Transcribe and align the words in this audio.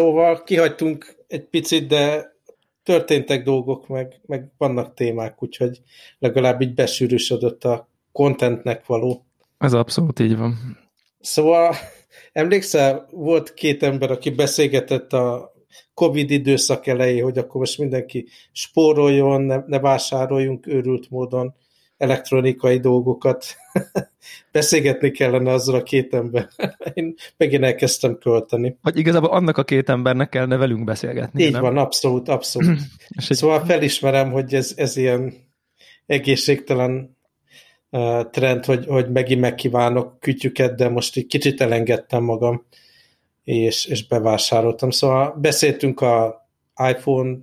Szóval 0.00 0.42
kihagytunk 0.42 1.16
egy 1.26 1.44
picit, 1.44 1.86
de 1.86 2.32
történtek 2.82 3.42
dolgok, 3.42 3.88
meg, 3.88 4.20
meg 4.26 4.50
vannak 4.58 4.94
témák, 4.94 5.42
úgyhogy 5.42 5.80
legalább 6.18 6.60
így 6.60 6.74
besűrűsödött 6.74 7.64
a 7.64 7.88
contentnek 8.12 8.86
való. 8.86 9.24
Ez 9.58 9.72
abszolút 9.72 10.18
így 10.18 10.36
van. 10.36 10.78
Szóval 11.20 11.74
emlékszel, 12.32 13.06
volt 13.10 13.54
két 13.54 13.82
ember, 13.82 14.10
aki 14.10 14.30
beszélgetett 14.30 15.12
a 15.12 15.52
Covid 15.94 16.30
időszak 16.30 16.86
elejé, 16.86 17.18
hogy 17.18 17.38
akkor 17.38 17.60
most 17.60 17.78
mindenki 17.78 18.28
spóroljon, 18.52 19.42
ne, 19.42 19.62
ne 19.66 19.78
vásároljunk 19.80 20.66
őrült 20.66 21.10
módon 21.10 21.54
elektronikai 21.96 22.78
dolgokat. 22.78 23.44
Beszélgetni 24.52 25.10
kellene 25.10 25.52
azzal 25.52 25.74
a 25.74 25.82
két 25.82 26.14
ember. 26.14 26.48
Én 26.94 27.14
megint 27.36 27.64
elkezdtem 27.64 28.18
költeni. 28.18 28.76
Vagy 28.82 28.98
igazából 28.98 29.30
annak 29.30 29.56
a 29.56 29.64
két 29.64 29.88
embernek 29.88 30.28
kellene 30.28 30.56
velünk 30.56 30.84
beszélgetni. 30.84 31.44
Így 31.44 31.52
nem? 31.52 31.60
van, 31.60 31.76
abszolút, 31.76 32.28
abszolút. 32.28 32.78
szóval 33.18 33.64
felismerem, 33.64 34.30
hogy 34.30 34.54
ez, 34.54 34.72
ez 34.76 34.96
ilyen 34.96 35.34
egészségtelen 36.06 37.16
uh, 37.90 38.30
trend, 38.30 38.64
hogy, 38.64 38.86
hogy 38.86 39.10
megint 39.10 39.40
megkívánok 39.40 40.20
kütyüket, 40.20 40.74
de 40.74 40.88
most 40.88 41.16
egy 41.16 41.26
kicsit 41.26 41.60
elengedtem 41.60 42.22
magam, 42.22 42.64
és, 43.44 43.86
és 43.86 44.06
bevásároltam. 44.06 44.90
Szóval 44.90 45.36
beszéltünk 45.40 46.00
a 46.00 46.46
iPhone 46.88 47.38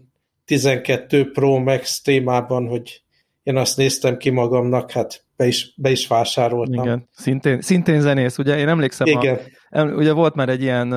12 0.45 1.31
Pro 1.31 1.59
Max 1.59 2.01
témában, 2.01 2.67
hogy 2.67 3.01
én 3.47 3.57
azt 3.57 3.77
néztem 3.77 4.17
ki 4.17 4.29
magamnak, 4.29 4.91
hát 4.91 5.23
be 5.35 5.47
is, 5.47 5.73
be 5.75 5.89
is 5.89 6.07
vásároltam. 6.07 6.83
Igen, 6.83 7.07
szintén, 7.11 7.61
szintén 7.61 8.01
zenész, 8.01 8.37
ugye? 8.37 8.57
Én 8.57 8.67
emlékszem, 8.67 9.07
Igen. 9.07 9.39
A, 9.69 9.81
ugye 9.81 10.11
volt 10.11 10.35
már 10.35 10.49
egy 10.49 10.61
ilyen 10.61 10.91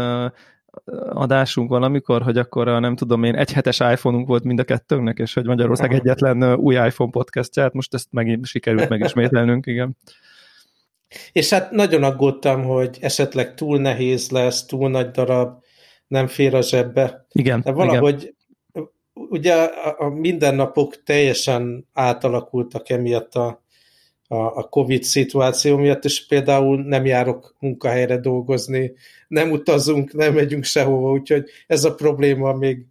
adásunk 1.11 1.71
valamikor, 1.71 2.23
hogy 2.23 2.39
akkor 2.39 2.69
a, 2.69 2.79
nem 2.79 2.97
tudom 2.97 3.25
én, 3.25 3.35
egy 3.35 3.53
hetes 3.53 3.81
iPhone-unk 3.81 4.27
volt 4.27 4.45
mind 4.45 4.59
a 4.59 4.65
kettőnknek, 4.65 5.19
és 5.19 5.35
hogy 5.35 5.47
Magyarország 5.47 5.93
egyetlen 5.93 6.55
új 6.55 6.75
iPhone 6.75 7.11
podcastja, 7.11 7.63
hát 7.63 7.73
most 7.73 7.95
ezt 7.95 8.09
megint 8.11 8.47
sikerült 8.47 8.89
megismételnünk, 8.89 9.67
igen. 9.67 9.97
És 11.33 11.51
hát 11.51 11.71
nagyon 11.71 12.03
aggódtam, 12.03 12.65
hogy 12.65 12.99
esetleg 13.01 13.55
túl 13.55 13.79
nehéz 13.79 14.31
lesz, 14.31 14.65
túl 14.67 14.91
nagy 14.91 15.11
darab, 15.11 15.63
nem 16.07 16.27
fér 16.27 16.55
a 16.55 16.63
zsebbe. 16.63 17.27
Igen. 17.33 17.61
De 17.61 17.73
valahogy 17.73 18.21
igen 18.23 18.39
ugye 19.29 19.55
a, 19.55 19.95
a 19.99 20.09
mindennapok 20.09 21.03
teljesen 21.03 21.89
átalakultak 21.93 22.89
emiatt 22.91 23.35
a, 23.35 23.63
a, 24.29 24.37
a 24.37 24.69
Covid 24.69 25.03
szituáció 25.03 25.77
miatt, 25.77 26.05
és 26.05 26.27
például 26.27 26.83
nem 26.83 27.07
járok 27.07 27.57
munkahelyre 27.59 28.19
dolgozni, 28.19 28.93
nem 29.29 29.51
utazunk, 29.51 30.13
nem 30.13 30.35
megyünk 30.35 30.65
sehova, 30.65 31.11
úgyhogy 31.11 31.45
ez 31.67 31.85
a 31.85 31.95
probléma 31.95 32.53
még 32.53 32.87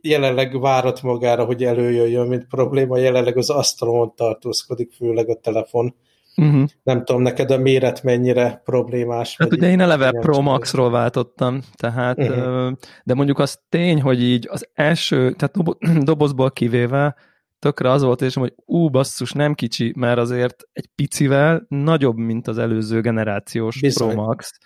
jelenleg 0.00 0.60
várat 0.60 1.02
magára, 1.02 1.44
hogy 1.44 1.64
előjöjjön, 1.64 2.26
mint 2.26 2.46
probléma, 2.48 2.98
jelenleg 2.98 3.36
az 3.36 3.50
asztalon 3.50 4.14
tartózkodik, 4.14 4.92
főleg 4.92 5.28
a 5.28 5.34
telefon. 5.34 5.94
Uh-huh. 6.36 6.68
Nem 6.82 7.04
tudom, 7.04 7.22
neked 7.22 7.50
a 7.50 7.58
méret 7.58 8.02
mennyire 8.02 8.60
problémás. 8.64 9.36
Hát 9.38 9.52
ugye 9.52 9.70
én 9.70 9.80
eleve 9.80 10.10
Pro 10.10 10.40
Max-ról 10.40 10.90
váltottam, 10.90 11.60
tehát, 11.76 12.18
uh-huh. 12.18 12.72
de 13.04 13.14
mondjuk 13.14 13.38
az 13.38 13.60
tény, 13.68 14.00
hogy 14.00 14.22
így 14.22 14.48
az 14.50 14.68
első, 14.74 15.32
tehát 15.32 15.78
dobozból 16.04 16.50
kivéve 16.50 17.14
tökre 17.58 17.90
az 17.90 18.02
volt, 18.02 18.22
és 18.22 18.34
hogy 18.34 18.54
ú, 18.64 18.88
basszus, 18.88 19.32
nem 19.32 19.54
kicsi, 19.54 19.92
mert 19.96 20.18
azért 20.18 20.68
egy 20.72 20.88
picivel 20.94 21.66
nagyobb, 21.68 22.16
mint 22.16 22.48
az 22.48 22.58
előző 22.58 23.00
generációs 23.00 23.80
Bizony. 23.80 24.12
Pro 24.12 24.22
Max. 24.22 24.58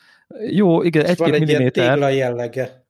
Jó, 0.51 0.83
igen, 0.83 1.05
egy-két 1.05 1.35
egy 1.35 1.41
milliméter. 1.41 1.97
Ilyen 1.97 2.13
jellege 2.13 2.84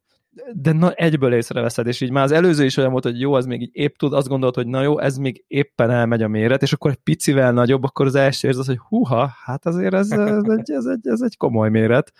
de 0.53 0.73
na, 0.73 0.93
egyből 0.93 1.35
észreveszed, 1.35 1.87
és 1.87 2.01
így 2.01 2.11
már 2.11 2.25
az 2.25 2.33
előző 2.33 2.65
is 2.65 2.77
olyan 2.77 2.91
volt, 2.91 3.05
hogy 3.05 3.21
jó, 3.21 3.33
az 3.33 3.47
még 3.47 3.61
így 3.61 3.71
épp 3.73 3.97
tud, 3.97 4.13
azt 4.13 4.29
gondolod, 4.29 4.55
hogy 4.55 4.67
na 4.67 4.83
jó, 4.83 4.99
ez 4.99 5.17
még 5.17 5.45
éppen 5.47 5.91
elmegy 5.91 6.23
a 6.23 6.29
méret, 6.29 6.63
és 6.63 6.73
akkor 6.73 6.91
egy 6.91 6.97
picivel 6.97 7.53
nagyobb, 7.53 7.83
akkor 7.83 8.07
az 8.07 8.15
első 8.15 8.49
érzed, 8.49 8.67
hogy 8.67 8.79
huha, 8.79 9.33
hát 9.45 9.67
azért 9.67 9.95
ez, 9.95 10.11
ez, 10.11 10.49
egy, 10.59 10.71
ez, 10.71 10.85
egy, 10.85 11.09
ez 11.09 11.21
egy 11.21 11.37
komoly 11.37 11.71
méret, 11.71 12.13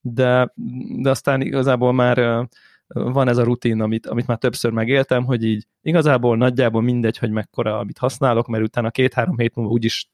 de, 0.00 0.52
de 1.00 1.10
aztán 1.10 1.40
igazából 1.40 1.92
már 1.92 2.48
van 2.94 3.28
ez 3.28 3.36
a 3.36 3.44
rutin, 3.44 3.80
amit, 3.80 4.06
amit 4.06 4.26
már 4.26 4.38
többször 4.38 4.72
megéltem, 4.72 5.24
hogy 5.24 5.44
így 5.44 5.66
igazából 5.82 6.36
nagyjából 6.36 6.82
mindegy, 6.82 7.18
hogy 7.18 7.30
mekkora, 7.30 7.78
amit 7.78 7.98
használok, 7.98 8.46
mert 8.46 8.64
utána 8.64 8.90
két-három 8.90 9.38
hét 9.38 9.54
múlva 9.54 9.72
úgyis 9.72 10.10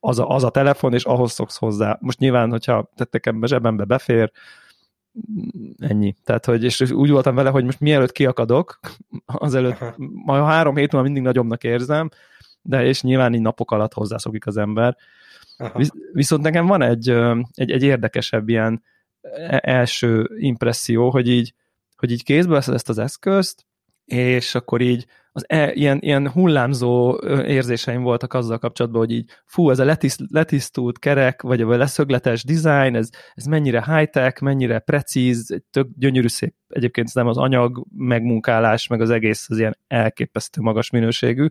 az 0.00 0.18
a, 0.18 0.28
az 0.28 0.44
a 0.44 0.50
telefon, 0.50 0.94
és 0.94 1.04
ahhoz 1.04 1.32
szoksz 1.32 1.56
hozzá. 1.56 1.98
Most 2.00 2.18
nyilván, 2.18 2.50
hogyha 2.50 2.90
tettekem 2.94 3.44
zsebembe 3.44 3.84
befér, 3.84 4.30
ennyi. 5.78 6.14
Tehát, 6.24 6.44
hogy, 6.44 6.64
és 6.64 6.80
úgy 6.80 7.10
voltam 7.10 7.34
vele, 7.34 7.50
hogy 7.50 7.64
most 7.64 7.80
mielőtt 7.80 8.12
kiakadok, 8.12 8.80
azelőtt, 9.26 9.78
majd 9.96 10.44
három 10.44 10.76
hét 10.76 10.92
múlva 10.92 11.06
mindig 11.06 11.22
nagyobbnak 11.22 11.64
érzem, 11.64 12.08
de 12.62 12.84
és 12.84 13.02
nyilván 13.02 13.34
így 13.34 13.40
napok 13.40 13.70
alatt 13.70 13.92
hozzászokik 13.92 14.46
az 14.46 14.56
ember. 14.56 14.96
Visz, 15.74 15.92
viszont 16.12 16.42
nekem 16.42 16.66
van 16.66 16.82
egy, 16.82 17.08
egy, 17.54 17.70
egy 17.70 17.82
érdekesebb 17.82 18.48
ilyen 18.48 18.82
e, 19.20 19.60
első 19.64 20.30
impresszió, 20.38 21.10
hogy 21.10 21.28
így, 21.28 21.54
hogy 21.96 22.10
így 22.10 22.24
kézbe 22.24 22.52
veszed 22.52 22.74
ezt 22.74 22.88
az 22.88 22.98
eszközt, 22.98 23.66
és 24.04 24.54
akkor 24.54 24.80
így 24.80 25.06
az 25.38 25.44
e, 25.46 25.72
ilyen, 25.72 25.98
ilyen 26.00 26.30
hullámzó 26.30 27.18
érzéseim 27.46 28.02
voltak 28.02 28.34
azzal 28.34 28.58
kapcsolatban, 28.58 29.00
hogy 29.00 29.12
így 29.12 29.30
fú, 29.46 29.70
ez 29.70 29.78
a 29.78 29.84
letiszt, 29.84 30.20
letisztult 30.30 30.98
kerek, 30.98 31.42
vagy 31.42 31.60
a 31.60 31.76
leszögletes 31.76 32.44
design, 32.44 32.94
ez, 32.94 33.08
ez 33.34 33.44
mennyire 33.44 33.94
high-tech, 33.94 34.42
mennyire 34.42 34.78
precíz, 34.78 35.62
tök 35.70 35.88
gyönyörű 35.96 36.28
szép, 36.28 36.54
egyébként 36.68 37.14
nem 37.14 37.26
az 37.26 37.36
anyag 37.36 37.84
megmunkálás, 37.96 38.86
meg 38.86 39.00
az 39.00 39.10
egész 39.10 39.46
az 39.50 39.58
ilyen 39.58 39.78
elképesztő 39.86 40.60
magas 40.60 40.90
minőségű, 40.90 41.46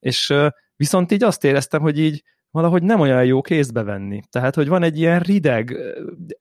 és 0.00 0.34
viszont 0.76 1.12
így 1.12 1.22
azt 1.22 1.44
éreztem, 1.44 1.80
hogy 1.80 1.98
így 1.98 2.22
valahogy 2.50 2.82
nem 2.82 3.00
olyan 3.00 3.24
jó 3.24 3.40
kézbe 3.40 3.82
venni. 3.82 4.20
Tehát, 4.30 4.54
hogy 4.54 4.68
van 4.68 4.82
egy 4.82 4.98
ilyen 4.98 5.20
rideg, 5.20 5.76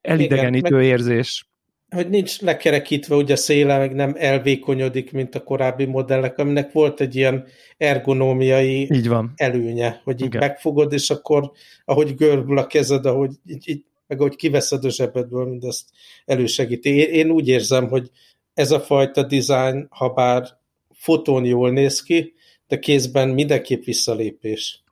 elidegenítő 0.01 0.81
Igen, 0.81 0.89
érzés 0.89 1.47
hogy 1.89 2.09
nincs 2.09 2.41
lekerekítve 2.41 3.15
ugye 3.15 3.33
a 3.33 3.37
széle, 3.37 3.77
meg 3.77 3.93
nem 3.93 4.13
elvékonyodik, 4.17 5.11
mint 5.11 5.35
a 5.35 5.43
korábbi 5.43 5.85
modellek, 5.85 6.37
aminek 6.37 6.71
volt 6.71 7.01
egy 7.01 7.15
ilyen 7.15 7.45
ergonómiai 7.77 8.93
így 8.93 9.07
van. 9.07 9.33
előnye, 9.35 10.01
hogy 10.03 10.21
így 10.21 10.27
Igen. 10.27 10.39
megfogod, 10.39 10.93
és 10.93 11.09
akkor 11.09 11.51
ahogy 11.85 12.15
görbül 12.15 12.57
a 12.57 12.67
kezed, 12.67 13.05
ahogy 13.05 13.31
így, 13.45 13.69
így, 13.69 13.83
meg 14.07 14.19
ahogy 14.19 14.35
kiveszed 14.35 14.85
a 14.85 14.89
zsebedből, 14.89 15.45
mindezt 15.45 15.89
elősegíti. 16.25 16.89
Én, 16.89 17.09
én 17.09 17.29
úgy 17.29 17.47
érzem, 17.47 17.87
hogy 17.87 18.09
ez 18.53 18.71
a 18.71 18.79
fajta 18.79 19.23
dizájn, 19.23 19.87
ha 19.89 20.09
bár 20.09 20.47
fotón 20.93 21.45
jól 21.45 21.71
néz 21.71 22.03
ki, 22.03 22.33
de 22.67 22.79
kézben 22.79 23.29
mindenképp 23.29 23.83
visszalépés. 23.83 24.83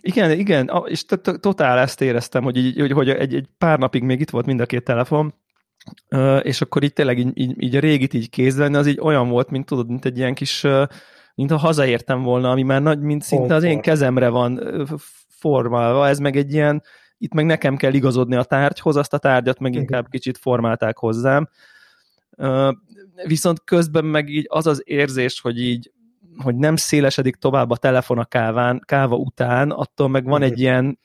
Igen, 0.00 0.30
igen, 0.30 0.70
és 0.86 1.04
totál 1.40 1.78
ezt 1.78 2.00
éreztem, 2.00 2.42
hogy, 2.42 2.56
így, 2.56 2.92
hogy 2.92 3.08
egy, 3.08 3.34
egy 3.34 3.46
pár 3.58 3.78
napig 3.78 4.02
még 4.02 4.20
itt 4.20 4.30
volt 4.30 4.46
mind 4.46 4.60
a 4.60 4.66
két 4.66 4.84
telefon, 4.84 5.34
és 6.42 6.60
akkor 6.60 6.82
így 6.82 6.92
tényleg 6.92 7.18
így, 7.18 7.30
így, 7.34 7.62
így 7.62 7.76
a 7.76 7.80
régit 7.80 8.14
így 8.14 8.30
kézben, 8.30 8.74
az 8.74 8.86
így 8.86 9.00
olyan 9.00 9.28
volt, 9.28 9.50
mint 9.50 9.66
tudod, 9.66 9.88
mint 9.88 10.04
egy 10.04 10.18
ilyen 10.18 10.34
kis, 10.34 10.66
mint 11.34 11.50
ha 11.50 11.56
hazaértem 11.56 12.22
volna, 12.22 12.50
ami 12.50 12.62
már 12.62 12.82
nagy, 12.82 13.00
mint 13.00 13.22
szinte 13.22 13.54
az 13.54 13.62
én 13.62 13.80
kezemre 13.80 14.28
van 14.28 14.60
formálva, 15.28 16.08
ez 16.08 16.18
meg 16.18 16.36
egy 16.36 16.52
ilyen, 16.52 16.82
itt 17.18 17.32
meg 17.32 17.44
nekem 17.46 17.76
kell 17.76 17.92
igazodni 17.92 18.36
a 18.36 18.42
tárgyhoz, 18.42 18.96
azt 18.96 19.14
a 19.14 19.18
tárgyat 19.18 19.58
meg 19.58 19.74
inkább 19.74 20.08
kicsit 20.08 20.38
formálták 20.38 20.98
hozzám. 20.98 21.48
Viszont 23.26 23.64
közben 23.64 24.04
meg 24.04 24.28
így 24.28 24.46
az 24.48 24.66
az 24.66 24.82
érzés, 24.84 25.40
hogy 25.40 25.60
így 25.60 25.92
hogy 26.36 26.56
nem 26.56 26.76
szélesedik 26.76 27.36
tovább 27.36 27.70
a 27.70 27.76
telefon 27.76 28.18
a 28.18 28.24
káván, 28.24 28.82
káva 28.84 29.16
után, 29.16 29.70
attól 29.70 30.08
meg 30.08 30.24
van 30.24 30.42
egy 30.42 30.60
ilyen 30.60 30.98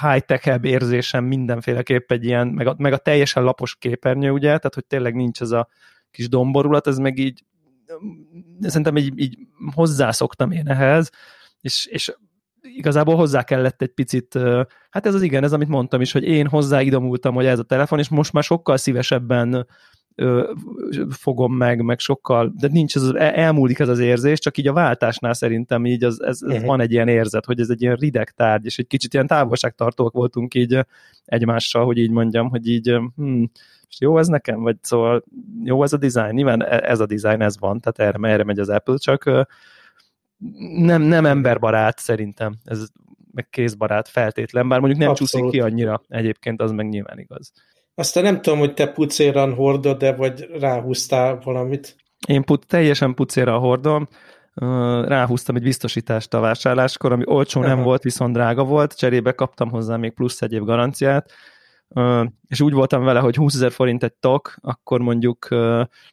high-tech-ebb 0.00 0.64
érzésem 0.64 1.24
mindenféleképp 1.24 2.12
egy 2.12 2.24
ilyen, 2.24 2.46
meg 2.46 2.66
a, 2.66 2.74
meg 2.78 2.92
a 2.92 2.96
teljesen 2.96 3.42
lapos 3.42 3.76
képernyő, 3.76 4.30
ugye, 4.30 4.46
tehát 4.46 4.74
hogy 4.74 4.86
tényleg 4.86 5.14
nincs 5.14 5.40
ez 5.40 5.50
a 5.50 5.68
kis 6.10 6.28
domborulat, 6.28 6.86
ez 6.86 6.98
meg 6.98 7.18
így 7.18 7.44
szerintem 8.60 8.96
így, 8.96 9.12
így 9.16 9.38
hozzászoktam 9.74 10.50
én 10.50 10.68
ehhez, 10.68 11.10
és, 11.60 11.86
és 11.86 12.14
igazából 12.60 13.16
hozzá 13.16 13.42
kellett 13.42 13.82
egy 13.82 13.92
picit, 13.92 14.38
hát 14.90 15.06
ez 15.06 15.14
az 15.14 15.22
igen, 15.22 15.44
ez 15.44 15.52
amit 15.52 15.68
mondtam 15.68 16.00
is, 16.00 16.12
hogy 16.12 16.24
én 16.24 16.48
hozzáidomultam, 16.48 17.34
hogy 17.34 17.46
ez 17.46 17.58
a 17.58 17.62
telefon, 17.62 17.98
és 17.98 18.08
most 18.08 18.32
már 18.32 18.42
sokkal 18.42 18.76
szívesebben 18.76 19.66
ö, 20.16 20.52
fogom 21.10 21.54
meg, 21.54 21.82
meg 21.82 21.98
sokkal, 21.98 22.52
de 22.58 22.68
nincs 22.72 22.96
ez 22.96 23.02
elmúlik 23.18 23.78
ez 23.78 23.88
az 23.88 23.98
érzés, 23.98 24.38
csak 24.38 24.58
így 24.58 24.68
a 24.68 24.72
váltásnál 24.72 25.34
szerintem 25.34 25.86
így 25.86 26.04
az, 26.04 26.22
ez, 26.22 26.42
ez 26.42 26.52
uh-huh. 26.52 26.66
van 26.66 26.80
egy 26.80 26.92
ilyen 26.92 27.08
érzet, 27.08 27.44
hogy 27.44 27.60
ez 27.60 27.70
egy 27.70 27.82
ilyen 27.82 27.96
rideg 27.96 28.30
tárgy, 28.30 28.64
és 28.64 28.78
egy 28.78 28.86
kicsit 28.86 29.14
ilyen 29.14 29.26
távolságtartók 29.26 30.12
voltunk 30.12 30.54
így 30.54 30.86
egymással, 31.24 31.84
hogy 31.84 31.98
így 31.98 32.10
mondjam, 32.10 32.48
hogy 32.48 32.68
így 32.68 32.98
hm, 33.16 33.44
és 33.88 34.00
jó 34.00 34.18
ez 34.18 34.26
nekem, 34.26 34.60
vagy 34.60 34.76
szóval 34.80 35.24
jó 35.64 35.82
ez 35.82 35.92
a 35.92 35.96
design, 35.96 36.34
nyilván 36.34 36.62
e, 36.62 36.80
ez 36.90 37.00
a 37.00 37.06
design, 37.06 37.40
ez 37.40 37.58
van, 37.58 37.80
tehát 37.80 38.14
erre, 38.14 38.28
erre 38.28 38.44
megy 38.44 38.58
az 38.58 38.68
Apple, 38.68 38.96
csak 38.96 39.46
nem, 40.76 41.02
nem 41.02 41.26
emberbarát 41.26 41.98
szerintem, 41.98 42.54
ez 42.64 42.86
meg 43.32 43.48
kézbarát 43.50 44.08
feltétlen, 44.08 44.68
bár 44.68 44.80
mondjuk 44.80 45.00
nem 45.00 45.10
Abszolút. 45.10 45.30
csúszik 45.32 45.50
ki 45.50 45.60
annyira, 45.60 46.02
egyébként 46.08 46.60
az 46.60 46.70
meg 46.70 46.88
nyilván 46.88 47.18
igaz. 47.18 47.52
Aztán 47.98 48.22
nem 48.22 48.40
tudom, 48.40 48.58
hogy 48.58 48.74
te 48.74 48.92
pucéran 48.92 49.54
hordod 49.54 49.98
de 49.98 50.14
vagy 50.14 50.48
ráhúztál 50.60 51.40
valamit. 51.44 51.96
Én 52.28 52.42
put, 52.42 52.66
teljesen 52.66 53.14
pucéra 53.14 53.58
hordom, 53.58 54.08
ráhúztam 55.04 55.56
egy 55.56 55.62
biztosítást 55.62 56.34
a 56.34 56.40
vásárláskor, 56.40 57.12
ami 57.12 57.22
olcsó 57.26 57.60
nem 57.60 57.82
volt, 57.82 58.02
viszont 58.02 58.32
drága 58.32 58.64
volt, 58.64 58.96
cserébe 58.96 59.32
kaptam 59.32 59.70
hozzá 59.70 59.96
még 59.96 60.12
plusz 60.12 60.42
egy 60.42 60.52
év 60.52 60.62
garanciát, 60.62 61.32
és 62.46 62.60
úgy 62.60 62.72
voltam 62.72 63.04
vele, 63.04 63.20
hogy 63.20 63.36
20 63.36 63.54
ezer 63.54 63.72
forint 63.72 64.02
egy 64.02 64.14
tok, 64.14 64.54
akkor 64.60 65.00
mondjuk 65.00 65.48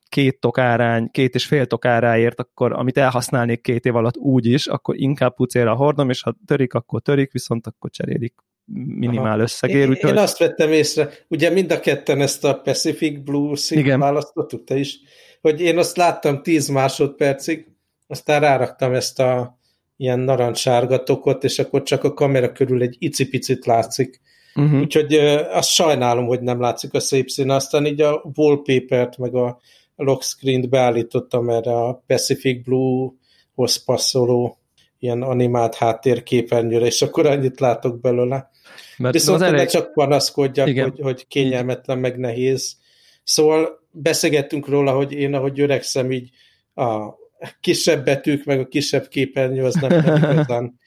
két 0.09 0.39
tok 0.39 0.57
árány, 0.57 1.09
két 1.11 1.35
és 1.35 1.45
fél 1.45 1.65
tok 1.65 1.85
áráért, 1.85 2.39
akkor 2.39 2.73
amit 2.73 2.97
elhasználnék 2.97 3.61
két 3.61 3.85
év 3.85 3.95
alatt 3.95 4.17
úgy 4.17 4.45
is, 4.45 4.67
akkor 4.67 4.95
inkább 4.97 5.35
pucéra 5.35 5.75
hordom, 5.75 6.09
és 6.09 6.21
ha 6.21 6.35
törik, 6.45 6.73
akkor 6.73 7.01
törik, 7.01 7.31
viszont 7.31 7.67
akkor 7.67 7.89
cserélik 7.89 8.33
minimál 8.65 9.39
összegér. 9.39 9.89
Én, 9.89 9.91
én 9.91 10.17
azt 10.17 10.37
vettem 10.37 10.71
észre, 10.71 11.09
ugye 11.27 11.49
mind 11.49 11.71
a 11.71 11.79
ketten 11.79 12.21
ezt 12.21 12.43
a 12.43 12.53
Pacific 12.53 13.23
Blue 13.23 13.55
Sea 13.55 13.97
választottuk, 13.97 14.63
te 14.63 14.77
is, 14.77 14.99
hogy 15.41 15.61
én 15.61 15.77
azt 15.77 15.97
láttam 15.97 16.41
10 16.41 16.67
másodpercig, 16.67 17.67
aztán 18.07 18.39
ráraktam 18.39 18.93
ezt 18.93 19.19
a 19.19 19.57
ilyen 19.97 20.19
narancssárga 20.19 21.03
tokot, 21.03 21.43
és 21.43 21.59
akkor 21.59 21.83
csak 21.83 22.03
a 22.03 22.13
kamera 22.13 22.51
körül 22.51 22.81
egy 22.81 22.95
icipicit 22.99 23.65
látszik. 23.65 24.21
Uh-huh. 24.55 24.79
Úgyhogy 24.79 25.13
azt 25.51 25.69
sajnálom, 25.69 26.25
hogy 26.25 26.41
nem 26.41 26.59
látszik 26.59 26.93
a 26.93 26.99
szép 26.99 27.29
szín. 27.29 27.49
Aztán 27.49 27.85
így 27.85 28.01
a 28.01 28.31
wallpaper-t, 28.35 29.17
meg 29.17 29.35
a 29.35 29.59
lock 29.95 30.23
screen-t 30.23 30.69
beállítottam 30.69 31.49
erre 31.49 31.71
a 31.71 32.03
Pacific 32.07 32.63
Blue-hoz 32.63 33.83
passzoló 33.83 34.57
ilyen 35.03 35.21
animált 35.21 35.75
háttérképernyőre, 35.75 36.85
és 36.85 37.01
akkor 37.01 37.25
annyit 37.25 37.59
látok 37.59 38.01
belőle. 38.01 38.49
Mert 38.97 39.13
Viszont 39.13 39.41
az 39.41 39.47
elég... 39.47 39.67
csak 39.67 39.93
panaszkodjak, 39.93 40.79
hogy, 40.79 40.99
hogy 40.99 41.27
kényelmetlen, 41.27 41.97
meg 41.97 42.17
nehéz. 42.17 42.77
Szóval 43.23 43.87
beszélgettünk 43.91 44.67
róla, 44.67 44.91
hogy 44.91 45.11
én, 45.11 45.33
ahogy 45.33 45.59
öregszem, 45.59 46.11
így 46.11 46.29
a 46.73 47.13
kisebb 47.59 48.05
betűk, 48.05 48.45
meg 48.45 48.59
a 48.59 48.67
kisebb 48.67 49.07
képernyő, 49.07 49.63
az 49.63 49.73
nem, 49.73 49.89
nem 50.05 50.31
igazán, 50.31 50.79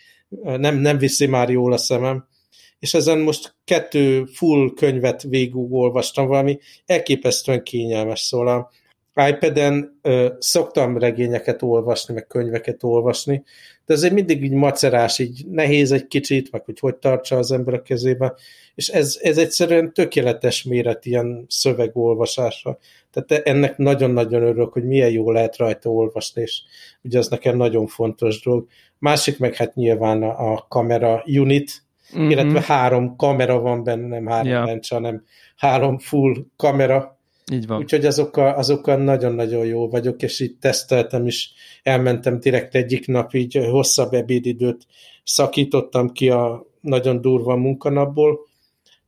nem, 0.60 0.76
nem 0.76 0.98
viszi 0.98 1.26
már 1.26 1.50
jól 1.50 1.72
a 1.72 1.78
szemem. 1.78 2.26
És 2.78 2.94
ezen 2.94 3.18
most 3.18 3.54
kettő 3.64 4.24
full 4.24 4.72
könyvet 4.74 5.22
végigolvastam, 5.22 6.26
valami 6.26 6.58
elképesztően 6.86 7.62
kényelmes, 7.62 8.20
szóval 8.20 8.70
iPad-en 9.28 9.98
ö, 10.02 10.28
szoktam 10.38 10.98
regényeket 10.98 11.62
olvasni, 11.62 12.14
meg 12.14 12.26
könyveket 12.26 12.82
olvasni, 12.82 13.44
de 13.86 13.94
azért 13.94 14.12
mindig 14.12 14.42
így 14.44 14.52
macerás, 14.52 15.18
így 15.18 15.46
nehéz 15.50 15.92
egy 15.92 16.06
kicsit, 16.06 16.52
meg 16.52 16.64
hogy 16.64 16.78
hogy 16.78 16.96
tartsa 16.96 17.36
az 17.36 17.52
ember 17.52 17.74
a 17.74 17.82
kezébe, 17.82 18.34
és 18.74 18.88
ez, 18.88 19.18
ez 19.22 19.38
egyszerűen 19.38 19.92
tökéletes 19.92 20.62
méret 20.62 21.06
ilyen 21.06 21.44
szövegolvasásra. 21.48 22.78
Tehát 23.10 23.46
ennek 23.46 23.76
nagyon-nagyon 23.76 24.42
örülök, 24.42 24.72
hogy 24.72 24.84
milyen 24.84 25.10
jó 25.10 25.30
lehet 25.30 25.56
rajta 25.56 25.90
olvasni, 25.90 26.42
és 26.42 26.62
ugye 27.02 27.18
az 27.18 27.28
nekem 27.28 27.56
nagyon 27.56 27.86
fontos 27.86 28.42
dolog. 28.42 28.66
Másik 28.98 29.38
meg 29.38 29.54
hát 29.54 29.74
nyilván 29.74 30.22
a, 30.22 30.52
a 30.52 30.66
kamera 30.68 31.22
unit, 31.26 31.82
mm-hmm. 32.16 32.30
illetve 32.30 32.62
három 32.62 33.16
kamera 33.16 33.60
van 33.60 33.84
benne, 33.84 34.06
nem 34.06 34.26
három 34.26 34.46
yeah. 34.46 34.66
lencs, 34.66 34.90
hanem 34.90 35.24
három 35.56 35.98
full 35.98 36.34
kamera, 36.56 37.15
így 37.52 37.66
van. 37.66 37.78
Úgyhogy 37.78 38.04
azokkal, 38.04 38.54
azokkal 38.54 38.96
nagyon-nagyon 38.96 39.66
jó 39.66 39.88
vagyok, 39.88 40.22
és 40.22 40.40
így 40.40 40.56
teszteltem 40.56 41.26
is, 41.26 41.52
elmentem 41.82 42.40
direkt 42.40 42.75
egyik 42.75 43.06
nap, 43.06 43.34
így 43.34 43.66
hosszabb 43.70 44.12
ebédidőt 44.12 44.87
szakítottam 45.25 46.12
ki 46.12 46.28
a 46.28 46.66
nagyon 46.81 47.20
durva 47.20 47.56
munkanapból, 47.56 48.38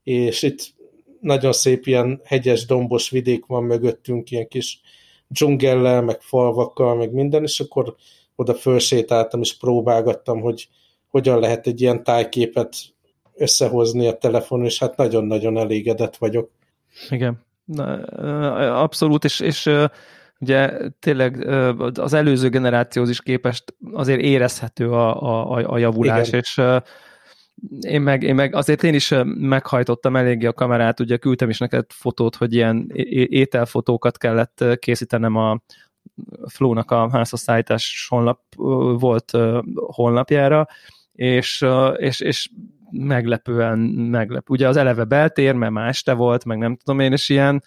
és 0.03 0.43
itt 0.43 0.75
nagyon 1.21 1.53
szép 1.53 1.87
ilyen 1.87 2.21
hegyes, 2.25 2.67
dombos 2.67 3.11
vidék 3.11 3.47
van 3.47 3.65
mögöttünk, 3.65 4.31
ilyen 4.31 4.49
kis 4.49 4.81
dzsungellel, 5.29 6.03
meg 6.03 6.21
falvakkal, 6.21 6.97
meg 6.97 7.13
minden, 7.13 7.43
és 7.43 7.61
akkor 7.61 7.95
oda 8.37 8.55
fölsétáltam, 8.55 9.41
és 9.41 9.57
próbálgattam, 9.57 10.41
hogy 10.41 10.69
hogyan 11.09 11.39
lehet 11.39 11.67
egy 11.67 11.81
ilyen 11.81 12.05
tájképet 12.05 12.77
összehozni 13.35 14.07
a 14.07 14.19
telefonon, 14.19 14.65
és 14.65 14.79
hát 14.79 14.97
nagyon-nagyon 14.97 15.59
elégedett 15.59 16.17
vagyok. 16.17 16.51
Igen. 17.11 17.47
Abszolút, 18.73 19.25
és, 19.25 19.41
és 19.41 19.71
ugye 20.41 20.89
tényleg 20.99 21.47
az 21.95 22.13
előző 22.13 22.49
generációhoz 22.49 23.11
is 23.11 23.21
képest 23.21 23.75
azért 23.93 24.21
érezhető 24.21 24.91
a, 24.91 25.23
a, 25.53 25.73
a 25.73 25.79
javulás, 25.79 26.29
Igen. 26.29 26.41
és 26.41 26.61
én 27.81 28.01
meg, 28.01 28.23
én 28.23 28.35
meg 28.35 28.55
azért 28.55 28.83
én 28.83 28.95
is 28.95 29.15
meghajtottam 29.25 30.17
eléggé 30.17 30.47
a 30.47 30.53
kamerát, 30.53 31.01
ugye 31.01 31.17
küldtem 31.17 31.49
is 31.49 31.59
neked 31.59 31.85
fotót, 31.89 32.37
hogy 32.37 32.55
ilyen 32.55 32.91
ételfotókat 33.29 34.19
kellett 34.19 34.65
készítenem 34.79 35.37
a 35.37 35.61
Flow-nak 36.47 36.91
a 36.91 37.11
házhozszállítás 37.13 38.07
honlap 38.09 38.41
volt 38.99 39.33
honlapjára, 39.75 40.67
és, 41.13 41.67
és, 41.97 42.21
és 42.21 42.51
meglepően 42.91 43.79
meglep. 43.79 44.51
Ugye 44.51 44.69
az 44.69 44.77
eleve 44.77 45.05
beltér, 45.05 45.55
mert 45.55 45.73
más 45.73 46.03
te 46.03 46.13
volt, 46.13 46.45
meg 46.45 46.59
nem 46.59 46.77
tudom 46.77 47.01
én, 47.01 47.13
és 47.13 47.29
ilyen 47.29 47.63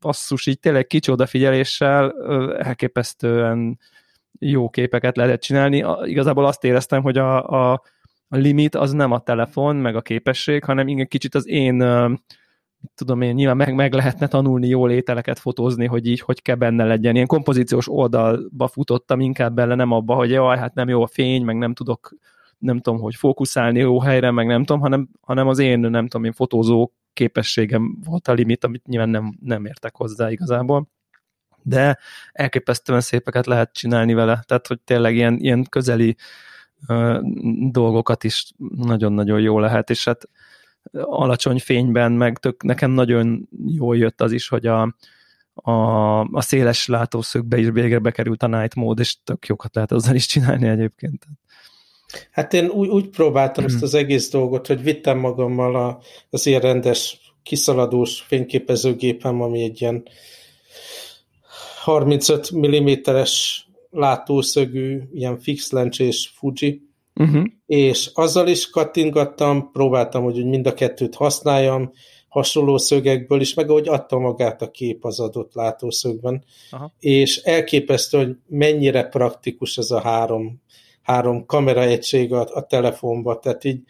basszus, 0.00 0.46
így 0.46 0.58
tényleg 0.58 0.86
kicsi 0.86 1.10
odafigyeléssel 1.10 2.12
elképesztően 2.58 3.78
jó 4.38 4.68
képeket 4.68 5.16
lehetett 5.16 5.40
csinálni. 5.40 5.84
Igazából 6.02 6.46
azt 6.46 6.64
éreztem, 6.64 7.02
hogy 7.02 7.18
a, 7.18 7.48
a, 7.48 7.72
a 8.28 8.36
limit 8.36 8.74
az 8.74 8.92
nem 8.92 9.12
a 9.12 9.20
telefon, 9.20 9.76
meg 9.76 9.96
a 9.96 10.00
képesség, 10.00 10.64
hanem 10.64 10.88
igen 10.88 11.08
kicsit 11.08 11.34
az 11.34 11.48
én 11.48 11.82
tudom 12.94 13.20
én, 13.20 13.34
nyilván 13.34 13.56
meg, 13.56 13.74
meg 13.74 13.92
lehetne 13.92 14.26
tanulni 14.26 14.68
jól 14.68 14.90
ételeket 14.90 15.38
fotózni, 15.38 15.86
hogy 15.86 16.06
így, 16.06 16.20
hogy 16.20 16.42
kell 16.42 16.54
benne 16.54 16.84
legyen. 16.84 17.14
Ilyen 17.14 17.26
kompozíciós 17.26 17.88
oldalba 17.88 18.68
futottam 18.68 19.20
inkább 19.20 19.54
bele, 19.54 19.74
nem 19.74 19.92
abba, 19.92 20.14
hogy 20.14 20.30
jaj, 20.30 20.58
hát 20.58 20.74
nem 20.74 20.88
jó 20.88 21.02
a 21.02 21.06
fény, 21.06 21.44
meg 21.44 21.56
nem 21.56 21.74
tudok 21.74 22.14
nem 22.60 22.80
tudom, 22.80 23.00
hogy 23.00 23.14
fókuszálni 23.14 23.78
jó 23.78 24.00
helyre, 24.00 24.30
meg 24.30 24.46
nem 24.46 24.64
tudom, 24.64 24.80
hanem, 24.82 25.08
hanem 25.20 25.48
az 25.48 25.58
én, 25.58 25.78
nem 25.78 26.06
tudom, 26.06 26.24
én 26.24 26.32
fotózó 26.32 26.92
képességem 27.12 27.98
volt 28.04 28.28
a 28.28 28.32
limit, 28.32 28.64
amit 28.64 28.86
nyilván 28.86 29.08
nem, 29.08 29.38
nem 29.40 29.66
értek 29.66 29.96
hozzá 29.96 30.30
igazából. 30.30 30.88
De 31.62 31.98
elképesztően 32.32 33.00
szépeket 33.00 33.46
lehet 33.46 33.72
csinálni 33.72 34.14
vele, 34.14 34.42
tehát 34.46 34.66
hogy 34.66 34.80
tényleg 34.80 35.14
ilyen, 35.14 35.38
ilyen 35.38 35.64
közeli 35.68 36.16
uh, 36.88 37.18
dolgokat 37.70 38.24
is 38.24 38.52
nagyon-nagyon 38.76 39.40
jó 39.40 39.58
lehet, 39.58 39.90
és 39.90 40.04
hát 40.04 40.28
alacsony 40.92 41.58
fényben, 41.58 42.12
meg 42.12 42.38
tök, 42.38 42.62
nekem 42.62 42.90
nagyon 42.90 43.48
jól 43.66 43.96
jött 43.96 44.20
az 44.20 44.32
is, 44.32 44.48
hogy 44.48 44.66
a, 44.66 44.94
a, 45.54 46.20
a 46.20 46.40
széles 46.40 46.86
látószögbe 46.86 47.58
is 47.58 47.68
végre 47.72 47.98
bekerült 47.98 48.42
a 48.42 48.46
night 48.46 48.74
mode, 48.74 49.02
és 49.02 49.16
tök 49.24 49.46
jókat 49.46 49.74
lehet 49.74 49.92
azzal 49.92 50.14
is 50.14 50.26
csinálni 50.26 50.68
egyébként. 50.68 51.26
Hát 52.30 52.52
én 52.52 52.68
úgy, 52.68 52.88
úgy 52.88 53.08
próbáltam 53.08 53.64
hmm. 53.64 53.74
ezt 53.74 53.82
az 53.82 53.94
egész 53.94 54.30
dolgot, 54.30 54.66
hogy 54.66 54.82
vittem 54.82 55.18
magammal 55.18 55.76
a, 55.76 56.00
az 56.30 56.46
ilyen 56.46 56.60
rendes, 56.60 57.18
kiszaladós 57.42 58.20
fényképezőgépem, 58.20 59.40
ami 59.42 59.62
egy 59.62 59.80
ilyen 59.80 60.02
35 61.82 62.50
mm-es 62.56 63.64
látószögű, 63.90 65.00
ilyen 65.12 65.38
fix 65.38 65.70
lencsés 65.70 66.34
Fuji, 66.36 66.82
uh-huh. 67.14 67.44
és 67.66 68.10
azzal 68.14 68.48
is 68.48 68.70
kattingattam, 68.70 69.70
próbáltam, 69.72 70.22
hogy 70.22 70.44
mind 70.44 70.66
a 70.66 70.74
kettőt 70.74 71.14
használjam, 71.14 71.92
hasonló 72.28 72.78
szögekből 72.78 73.40
is, 73.40 73.54
meg 73.54 73.70
ahogy 73.70 73.88
adta 73.88 74.18
magát 74.18 74.62
a 74.62 74.70
kép 74.70 75.04
az 75.04 75.20
adott 75.20 75.54
látószögben, 75.54 76.44
Aha. 76.70 76.92
és 76.98 77.36
elképesztő, 77.36 78.18
hogy 78.18 78.36
mennyire 78.46 79.04
praktikus 79.04 79.76
ez 79.76 79.90
a 79.90 80.00
három 80.00 80.62
három 81.10 81.46
kameraegység 81.46 82.32
a, 82.32 82.48
a 82.54 82.66
telefonba, 82.66 83.38
tehát 83.38 83.64
így 83.64 83.80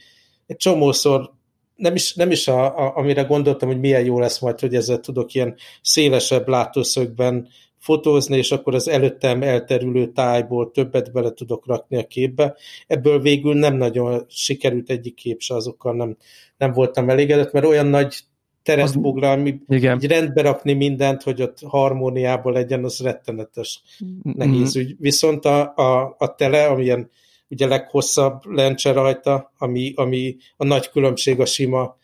egy 0.46 0.56
csomószor 0.56 1.30
nem 1.76 1.94
is, 1.94 2.14
nem 2.14 2.30
is 2.30 2.48
a, 2.48 2.64
a, 2.64 2.96
amire 2.96 3.22
gondoltam, 3.22 3.68
hogy 3.68 3.80
milyen 3.80 4.04
jó 4.04 4.18
lesz 4.18 4.40
majd, 4.40 4.60
hogy 4.60 4.74
ezzel 4.74 5.00
tudok 5.00 5.34
ilyen 5.34 5.56
szélesebb 5.82 6.48
látószögben 6.48 7.48
fotózni, 7.78 8.36
és 8.36 8.50
akkor 8.50 8.74
az 8.74 8.88
előttem 8.88 9.42
elterülő 9.42 10.12
tájból 10.12 10.70
többet 10.70 11.12
bele 11.12 11.30
tudok 11.30 11.66
rakni 11.66 11.96
a 11.96 12.06
képbe. 12.06 12.56
Ebből 12.86 13.20
végül 13.20 13.54
nem 13.54 13.76
nagyon 13.76 14.24
sikerült 14.28 14.90
egyik 14.90 15.14
kép 15.14 15.40
se, 15.40 15.54
azokkal 15.54 15.94
nem, 15.94 16.16
nem 16.56 16.72
voltam 16.72 17.10
elégedett, 17.10 17.52
mert 17.52 17.66
olyan 17.66 17.86
nagy 17.86 18.18
teret 18.62 18.90
foglalni, 18.90 19.62
így 19.69 20.07
rendbe 20.07 20.43
rakni 20.43 20.73
mindent, 20.73 21.23
hogy 21.23 21.43
ott 21.43 21.59
harmóniában 21.67 22.52
legyen, 22.52 22.85
az 22.85 23.00
rettenetes 23.00 23.83
mm-hmm. 24.05 24.33
nehéz 24.37 24.76
ügy. 24.76 24.97
Viszont 24.99 25.45
a, 25.45 25.73
a, 25.76 26.14
a 26.19 26.35
tele, 26.35 26.67
amilyen 26.67 27.11
ugye 27.49 27.67
leghosszabb 27.67 28.45
lencse 28.45 28.93
rajta, 28.93 29.52
ami, 29.59 29.93
ami 29.97 30.37
a 30.57 30.64
nagy 30.64 30.90
különbség 30.90 31.40
a 31.40 31.47
sima 31.47 31.97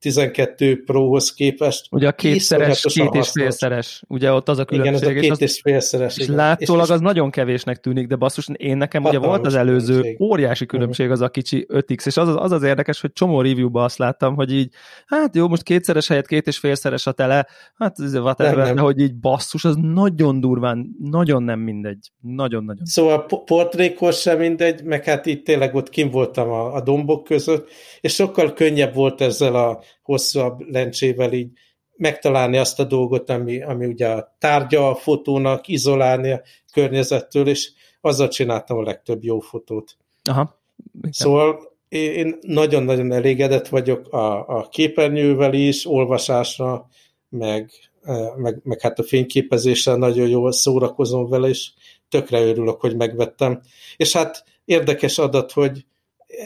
12 0.00 0.82
Prohoz 0.84 1.32
képest. 1.32 1.86
Ugye 1.90 2.08
a 2.08 2.12
kétszeres, 2.12 2.82
két 2.82 3.14
és 3.14 3.30
félszeres, 3.30 4.02
ugye 4.08 4.32
ott 4.32 4.48
az 4.48 4.58
a 4.58 4.64
különbség. 4.64 4.94
Igen, 4.94 5.10
ez 5.10 5.16
a 5.16 5.20
két 5.20 5.48
és, 5.48 5.54
és 5.54 5.60
félszeres. 5.60 6.16
És 6.16 6.26
látszólag 6.26 6.90
az 6.90 7.00
nagyon 7.00 7.30
kevésnek 7.30 7.76
tűnik, 7.76 8.06
de 8.06 8.16
basszus, 8.16 8.48
én 8.52 8.76
nekem 8.76 9.04
ugye 9.04 9.18
volt 9.18 9.46
az 9.46 9.54
előző 9.54 9.94
különbség. 9.94 10.20
óriási 10.20 10.64
mhm. 10.64 10.72
különbség 10.72 11.10
az 11.10 11.20
a 11.20 11.28
kicsi 11.28 11.66
5x, 11.68 12.06
és 12.06 12.16
az 12.16 12.28
az, 12.28 12.36
az, 12.38 12.52
az 12.52 12.62
érdekes, 12.62 13.00
hogy 13.00 13.12
csomó 13.12 13.40
reviewban 13.40 13.84
azt 13.84 13.98
láttam, 13.98 14.34
hogy 14.34 14.52
így, 14.52 14.72
hát 15.06 15.34
jó, 15.34 15.48
most 15.48 15.62
kétszeres 15.62 16.08
helyett 16.08 16.26
két 16.26 16.46
és 16.46 16.58
félszeres 16.58 17.06
a 17.06 17.12
tele, 17.12 17.46
hát 17.74 17.98
ez 17.98 18.14
whatever, 18.14 18.56
nem, 18.56 18.66
nem. 18.66 18.74
de 18.74 18.80
hogy 18.80 19.00
így 19.00 19.14
basszus, 19.14 19.64
az 19.64 19.76
nagyon 19.76 20.40
durván, 20.40 20.96
nagyon 20.98 21.42
nem 21.42 21.60
mindegy. 21.60 22.12
Nagyon-nagyon. 22.20 22.84
Szóval 22.84 23.26
portrékos 23.44 24.20
sem 24.20 24.38
mindegy, 24.38 24.82
meg 24.84 25.04
hát 25.04 25.26
itt 25.26 25.44
tényleg 25.44 25.74
ott 25.74 25.88
kim 25.88 26.10
voltam 26.10 26.50
a, 26.50 26.74
a 26.74 26.80
dombok 26.80 27.24
között, 27.24 27.68
és 28.00 28.14
sokkal 28.14 28.52
könnyebb 28.52 28.94
volt 28.94 29.20
ezzel 29.20 29.54
a 29.54 29.80
hosszabb 30.02 30.60
lencsével 30.60 31.32
így 31.32 31.50
megtalálni 31.96 32.56
azt 32.56 32.80
a 32.80 32.84
dolgot, 32.84 33.30
ami, 33.30 33.62
ami 33.62 33.86
ugye 33.86 34.08
a 34.08 34.36
tárgya 34.38 34.90
a 34.90 34.94
fotónak, 34.94 35.68
izolálni 35.68 36.30
a 36.30 36.42
környezettől, 36.72 37.48
és 37.48 37.70
azzal 38.00 38.28
csináltam 38.28 38.78
a 38.78 38.82
legtöbb 38.82 39.24
jó 39.24 39.38
fotót. 39.38 39.96
Aha. 40.24 40.58
Igen. 40.98 41.12
Szóval 41.12 41.76
én 41.88 42.38
nagyon-nagyon 42.40 43.12
elégedett 43.12 43.68
vagyok 43.68 44.12
a, 44.12 44.48
a 44.48 44.68
képernyővel 44.68 45.54
is, 45.54 45.86
olvasásra, 45.86 46.88
meg, 47.28 47.70
e, 48.02 48.32
meg, 48.36 48.60
meg 48.62 48.80
hát 48.80 48.98
a 48.98 49.02
fényképezéssel 49.02 49.96
nagyon 49.96 50.28
jól 50.28 50.52
szórakozom 50.52 51.28
vele, 51.28 51.48
és 51.48 51.70
tökre 52.08 52.40
örülök, 52.40 52.80
hogy 52.80 52.96
megvettem. 52.96 53.60
És 53.96 54.12
hát 54.12 54.44
érdekes 54.64 55.18
adat, 55.18 55.52
hogy 55.52 55.84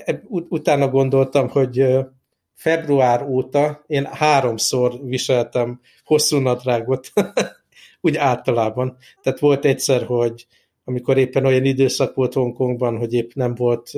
e, 0.05 0.23
utána 0.29 0.89
gondoltam, 0.89 1.49
hogy 1.49 1.87
február 2.55 3.23
óta 3.29 3.85
én 3.87 4.05
háromszor 4.05 5.01
viseltem 5.05 5.81
hosszú 6.05 6.39
nadrágot, 6.39 7.13
úgy 8.01 8.17
általában. 8.17 8.97
Tehát 9.23 9.39
volt 9.39 9.65
egyszer, 9.65 10.05
hogy 10.05 10.47
amikor 10.85 11.19
éppen 11.19 11.47
olyan 11.47 11.65
időszak 11.65 12.15
volt 12.15 12.33
Hongkongban, 12.33 12.99
hogy 12.99 13.13
épp 13.13 13.31
nem 13.35 13.55
volt 13.55 13.91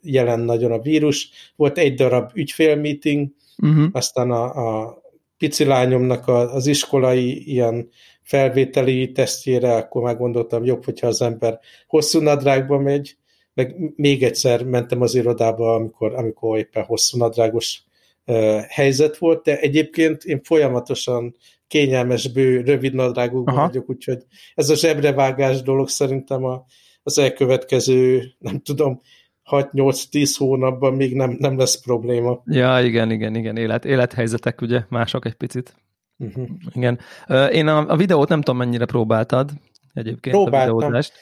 jelen 0.00 0.40
nagyon 0.40 0.72
a 0.72 0.80
vírus, 0.80 1.30
volt 1.56 1.78
egy 1.78 1.94
darab 1.94 2.30
ügyfélmeeting, 2.34 3.28
uh-huh. 3.62 3.88
aztán 3.92 4.30
a, 4.30 4.44
a 4.44 5.02
pici 5.38 5.64
lányomnak 5.64 6.28
az 6.28 6.66
iskolai 6.66 7.52
ilyen 7.52 7.88
felvételi 8.22 9.12
tesztjére, 9.12 9.74
akkor 9.74 10.02
meggondoltam, 10.02 10.64
jobb, 10.64 10.84
hogyha 10.84 11.06
az 11.06 11.22
ember 11.22 11.58
hosszú 11.86 12.20
nadrágba 12.20 12.78
megy, 12.78 13.16
meg 13.54 13.92
még 13.96 14.22
egyszer 14.22 14.64
mentem 14.64 15.00
az 15.00 15.14
irodába, 15.14 15.74
amikor, 15.74 16.14
amikor 16.14 16.58
éppen 16.58 16.84
hosszú 16.84 17.18
nadrágos 17.18 17.85
helyzet 18.68 19.16
volt, 19.16 19.44
de 19.44 19.58
egyébként 19.58 20.24
én 20.24 20.40
folyamatosan 20.42 21.34
kényelmes, 21.66 22.32
bő, 22.32 22.60
rövid 22.60 22.94
nadrágokban 22.94 23.54
Aha. 23.54 23.66
vagyok, 23.66 23.90
úgyhogy 23.90 24.22
ez 24.54 24.68
a 24.68 24.74
zsebrevágás 24.74 25.62
dolog 25.62 25.88
szerintem 25.88 26.44
a, 26.44 26.64
az 27.02 27.18
elkövetkező, 27.18 28.22
nem 28.38 28.60
tudom, 28.60 29.00
6-8-10 29.50 30.34
hónapban 30.38 30.94
még 30.94 31.14
nem, 31.14 31.36
nem 31.38 31.58
lesz 31.58 31.80
probléma. 31.80 32.42
Ja, 32.44 32.80
igen, 32.80 33.10
igen, 33.10 33.34
igen, 33.34 33.56
élet, 33.56 33.84
élethelyzetek 33.84 34.60
ugye 34.60 34.80
mások 34.88 35.26
egy 35.26 35.34
picit. 35.34 35.74
Uh-huh. 36.18 36.48
Igen. 36.72 36.98
Én 37.52 37.66
a, 37.66 37.88
a 37.88 37.96
videót 37.96 38.28
nem 38.28 38.40
tudom, 38.40 38.58
mennyire 38.58 38.84
próbáltad 38.84 39.50
egyébként 39.94 40.36
Próbáltam. 40.36 40.76
a 40.76 40.78
videózást. 40.78 41.12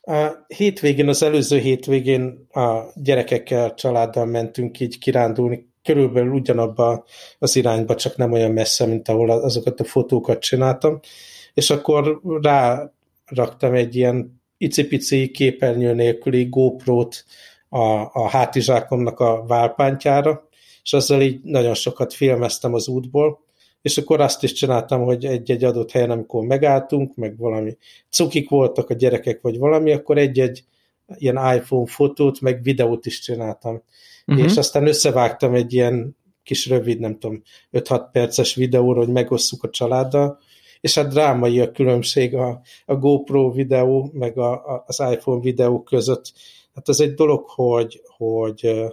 A 0.00 0.30
hétvégén, 0.46 1.08
az 1.08 1.22
előző 1.22 1.58
hétvégén 1.58 2.46
a 2.50 2.82
gyerekekkel, 2.94 3.74
családdal 3.74 4.26
mentünk 4.26 4.80
így 4.80 4.98
kirándulni 4.98 5.69
körülbelül 5.82 6.32
ugyanabba 6.32 7.04
az 7.38 7.56
irányba, 7.56 7.94
csak 7.94 8.16
nem 8.16 8.32
olyan 8.32 8.50
messze, 8.50 8.86
mint 8.86 9.08
ahol 9.08 9.30
azokat 9.30 9.80
a 9.80 9.84
fotókat 9.84 10.40
csináltam, 10.40 11.00
és 11.54 11.70
akkor 11.70 12.20
ráraktam 12.42 13.74
egy 13.74 13.96
ilyen 13.96 14.42
icipici 14.58 15.30
képernyő 15.30 15.94
nélküli 15.94 16.44
GoPro-t 16.44 17.24
a, 17.68 17.84
a 18.12 18.28
hátizsákomnak 18.28 19.20
a 19.20 19.44
válpántjára, 19.46 20.48
és 20.82 20.92
azzal 20.92 21.22
így 21.22 21.40
nagyon 21.42 21.74
sokat 21.74 22.12
filmeztem 22.12 22.74
az 22.74 22.88
útból, 22.88 23.40
és 23.82 23.98
akkor 23.98 24.20
azt 24.20 24.42
is 24.42 24.52
csináltam, 24.52 25.02
hogy 25.02 25.24
egy-egy 25.24 25.64
adott 25.64 25.90
helyen, 25.90 26.10
amikor 26.10 26.44
megálltunk, 26.44 27.16
meg 27.16 27.36
valami 27.36 27.76
cukik 28.08 28.48
voltak 28.48 28.90
a 28.90 28.94
gyerekek, 28.94 29.40
vagy 29.40 29.58
valami, 29.58 29.92
akkor 29.92 30.18
egy-egy 30.18 30.64
ilyen 31.14 31.54
iPhone 31.56 31.86
fotót, 31.86 32.40
meg 32.40 32.62
videót 32.62 33.06
is 33.06 33.20
csináltam 33.20 33.82
uh-huh. 34.30 34.50
és 34.50 34.56
aztán 34.56 34.86
összevágtam 34.86 35.54
egy 35.54 35.72
ilyen 35.72 36.16
kis 36.42 36.66
rövid, 36.66 37.00
nem 37.00 37.18
tudom, 37.18 37.42
5-6 37.72 38.08
perces 38.12 38.54
videóra, 38.54 38.98
hogy 38.98 39.08
megosszuk 39.08 39.62
a 39.62 39.70
családdal, 39.70 40.38
és 40.80 40.94
hát 40.94 41.08
drámai 41.08 41.60
a 41.60 41.70
különbség 41.70 42.34
a, 42.34 42.60
a 42.84 42.94
GoPro 42.94 43.50
videó, 43.50 44.10
meg 44.12 44.38
a, 44.38 44.52
a, 44.52 44.84
az 44.86 45.02
iPhone 45.10 45.40
videó 45.40 45.82
között. 45.82 46.32
Hát 46.74 46.88
ez 46.88 47.00
egy 47.00 47.14
dolog, 47.14 47.48
hogy, 47.48 48.02
hogy 48.16 48.88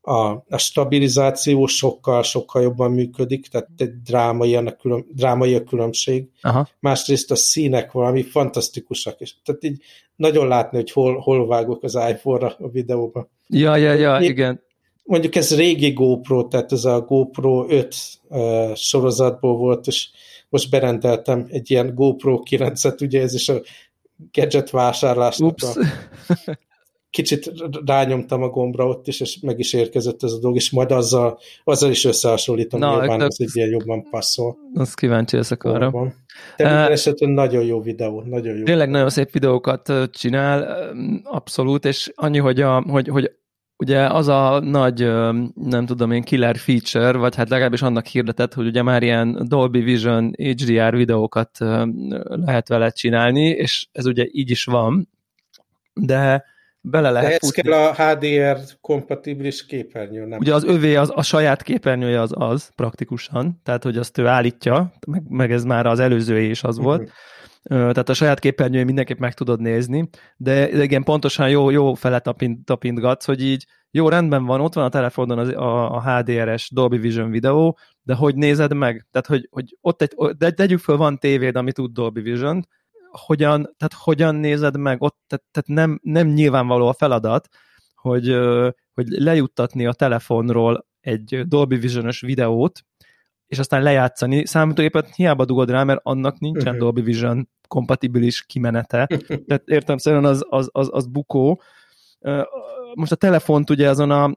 a, 0.00 0.30
a 0.48 0.56
stabilizáció 0.56 1.66
sokkal, 1.66 2.22
sokkal 2.22 2.62
jobban 2.62 2.92
működik, 2.92 3.46
tehát 3.46 3.68
egy 3.76 4.02
drámai 4.02 4.56
a, 4.56 4.76
külön, 4.76 5.06
drámai 5.14 5.54
a 5.54 5.64
különbség. 5.64 6.28
Aha. 6.40 6.68
Másrészt 6.80 7.30
a 7.30 7.36
színek 7.36 7.92
valami 7.92 8.22
fantasztikusak, 8.22 9.20
és 9.20 9.34
tehát 9.44 9.64
így 9.64 9.82
nagyon 10.16 10.48
látni, 10.48 10.76
hogy 10.78 10.90
hol, 10.90 11.18
hol 11.18 11.46
vágok 11.46 11.82
az 11.82 11.94
iPhone-ra 11.94 12.56
a 12.58 12.68
videóban. 12.68 13.28
Ja, 13.48 13.76
ja, 13.76 13.92
ja, 13.92 14.20
Én, 14.20 14.30
igen 14.30 14.62
mondjuk 15.02 15.34
ez 15.34 15.56
régi 15.56 15.90
GoPro, 15.90 16.48
tehát 16.48 16.72
ez 16.72 16.84
a 16.84 17.00
GoPro 17.00 17.66
5 17.68 17.96
uh, 18.28 18.74
sorozatból 18.74 19.56
volt, 19.56 19.86
és 19.86 20.08
most 20.48 20.70
berendeltem 20.70 21.46
egy 21.48 21.70
ilyen 21.70 21.94
GoPro 21.94 22.42
9-et, 22.50 23.02
ugye 23.02 23.20
ez 23.20 23.34
is 23.34 23.48
a 23.48 23.60
gadget 24.32 24.70
vásárlásnak 24.70 25.50
Ups. 25.50 25.76
a 25.76 26.58
kicsit 27.12 27.52
rányomtam 27.86 28.42
a 28.42 28.48
gombra 28.48 28.86
ott 28.86 29.06
is, 29.06 29.20
és 29.20 29.38
meg 29.40 29.58
is 29.58 29.72
érkezett 29.72 30.22
ez 30.22 30.32
a 30.32 30.38
dolog, 30.38 30.56
és 30.56 30.70
majd 30.70 30.90
azzal, 30.90 31.38
azzal 31.64 31.90
is 31.90 32.04
összehasonlítom, 32.04 32.80
Na, 32.80 32.98
nyilván 32.98 33.20
ez 33.20 33.36
egy 33.38 33.50
ilyen 33.52 33.68
jobban 33.68 34.02
passzol. 34.10 34.56
Azt 34.74 34.96
kíváncsi 34.96 35.36
ezek 35.36 35.64
arra. 35.64 35.90
De 36.56 36.64
minden 36.64 36.84
uh, 36.84 36.90
esetben 36.90 37.30
nagyon 37.30 37.64
jó 37.64 37.80
videó, 37.80 38.22
nagyon 38.26 38.56
jó. 38.56 38.64
Tényleg 38.64 38.90
nagyon 38.90 39.10
szép 39.10 39.30
videókat 39.30 39.92
csinál, 40.10 40.88
abszolút, 41.24 41.84
és 41.84 42.12
annyi, 42.14 42.38
hogy, 42.38 42.60
a, 42.60 42.80
hogy, 42.80 43.08
hogy 43.08 43.32
ugye 43.82 44.06
az 44.06 44.28
a 44.28 44.60
nagy, 44.60 45.00
nem 45.54 45.86
tudom 45.86 46.10
én, 46.10 46.22
killer 46.22 46.56
feature, 46.56 47.18
vagy 47.18 47.34
hát 47.36 47.48
legalábbis 47.48 47.82
annak 47.82 48.06
hirdetett, 48.06 48.54
hogy 48.54 48.66
ugye 48.66 48.82
már 48.82 49.02
ilyen 49.02 49.48
Dolby 49.48 49.80
Vision 49.80 50.34
HDR 50.36 50.96
videókat 50.96 51.50
lehet 52.24 52.68
vele 52.68 52.90
csinálni, 52.90 53.48
és 53.48 53.86
ez 53.92 54.06
ugye 54.06 54.26
így 54.30 54.50
is 54.50 54.64
van, 54.64 55.08
de 55.94 56.44
bele 56.80 57.10
lehet 57.10 57.28
de 57.28 57.34
ez 57.34 57.54
futni. 57.54 57.62
kell 57.62 57.80
a 57.80 57.94
HDR 57.94 58.58
kompatibilis 58.80 59.66
képernyő, 59.66 60.24
nem? 60.24 60.38
Ugye 60.38 60.54
az 60.54 60.64
övé, 60.64 60.94
az, 60.94 61.12
a 61.14 61.22
saját 61.22 61.62
képernyője 61.62 62.20
az 62.20 62.32
az 62.34 62.70
praktikusan, 62.74 63.60
tehát 63.64 63.82
hogy 63.82 63.96
azt 63.96 64.18
ő 64.18 64.26
állítja, 64.26 64.92
meg, 65.06 65.22
meg 65.28 65.52
ez 65.52 65.64
már 65.64 65.86
az 65.86 66.00
előzője 66.00 66.50
is 66.50 66.62
az 66.62 66.78
volt, 66.78 67.00
uh-huh 67.00 67.14
tehát 67.68 68.08
a 68.08 68.14
saját 68.14 68.38
képernyőjén 68.38 68.86
mindenképp 68.86 69.18
meg 69.18 69.34
tudod 69.34 69.60
nézni, 69.60 70.08
de 70.36 70.82
igen, 70.82 71.02
pontosan 71.02 71.50
jó, 71.50 71.70
jó 71.70 71.94
fele 71.94 72.18
tapint, 72.18 72.64
tapintgatsz, 72.64 73.24
hogy 73.24 73.42
így 73.42 73.66
jó, 73.90 74.08
rendben 74.08 74.44
van, 74.44 74.60
ott 74.60 74.74
van 74.74 74.84
a 74.84 74.88
telefonon 74.88 75.38
az, 75.38 75.48
a, 75.48 75.94
a 75.94 76.02
HDR-es 76.02 76.70
Dolby 76.70 76.98
Vision 76.98 77.30
videó, 77.30 77.78
de 78.02 78.14
hogy 78.14 78.34
nézed 78.34 78.74
meg? 78.74 79.06
Tehát, 79.10 79.26
hogy, 79.26 79.48
hogy 79.50 79.76
ott 79.80 80.02
egy, 80.02 80.14
de 80.36 80.50
tegyük 80.50 80.78
föl, 80.78 80.96
van 80.96 81.18
tévéd, 81.18 81.56
ami 81.56 81.72
tud 81.72 81.92
Dolby 81.92 82.20
Vision, 82.20 82.66
hogyan, 83.10 83.74
tehát 83.76 83.94
hogyan 83.96 84.34
nézed 84.34 84.76
meg? 84.76 85.02
Ott, 85.02 85.18
tehát, 85.26 85.44
tehát 85.50 85.68
nem, 85.68 86.00
nem 86.02 86.28
nyilvánvaló 86.28 86.88
a 86.88 86.92
feladat, 86.92 87.48
hogy, 87.94 88.38
hogy 88.92 89.08
lejuttatni 89.08 89.86
a 89.86 89.92
telefonról 89.92 90.86
egy 91.00 91.42
Dolby 91.46 91.76
Vision-ös 91.76 92.20
videót, 92.20 92.80
és 93.52 93.58
aztán 93.58 93.82
lejátszani. 93.82 94.46
Számítógépet 94.46 95.14
hiába 95.14 95.44
dugod 95.44 95.70
rá, 95.70 95.84
mert 95.84 96.00
annak 96.02 96.38
nincsen 96.38 96.66
uh-huh. 96.66 96.78
Dolby 96.78 97.00
Vision 97.00 97.48
kompatibilis 97.68 98.42
kimenete. 98.42 99.06
Tehát 99.46 99.62
értem 99.64 99.96
szerint 99.96 100.24
az, 100.24 100.44
az, 100.48 100.68
az, 100.72 100.88
az 100.92 101.06
bukó. 101.06 101.60
Most 102.94 103.12
a 103.12 103.16
telefont 103.16 103.70
ugye 103.70 103.88
azon 103.88 104.10
a, 104.10 104.36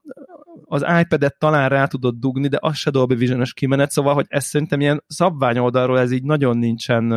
az 0.64 0.86
iPad-et 1.02 1.40
talán 1.40 1.70
rá 1.70 1.86
tudod 1.86 2.16
dugni, 2.16 2.48
de 2.48 2.58
az 2.62 2.76
se 2.76 2.90
Dolby 2.90 3.16
Vision-ös 3.16 3.54
kimenet, 3.54 3.92
szóval, 3.92 4.14
hogy 4.14 4.26
ez 4.28 4.46
szerintem 4.46 4.82
ilyen 4.82 5.04
szabvány 5.08 5.58
oldalról 5.58 6.00
ez 6.00 6.12
így 6.12 6.24
nagyon 6.24 6.58
nincsen 6.58 7.14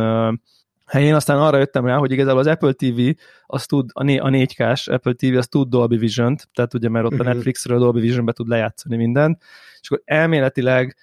helyén. 0.85 1.15
Aztán 1.15 1.37
arra 1.37 1.57
jöttem 1.57 1.85
rá, 1.85 1.97
hogy 1.97 2.11
igazából 2.11 2.39
az 2.39 2.47
Apple 2.47 2.73
TV, 2.73 2.99
az 3.45 3.65
tud, 3.65 3.89
a, 3.93 4.03
né- 4.03 4.21
a 4.21 4.29
4K-s 4.29 4.87
Apple 4.87 5.13
TV, 5.13 5.37
az 5.37 5.47
tud 5.47 5.69
Dolby 5.69 5.97
Vision-t, 5.97 6.47
tehát 6.53 6.73
ugye 6.73 6.89
mert 6.89 7.05
ott 7.05 7.11
a 7.11 7.15
mhm. 7.15 7.25
Netflixről 7.25 7.79
Dolby 7.79 7.99
Vision-be 7.99 8.31
tud 8.31 8.47
lejátszani 8.47 8.95
mindent, 8.95 9.41
és 9.81 9.89
akkor 9.89 10.01
elméletileg 10.05 10.95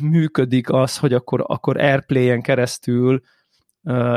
működik 0.00 0.70
az, 0.70 0.98
hogy 0.98 1.12
akkor, 1.12 1.44
akkor 1.46 1.80
Airplay-en 1.80 2.42
keresztül 2.42 3.22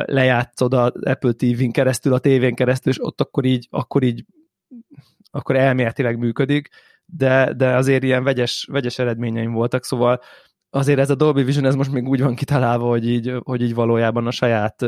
lejátszod 0.06 0.74
az 0.74 0.92
Apple 1.04 1.32
TV-n 1.32 1.72
keresztül, 1.72 2.14
a 2.14 2.20
tévén 2.20 2.56
keresztül, 2.56 2.92
és 2.92 3.04
ott 3.04 3.22
akkor 3.22 3.46
így, 3.46 3.68
akkor 3.70 4.04
így 4.04 4.26
akkor 5.32 5.56
elméletileg 5.56 6.18
működik, 6.18 6.70
de, 7.06 7.54
de 7.54 7.76
azért 7.76 8.04
ilyen 8.04 8.24
vegyes, 8.24 8.68
vegyes 8.72 9.00
eredményeim 9.00 9.52
voltak, 9.52 9.84
szóval 9.84 10.22
azért 10.70 11.00
ez 11.00 11.10
a 11.10 11.16
Dolby 11.16 11.44
Vision, 11.44 11.66
ez 11.66 11.76
most 11.76 11.92
még 11.92 12.08
úgy 12.08 12.22
van 12.22 12.36
kitalálva, 12.36 12.88
hogy 12.88 13.08
így, 13.08 13.34
hogy 13.44 13.62
így 13.62 13.74
valójában 13.74 14.28
a 14.28 14.32
saját 14.32 14.86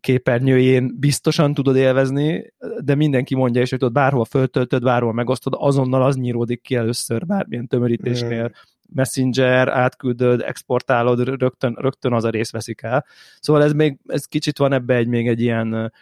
képernyőjén 0.00 0.96
biztosan 0.98 1.54
tudod 1.54 1.76
élvezni, 1.76 2.52
de 2.80 2.94
mindenki 2.94 3.34
mondja 3.34 3.62
is, 3.62 3.70
hogy 3.70 3.78
tudod, 3.78 3.94
bárhol 3.94 4.24
föltöltöd, 4.24 4.82
bárhol 4.82 5.12
megosztod, 5.12 5.54
azonnal 5.56 6.02
az 6.02 6.16
nyíródik 6.16 6.62
ki 6.62 6.74
először 6.74 7.26
bármilyen 7.26 7.66
tömörítésnél. 7.66 8.52
Messenger, 8.94 9.68
átküldöd, 9.68 10.40
exportálod, 10.40 11.38
rögtön, 11.38 11.76
rögtön 11.80 12.12
az 12.12 12.24
a 12.24 12.30
rész 12.30 12.50
veszik 12.50 12.82
el. 12.82 13.04
Szóval 13.40 13.62
ez 13.62 13.72
még, 13.72 13.98
ez 14.06 14.24
kicsit 14.24 14.58
van 14.58 14.72
ebbe 14.72 14.94
egy 14.94 15.08
még 15.08 15.28
egy 15.28 15.40
ilyen 15.40 15.92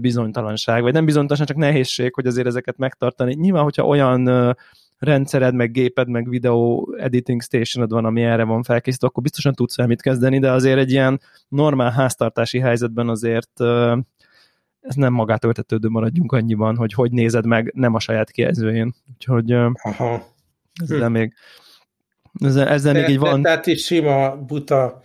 bizonytalanság, 0.00 0.82
vagy 0.82 0.92
nem 0.92 1.04
bizonytalanság, 1.04 1.46
csak 1.46 1.56
nehézség, 1.56 2.14
hogy 2.14 2.26
azért 2.26 2.46
ezeket 2.46 2.76
megtartani. 2.76 3.34
Nyilván, 3.34 3.62
hogyha 3.62 3.86
olyan 3.86 4.54
rendszered, 4.98 5.54
meg 5.54 5.70
géped, 5.70 6.08
meg 6.08 6.28
videó 6.28 6.94
editing 6.98 7.42
stationod 7.42 7.90
van, 7.90 8.04
ami 8.04 8.22
erre 8.22 8.44
van 8.44 8.62
felkészítve, 8.62 9.06
akkor 9.06 9.22
biztosan 9.22 9.54
tudsz 9.54 9.78
el 9.78 9.86
mit 9.86 10.02
kezdeni, 10.02 10.38
de 10.38 10.50
azért 10.50 10.78
egy 10.78 10.90
ilyen 10.90 11.20
normál 11.48 11.90
háztartási 11.90 12.58
helyzetben 12.58 13.08
azért 13.08 13.60
ez 14.80 14.94
nem 14.94 15.12
magát 15.12 15.44
öltetődő 15.44 15.88
maradjunk 15.88 16.32
annyiban, 16.32 16.76
hogy 16.76 16.92
hogy 16.92 17.12
nézed 17.12 17.46
meg, 17.46 17.72
nem 17.74 17.94
a 17.94 18.00
saját 18.00 18.30
kijelzőjén. 18.30 18.94
Úgyhogy 19.14 19.52
Aha. 19.52 20.22
ezzel 20.82 21.06
hm. 21.06 21.12
még 21.12 21.34
ezzel, 22.44 22.68
ezzel 22.68 22.92
még 22.92 23.08
így 23.08 23.18
van. 23.18 23.42
Tehát 23.42 23.66
is 23.66 23.84
sima, 23.84 24.36
buta 24.36 25.02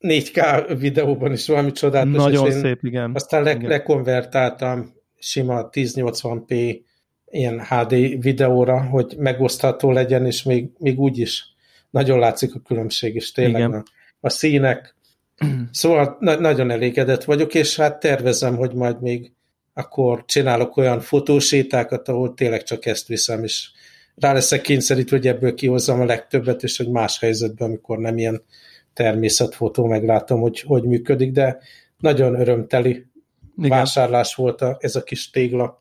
4K 0.00 0.74
videóban 0.78 1.32
is 1.32 1.46
valami 1.46 1.72
csodálatos. 1.72 2.22
Nagyon 2.22 2.50
szép, 2.50 2.84
igen. 2.84 3.10
Aztán 3.14 3.42
le, 3.42 3.54
igen. 3.54 3.68
lekonvertáltam 3.68 4.92
sima 5.18 5.68
1080p 5.72 6.80
ilyen 7.24 7.64
HD 7.68 8.22
videóra, 8.22 8.82
hogy 8.82 9.14
megosztható 9.18 9.90
legyen, 9.90 10.26
és 10.26 10.42
még, 10.42 10.68
még 10.78 10.98
úgy 10.98 11.18
is 11.18 11.44
nagyon 11.90 12.18
látszik 12.18 12.54
a 12.54 12.60
különbség, 12.60 13.14
és 13.14 13.32
tényleg 13.32 13.74
a, 13.74 13.82
a 14.20 14.28
színek. 14.28 14.94
Szóval 15.70 16.16
na, 16.20 16.40
nagyon 16.40 16.70
elégedett 16.70 17.24
vagyok, 17.24 17.54
és 17.54 17.76
hát 17.76 18.00
tervezem, 18.00 18.56
hogy 18.56 18.74
majd 18.74 19.02
még 19.02 19.32
akkor 19.74 20.24
csinálok 20.24 20.76
olyan 20.76 21.00
fotósétákat, 21.00 22.08
ahol 22.08 22.34
tényleg 22.34 22.62
csak 22.62 22.86
ezt 22.86 23.06
viszem, 23.06 23.44
és 23.44 23.70
rá 24.20 24.32
leszek 24.32 24.60
kényszerítve, 24.60 25.16
hogy 25.16 25.26
ebből 25.26 25.54
kihozzam 25.54 26.00
a 26.00 26.04
legtöbbet, 26.04 26.62
és 26.62 26.76
hogy 26.76 26.88
más 26.88 27.18
helyzetben, 27.18 27.68
amikor 27.68 27.98
nem 27.98 28.18
ilyen 28.18 28.42
természetfotó, 28.92 29.86
meglátom, 29.86 30.40
hogy 30.40 30.60
hogy 30.60 30.82
működik, 30.82 31.32
de 31.32 31.58
nagyon 31.98 32.40
örömteli 32.40 33.06
Igen. 33.58 33.70
vásárlás 33.70 34.34
volt 34.34 34.60
a, 34.60 34.76
ez 34.80 34.96
a 34.96 35.02
kis 35.02 35.30
tégla. 35.30 35.78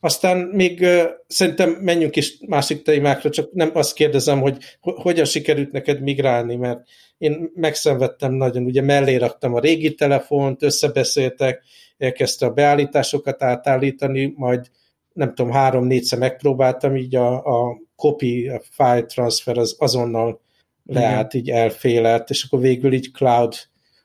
Aztán 0.00 0.36
még 0.38 0.80
uh, 0.80 1.02
szerintem 1.26 1.70
menjünk 1.70 2.16
is 2.16 2.36
másik 2.46 2.82
témákra, 2.82 3.30
csak 3.30 3.52
nem 3.52 3.70
azt 3.74 3.94
kérdezem, 3.94 4.40
hogy 4.40 4.56
hogyan 4.80 5.24
sikerült 5.24 5.72
neked 5.72 6.00
migrálni, 6.00 6.56
mert 6.56 6.80
én 7.18 7.50
megszenvedtem 7.54 8.32
nagyon, 8.32 8.64
ugye 8.64 8.82
mellé 8.82 9.16
raktam 9.16 9.54
a 9.54 9.60
régi 9.60 9.94
telefont, 9.94 10.62
összebeszéltek, 10.62 11.62
elkezdte 11.98 12.46
a 12.46 12.52
beállításokat 12.52 13.42
átállítani, 13.42 14.32
majd 14.36 14.70
nem 15.12 15.34
tudom, 15.34 15.52
három-négyszer 15.52 16.18
megpróbáltam, 16.18 16.96
így 16.96 17.14
a, 17.14 17.44
a 17.44 17.80
copy, 17.96 18.48
a 18.48 18.60
file 18.70 19.04
transfer 19.04 19.58
az 19.58 19.76
azonnal 19.78 20.40
leállt, 20.84 21.34
így 21.34 21.50
elfélelt, 21.50 22.30
és 22.30 22.44
akkor 22.44 22.60
végül 22.60 22.92
így 22.92 23.10
cloud 23.12 23.54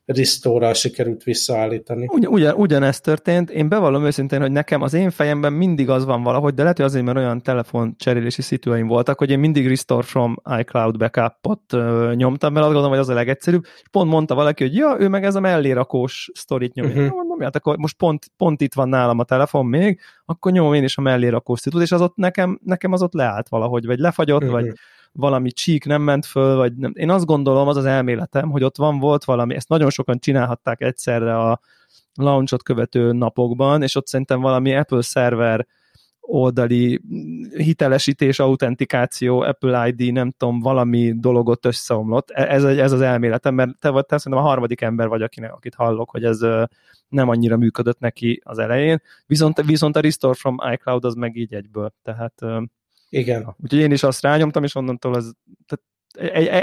restore 0.06 0.74
sikerült 0.74 1.24
visszaállítani. 1.24 2.06
Ugyan, 2.10 2.32
ugyan, 2.32 2.54
ugyanezt 2.56 3.04
történt. 3.04 3.50
Én 3.50 3.70
bevallom 3.70 4.06
őszintén, 4.06 4.42
hogy 4.42 4.52
nekem 4.52 4.82
az 4.82 4.94
én 4.94 5.10
fejemben 5.10 5.54
mindig 5.54 5.90
az 5.90 6.06
van 6.06 6.24
valahogy, 6.24 6.54
de 6.54 6.62
lehet, 6.62 6.78
hogy 6.78 6.86
azért, 6.86 7.06
mert 7.06 7.18
olyan 7.18 7.42
telefon 7.42 7.96
cserélési 7.98 8.42
szituáim 8.42 8.88
voltak, 8.88 9.18
hogy 9.18 9.30
én 9.30 9.40
mindig 9.40 9.68
restore 9.68 10.04
from 10.04 10.36
iCloud 10.60 10.98
backupot 10.98 11.74
uh, 11.74 12.14
nyomtam, 12.14 12.54
mert 12.54 12.66
azt 12.66 12.74
gondolom, 12.74 12.90
hogy 12.90 13.00
az 13.00 13.10
a 13.10 13.14
legegyszerűbb. 13.14 13.64
És 13.64 13.90
pont 13.92 14.10
mondta 14.10 14.36
valaki, 14.36 14.64
hogy 14.64 14.76
ja, 14.76 14.96
ő 15.00 15.08
meg 15.08 15.24
ez 15.24 15.36
a 15.36 15.40
mellérakós 15.40 16.32
sztorit 16.34 16.74
nyomja. 16.74 16.96
Uh-huh. 16.96 17.16
Mondom, 17.16 17.40
hát 17.40 17.56
akkor 17.56 17.78
most 17.78 17.98
pont, 17.98 18.26
pont 18.38 18.62
itt 18.62 18.74
van 18.74 18.90
nálam 18.90 19.20
a 19.20 19.24
telefon 19.24 19.66
még, 19.66 20.00
akkor 20.26 20.52
nyomom 20.52 20.74
én 20.74 20.84
is 20.84 20.98
a 20.98 21.02
mellérakós 21.02 21.60
szitut, 21.60 21.82
és 21.82 21.92
az 21.92 22.02
ott 22.02 22.16
nekem, 22.16 22.60
nekem 22.64 22.92
az 22.92 23.02
ott 23.02 23.14
leállt 23.14 23.50
valahogy, 23.50 23.86
vagy 23.86 24.00
lefagyott, 24.00 24.44
uh-huh. 24.44 24.62
vagy 24.62 24.74
valami 25.16 25.52
csík 25.52 25.86
nem 25.86 26.02
ment 26.02 26.26
föl, 26.26 26.56
vagy 26.56 26.76
nem. 26.76 26.92
Én 26.96 27.10
azt 27.10 27.26
gondolom, 27.26 27.68
az 27.68 27.78
az 27.78 27.86
elméletem, 27.86 28.50
hogy 28.50 28.64
ott 28.64 28.78
van, 28.78 29.00
volt 29.00 29.24
valami, 29.24 29.56
ezt 29.56 29.70
nagyon 29.70 29.90
sokan 29.90 30.20
csinálhatták 30.20 30.82
egyszerre 30.82 31.40
a 31.40 31.60
launchot 32.14 32.64
követő 32.64 33.12
napokban, 33.12 33.82
és 33.82 33.96
ott 33.96 34.08
szerintem 34.08 34.42
valami 34.42 34.76
Apple 34.76 35.02
szerver 35.02 35.68
oldali 36.28 37.02
hitelesítés, 37.58 38.40
autentikáció, 38.40 39.40
Apple 39.40 39.88
ID, 39.88 40.12
nem 40.12 40.32
tudom, 40.32 40.60
valami 40.60 41.14
dologot 41.20 41.66
összeomlott. 41.66 42.30
E, 42.30 42.54
ez, 42.54 42.64
ez 42.64 42.92
az 42.92 43.02
elméletem, 43.02 43.54
mert 43.54 43.80
te 43.80 43.90
vagy, 43.90 44.06
te 44.06 44.18
szerintem 44.18 44.46
a 44.46 44.50
harmadik 44.50 44.82
ember 44.82 45.08
vagy, 45.08 45.22
akinek, 45.22 45.54
akit 45.54 45.76
hallok, 45.76 46.10
hogy 46.10 46.24
ez 46.24 46.40
nem 47.08 47.30
annyira 47.30 47.58
működött 47.58 48.00
neki 48.00 48.42
az 48.44 48.58
elején. 48.58 49.02
Viszont, 49.26 49.62
viszont 49.66 49.96
a 49.96 50.00
Restore 50.00 50.34
from 50.34 50.58
iCloud 50.72 51.06
az 51.06 51.14
meg 51.14 51.36
így 51.36 51.54
egyből. 51.54 51.94
Tehát 52.04 52.34
igen. 53.20 53.56
Úgyhogy 53.64 53.80
én 53.80 53.92
is 53.92 54.04
azt 54.04 54.22
rányomtam, 54.22 54.64
és 54.64 54.76
onnantól 54.76 55.14
az, 55.14 55.36
tehát 55.66 55.86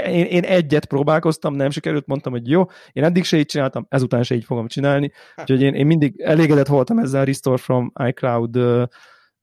én, 0.07 0.25
én 0.25 0.43
egyet 0.43 0.85
próbálkoztam, 0.85 1.53
nem 1.53 1.69
sikerült, 1.69 2.07
mondtam, 2.07 2.31
hogy 2.31 2.49
jó, 2.49 2.65
én 2.91 3.03
eddig 3.03 3.23
se 3.23 3.37
így 3.37 3.45
csináltam, 3.45 3.85
ezután 3.89 4.23
se 4.23 4.35
így 4.35 4.43
fogom 4.43 4.67
csinálni, 4.67 5.11
úgyhogy 5.37 5.61
én, 5.61 5.73
én 5.73 5.85
mindig 5.85 6.19
elégedett 6.21 6.67
voltam 6.67 6.99
ezzel 6.99 7.21
a 7.21 7.23
Restore 7.23 7.57
from 7.57 7.91
iCloud 8.07 8.57
uh, 8.57 8.83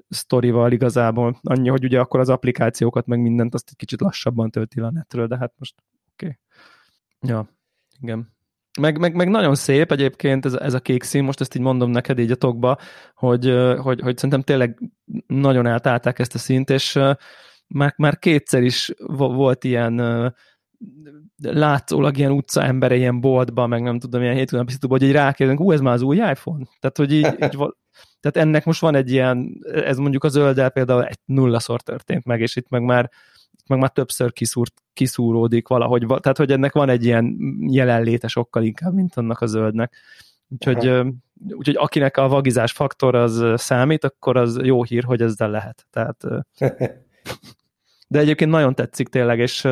sztorival 0.08 0.72
igazából, 0.72 1.38
annyi, 1.42 1.68
hogy 1.68 1.84
ugye 1.84 2.00
akkor 2.00 2.20
az 2.20 2.28
applikációkat, 2.28 3.06
meg 3.06 3.20
mindent 3.20 3.54
azt 3.54 3.68
egy 3.68 3.76
kicsit 3.76 4.00
lassabban 4.00 4.50
tölti 4.50 4.80
a 4.80 4.90
netről, 4.90 5.26
de 5.26 5.36
hát 5.36 5.52
most 5.58 5.74
oké. 6.12 6.26
Okay. 6.26 6.38
Ja, 7.30 7.48
igen. 8.00 8.32
Meg, 8.80 8.98
meg, 8.98 9.14
meg 9.14 9.28
nagyon 9.28 9.54
szép 9.54 9.92
egyébként 9.92 10.44
ez, 10.44 10.54
ez 10.54 10.74
a 10.74 10.80
kék 10.80 11.02
szín, 11.02 11.24
most 11.24 11.40
ezt 11.40 11.54
így 11.54 11.62
mondom 11.62 11.90
neked 11.90 12.18
így 12.18 12.30
a 12.30 12.34
tokba, 12.34 12.78
hogy, 13.14 13.54
hogy, 13.78 14.00
hogy 14.00 14.14
szerintem 14.16 14.42
tényleg 14.42 14.78
nagyon 15.26 15.66
eltálták 15.66 16.18
ezt 16.18 16.34
a 16.34 16.38
színt, 16.38 16.70
és 16.70 16.98
már, 17.66 17.94
már 17.96 18.18
kétszer 18.18 18.62
is 18.62 18.92
volt 19.16 19.64
ilyen 19.64 19.94
látszólag 21.42 22.16
ilyen 22.16 22.30
utca 22.30 22.62
embere, 22.62 22.96
ilyen 22.96 23.20
boltban, 23.20 23.68
meg 23.68 23.82
nem 23.82 23.98
tudom, 23.98 24.22
ilyen 24.22 24.34
hétköznapi 24.34 24.72
hogy 24.88 25.02
így 25.02 25.12
rákérdezünk, 25.12 25.66
ú, 25.66 25.72
ez 25.72 25.80
már 25.80 25.94
az 25.94 26.02
új 26.02 26.16
iPhone? 26.16 26.64
Tehát, 26.80 26.96
hogy 26.96 27.12
így, 27.12 27.26
így 27.26 27.58
tehát 28.20 28.36
ennek 28.36 28.64
most 28.64 28.80
van 28.80 28.94
egy 28.94 29.10
ilyen, 29.10 29.60
ez 29.72 29.96
mondjuk 29.96 30.24
a 30.24 30.28
zölddel 30.28 30.70
például 30.70 31.04
egy 31.04 31.18
nullaszor 31.24 31.80
történt 31.80 32.24
meg, 32.24 32.40
és 32.40 32.56
itt 32.56 32.68
meg 32.68 32.82
már 32.82 33.10
meg 33.66 33.78
már 33.78 33.90
többször 33.90 34.32
kiszúrt, 34.32 34.74
kiszúródik 34.92 35.68
valahogy, 35.68 36.06
tehát 36.06 36.36
hogy 36.36 36.50
ennek 36.52 36.72
van 36.72 36.88
egy 36.88 37.04
ilyen 37.04 37.36
jelenléte 37.60 38.28
sokkal 38.28 38.62
inkább, 38.62 38.94
mint 38.94 39.16
annak 39.16 39.40
a 39.40 39.46
zöldnek. 39.46 39.96
Úgyhogy, 40.48 40.86
Aha. 40.88 41.12
úgyhogy 41.48 41.76
akinek 41.76 42.16
a 42.16 42.28
vagizás 42.28 42.72
faktor 42.72 43.14
az 43.14 43.44
számít, 43.54 44.04
akkor 44.04 44.36
az 44.36 44.58
jó 44.62 44.84
hír, 44.84 45.04
hogy 45.04 45.22
ezzel 45.22 45.50
lehet. 45.50 45.86
Tehát, 45.90 46.24
de 48.12 48.18
egyébként 48.18 48.50
nagyon 48.50 48.74
tetszik 48.74 49.08
tényleg, 49.08 49.38
és 49.38 49.64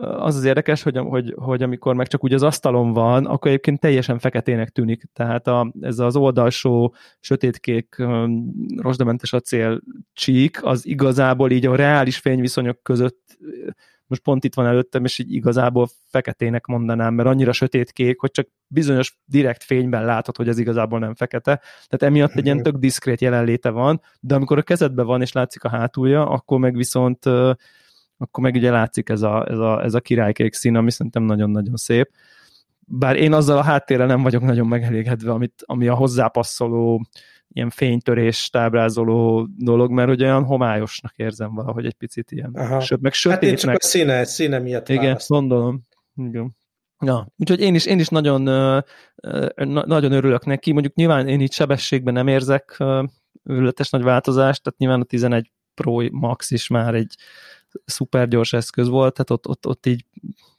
az 0.00 0.36
az 0.36 0.44
érdekes, 0.44 0.82
hogy, 0.82 0.96
hogy, 0.96 1.34
hogy 1.36 1.62
amikor 1.62 1.94
meg 1.94 2.06
csak 2.06 2.24
úgy 2.24 2.32
az 2.32 2.42
asztalon 2.42 2.92
van, 2.92 3.26
akkor 3.26 3.50
egyébként 3.50 3.80
teljesen 3.80 4.18
feketének 4.18 4.68
tűnik. 4.68 5.04
Tehát 5.12 5.46
a, 5.46 5.72
ez 5.80 5.98
az 5.98 6.16
oldalsó 6.16 6.94
sötétkék 7.20 7.96
rozsdamentes 8.76 9.32
acél 9.32 9.80
csík, 10.12 10.64
az 10.64 10.86
igazából 10.86 11.50
így 11.50 11.66
a 11.66 11.76
reális 11.76 12.18
fényviszonyok 12.18 12.82
között 12.82 13.38
most 14.08 14.22
pont 14.22 14.44
itt 14.44 14.54
van 14.54 14.66
előttem, 14.66 15.04
és 15.04 15.18
így 15.18 15.32
igazából 15.32 15.88
feketének 16.06 16.66
mondanám, 16.66 17.14
mert 17.14 17.28
annyira 17.28 17.52
sötétkék, 17.52 18.20
hogy 18.20 18.30
csak 18.30 18.48
bizonyos 18.66 19.18
direkt 19.24 19.64
fényben 19.64 20.04
látod, 20.04 20.36
hogy 20.36 20.48
ez 20.48 20.58
igazából 20.58 20.98
nem 20.98 21.14
fekete. 21.14 21.60
Tehát 21.88 22.02
emiatt 22.14 22.34
egy 22.34 22.44
ilyen 22.44 22.62
tök 22.62 22.76
diszkrét 22.76 23.20
jelenléte 23.20 23.70
van, 23.70 24.00
de 24.20 24.34
amikor 24.34 24.58
a 24.58 24.62
kezedben 24.62 25.06
van, 25.06 25.20
és 25.20 25.32
látszik 25.32 25.64
a 25.64 25.68
hátulja, 25.68 26.28
akkor 26.28 26.58
meg 26.58 26.76
viszont 26.76 27.26
akkor 28.18 28.44
meg 28.44 28.54
ugye 28.54 28.70
látszik 28.70 29.08
ez 29.08 29.22
a, 29.22 29.46
ez 29.50 29.58
a, 29.58 29.82
ez 29.82 29.94
a 29.94 30.00
királykék 30.00 30.54
szín, 30.54 30.76
ami 30.76 30.90
szerintem 30.90 31.22
nagyon-nagyon 31.22 31.76
szép. 31.76 32.10
Bár 32.90 33.16
én 33.16 33.32
azzal 33.32 33.58
a 33.58 33.62
háttérrel 33.62 34.06
nem 34.06 34.22
vagyok 34.22 34.42
nagyon 34.42 34.66
megelégedve, 34.66 35.32
amit, 35.32 35.62
ami 35.66 35.88
a 35.88 35.94
hozzápasszoló 35.94 37.06
ilyen 37.58 37.70
fénytörés 37.70 38.50
tábrázoló 38.50 39.48
dolog, 39.56 39.90
mert 39.90 40.08
hogy 40.08 40.22
olyan 40.22 40.44
homályosnak 40.44 41.16
érzem 41.16 41.54
valahogy 41.54 41.86
egy 41.86 41.94
picit 41.94 42.30
ilyen. 42.30 42.50
Aha. 42.54 42.80
Söt, 42.80 43.00
meg 43.00 43.12
sötétnek. 43.12 43.50
Hát 43.50 43.50
én 43.50 43.56
csak 43.56 43.74
a 43.74 43.86
színe, 43.86 44.24
színe 44.24 44.58
miatt 44.58 44.88
Igen, 44.88 45.02
választ. 45.02 45.28
gondolom. 45.28 45.82
Igen. 46.16 46.56
Ja, 47.04 47.32
úgyhogy 47.36 47.60
én 47.60 47.74
is, 47.74 47.86
én 47.86 47.98
is 47.98 48.08
nagyon, 48.08 48.42
nagyon 49.64 50.12
örülök 50.12 50.44
neki. 50.44 50.72
Mondjuk 50.72 50.94
nyilván 50.94 51.28
én 51.28 51.40
itt 51.40 51.52
sebességben 51.52 52.14
nem 52.14 52.26
érzek 52.26 52.84
ületes 53.44 53.90
nagy 53.90 54.02
változást, 54.02 54.62
tehát 54.62 54.78
nyilván 54.78 55.00
a 55.00 55.04
11 55.04 55.52
Pro 55.74 56.10
Max 56.10 56.50
is 56.50 56.68
már 56.68 56.94
egy 56.94 57.14
szuper 57.84 58.28
gyors 58.28 58.52
eszköz 58.52 58.88
volt, 58.88 59.12
tehát 59.12 59.30
ott, 59.30 59.48
ott, 59.48 59.66
ott 59.66 59.86
így 59.86 60.04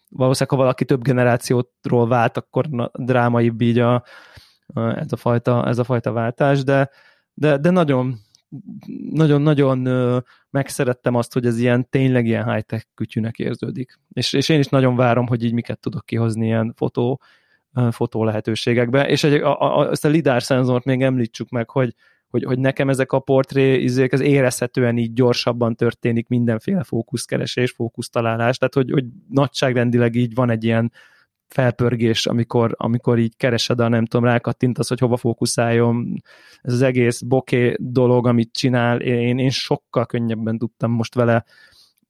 valószínűleg, 0.09 0.57
ha 0.57 0.63
valaki 0.63 0.85
több 0.85 1.03
generációtról 1.03 2.07
vált, 2.07 2.37
akkor 2.37 2.91
drámaibb 2.93 3.61
így 3.61 3.79
a, 3.79 4.03
ez, 4.75 5.11
a 5.11 5.17
fajta, 5.17 5.67
ez 5.67 5.77
a 5.77 5.83
fajta 5.83 6.11
váltás, 6.11 6.63
de, 6.63 6.89
de, 7.33 7.57
de 7.57 7.69
nagyon 7.69 8.19
nagyon-nagyon 9.11 9.87
megszerettem 10.49 11.15
azt, 11.15 11.33
hogy 11.33 11.45
ez 11.45 11.59
ilyen 11.59 11.89
tényleg 11.89 12.25
ilyen 12.25 12.53
high-tech 12.53 12.85
kütyűnek 12.95 13.39
érződik. 13.39 13.99
És, 14.13 14.33
és 14.33 14.49
én 14.49 14.59
is 14.59 14.67
nagyon 14.67 14.95
várom, 14.95 15.27
hogy 15.27 15.43
így 15.43 15.53
miket 15.53 15.79
tudok 15.79 16.05
kihozni 16.05 16.45
ilyen 16.45 16.73
fotó, 16.75 17.21
fotó 17.91 18.23
lehetőségekbe. 18.23 19.07
És 19.07 19.23
egy, 19.23 19.33
a, 19.33 19.79
a, 19.79 19.89
ezt 19.89 20.05
a 20.05 20.09
lidár 20.09 20.43
szenzort 20.43 20.85
még 20.85 21.01
említsük 21.01 21.49
meg, 21.49 21.69
hogy, 21.69 21.95
hogy, 22.29 22.43
hogy 22.43 22.59
nekem 22.59 22.89
ezek 22.89 23.11
a 23.11 23.19
portré 23.19 23.81
izék, 23.81 24.11
ez 24.11 24.19
érezhetően 24.19 24.97
így 24.97 25.13
gyorsabban 25.13 25.75
történik 25.75 26.27
mindenféle 26.27 26.83
fókuszkeresés, 26.83 27.71
fókusztalálás, 27.71 28.57
tehát 28.57 28.73
hogy, 28.73 28.91
hogy 28.91 29.05
nagyságrendileg 29.29 30.15
így 30.15 30.33
van 30.33 30.49
egy 30.49 30.63
ilyen 30.63 30.91
felpörgés, 31.49 32.25
amikor, 32.25 32.75
amikor 32.77 33.19
így 33.19 33.35
keresed 33.37 33.79
a 33.79 33.87
nem 33.87 34.05
tudom, 34.05 34.25
rákattintasz, 34.25 34.89
hogy 34.89 34.99
hova 34.99 35.17
fókuszáljon. 35.17 36.23
Ez 36.61 36.73
az 36.73 36.81
egész 36.81 37.21
boké 37.21 37.75
dolog, 37.77 38.27
amit 38.27 38.53
csinál, 38.53 38.99
én, 39.01 39.37
én 39.37 39.49
sokkal 39.49 40.05
könnyebben 40.05 40.57
tudtam 40.57 40.91
most 40.91 41.15
vele 41.15 41.45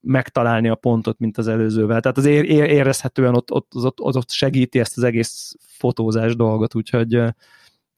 megtalálni 0.01 0.69
a 0.69 0.75
pontot, 0.75 1.19
mint 1.19 1.37
az 1.37 1.47
előzővel. 1.47 2.01
Tehát 2.01 2.17
az 2.17 2.25
ér, 2.25 2.43
ér, 2.43 2.63
érezhetően 2.63 3.35
ott, 3.35 3.51
ott, 3.51 3.75
ott, 3.75 4.01
ott, 4.01 4.15
ott 4.15 4.29
segíti 4.29 4.79
ezt 4.79 4.97
az 4.97 5.03
egész 5.03 5.55
fotózás 5.59 6.35
dolgot, 6.35 6.75
úgyhogy 6.75 7.21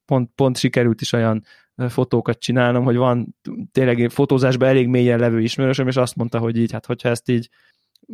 pont, 0.04 0.30
pont 0.34 0.56
sikerült 0.56 1.00
is 1.00 1.12
olyan 1.12 1.44
fotókat 1.88 2.38
csinálnom, 2.38 2.84
hogy 2.84 2.96
van 2.96 3.36
tényleg 3.72 4.10
fotózásban 4.10 4.68
elég 4.68 4.88
mélyen 4.88 5.18
levő 5.18 5.40
ismerősöm, 5.40 5.88
és 5.88 5.96
azt 5.96 6.16
mondta, 6.16 6.38
hogy 6.38 6.56
így, 6.56 6.72
hát 6.72 6.86
hogyha 6.86 7.08
ezt 7.08 7.28
így 7.28 7.48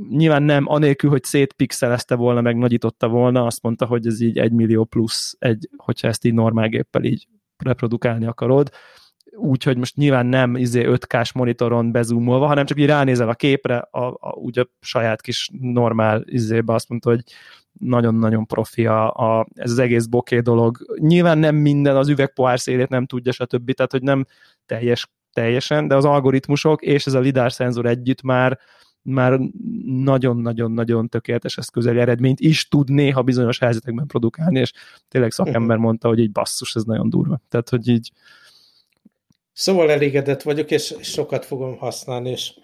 nyilván 0.09 0.43
nem, 0.43 0.69
anélkül, 0.69 1.11
hogy 1.11 1.25
szétpixelezte 1.25 2.15
volna, 2.15 2.41
meg 2.41 2.57
nagyította 2.57 3.09
volna, 3.09 3.47
azt 3.47 3.63
mondta, 3.63 3.87
hogy 3.87 4.07
ez 4.07 4.21
így 4.21 4.39
egy 4.39 4.53
millió 4.53 4.85
plusz, 4.85 5.37
egy, 5.39 5.69
hogyha 5.77 6.09
ezt 6.09 6.25
így 6.25 6.35
normál 6.35 6.69
géppel 6.69 7.05
így 7.05 7.27
reprodukálni 7.57 8.27
akarod, 8.27 8.71
úgyhogy 9.37 9.77
most 9.77 9.97
nyilván 9.97 10.27
nem 10.27 10.57
izé 10.57 10.85
5K-s 10.87 11.33
monitoron 11.33 11.93
bezumolva, 11.93 12.47
hanem 12.47 12.67
csak 12.67 12.79
így 12.79 12.87
ránézel 12.87 13.29
a 13.29 13.35
képre, 13.35 13.77
a, 13.77 14.07
a, 14.07 14.35
úgy 14.35 14.59
a 14.59 14.69
saját 14.81 15.21
kis 15.21 15.51
normál 15.61 16.23
izébe 16.27 16.73
azt 16.73 16.89
mondta, 16.89 17.11
hogy 17.11 17.23
nagyon-nagyon 17.73 18.47
profi 18.47 18.87
a, 18.87 19.13
a, 19.13 19.47
ez 19.55 19.71
az 19.71 19.79
egész 19.79 20.07
boké 20.07 20.41
dolog. 20.41 20.79
Nyilván 20.99 21.39
nem 21.39 21.57
minden, 21.57 21.97
az 21.97 22.09
üvegpohár 22.09 22.61
szélét 22.61 22.89
nem 22.89 23.07
tudja, 23.07 23.33
stb. 23.33 23.73
Tehát, 23.73 23.93
hogy 23.93 24.03
nem 24.03 24.25
teljes, 24.67 25.11
teljesen, 25.33 25.89
de 25.89 25.97
az 25.97 26.05
algoritmusok 26.05 26.83
és 26.83 27.07
ez 27.07 27.15
a 27.15 27.21
lidár 27.21 27.53
szenzor 27.53 27.87
együtt 27.87 28.23
már 28.23 28.59
már 29.09 29.41
nagyon-nagyon-nagyon 29.87 31.09
tökéletes 31.09 31.57
eszközeli 31.57 31.99
eredményt 31.99 32.41
is 32.41 32.69
tud 32.69 32.91
néha 32.91 33.23
bizonyos 33.23 33.59
helyzetekben 33.59 34.07
produkálni, 34.07 34.61
és 34.61 34.73
tényleg 35.09 35.31
szakember 35.31 35.77
mondta, 35.77 36.09
hogy 36.09 36.19
így 36.19 36.33
basszus, 36.33 36.75
ez 36.75 36.83
nagyon 36.83 37.11
durva. 37.11 37.41
Tehát, 37.49 37.69
hogy 37.69 37.89
így 37.89 38.13
Szóval 39.53 39.91
elégedett 39.91 40.43
vagyok, 40.43 40.71
és 40.71 40.95
sokat 41.01 41.45
fogom 41.45 41.77
használni, 41.77 42.31
és 42.31 42.55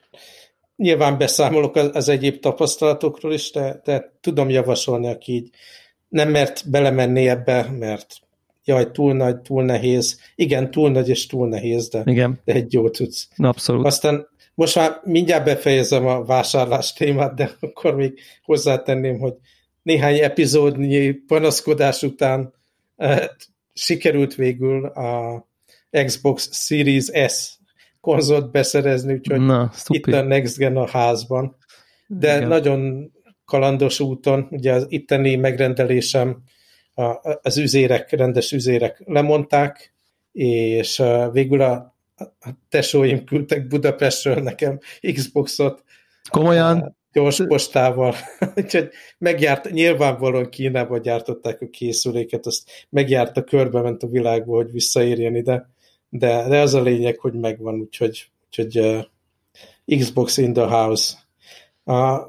nyilván 0.77 1.19
beszámolok 1.19 1.77
az, 1.77 1.91
az 1.93 2.09
egyéb 2.09 2.41
tapasztalatokról 2.41 3.33
is, 3.33 3.51
de, 3.51 3.81
de 3.85 4.13
tudom 4.21 4.51
javasolni, 4.51 5.09
aki 5.09 5.33
így 5.33 5.51
nem 6.09 6.31
mert 6.31 6.71
belemenni 6.71 7.29
ebbe, 7.29 7.71
mert 7.79 8.07
jaj, 8.65 8.91
túl 8.91 9.15
nagy, 9.15 9.41
túl 9.41 9.65
nehéz. 9.65 10.21
Igen, 10.35 10.71
túl 10.71 10.91
nagy 10.91 11.09
és 11.09 11.27
túl 11.27 11.49
nehéz, 11.49 11.89
de, 11.89 12.03
Igen. 12.05 12.41
de 12.45 12.53
egy 12.53 12.73
jó 12.73 12.91
tudsz. 12.91 13.29
Abszolút. 13.37 13.87
Aztán 13.87 14.29
most 14.55 14.75
már 14.75 15.01
mindjárt 15.05 15.45
befejezem 15.45 16.07
a 16.07 16.25
vásárlás 16.25 16.93
témát, 16.93 17.35
de 17.35 17.51
akkor 17.61 17.95
még 17.95 18.21
hozzátenném, 18.43 19.19
hogy 19.19 19.35
néhány 19.83 20.19
epizódnyi 20.19 21.13
panaszkodás 21.13 22.03
után 22.03 22.55
eh, 22.97 23.27
sikerült 23.73 24.35
végül 24.35 24.85
a 24.85 25.47
Xbox 26.05 26.67
Series 26.67 27.05
S 27.33 27.59
konzolt 28.01 28.51
beszerezni, 28.51 29.13
úgyhogy 29.13 29.41
Na, 29.41 29.73
itt 29.87 30.07
a 30.07 30.23
Next 30.23 30.57
Gen 30.57 30.77
a 30.77 30.89
házban. 30.89 31.57
De 32.07 32.37
Igen. 32.37 32.49
nagyon 32.49 33.13
kalandos 33.45 34.01
úton, 34.01 34.47
ugye 34.51 34.73
az 34.73 34.87
itteni 34.89 35.37
megrendelésem 35.37 36.43
az 37.43 37.57
üzérek, 37.57 38.11
rendes 38.11 38.53
üzérek 38.53 39.03
lemondták, 39.05 39.95
és 40.33 41.03
végül 41.33 41.61
a, 41.61 41.94
a 42.17 42.49
tesóim 42.69 43.25
küldtek 43.25 43.67
Budapestről 43.67 44.43
nekem 44.43 44.79
Xboxot. 45.01 45.85
Komolyan? 46.31 46.97
Gyors 47.13 47.43
postával. 47.47 48.15
Úgyhogy 48.57 48.89
megjárt, 49.19 49.71
nyilvánvalóan 49.71 50.49
Kínában 50.49 51.03
gyártották 51.03 51.61
a 51.61 51.69
készüléket, 51.71 52.47
azt 52.47 52.71
megjárta, 52.91 53.45
körbe 53.45 53.81
ment 53.81 54.03
a 54.03 54.07
világba, 54.07 54.55
hogy 54.55 54.73
visszaérjen 54.73 55.37
ide 55.37 55.73
de, 56.19 56.49
de 56.49 56.61
az 56.61 56.75
a 56.75 56.83
lényeg, 56.83 57.19
hogy 57.19 57.35
megvan, 57.35 57.75
úgyhogy, 57.75 58.31
úgyhogy 58.47 58.79
uh, 58.79 59.05
Xbox 59.99 60.37
in 60.37 60.53
the 60.53 60.67
house. 60.67 61.15
Uh, 61.85 62.21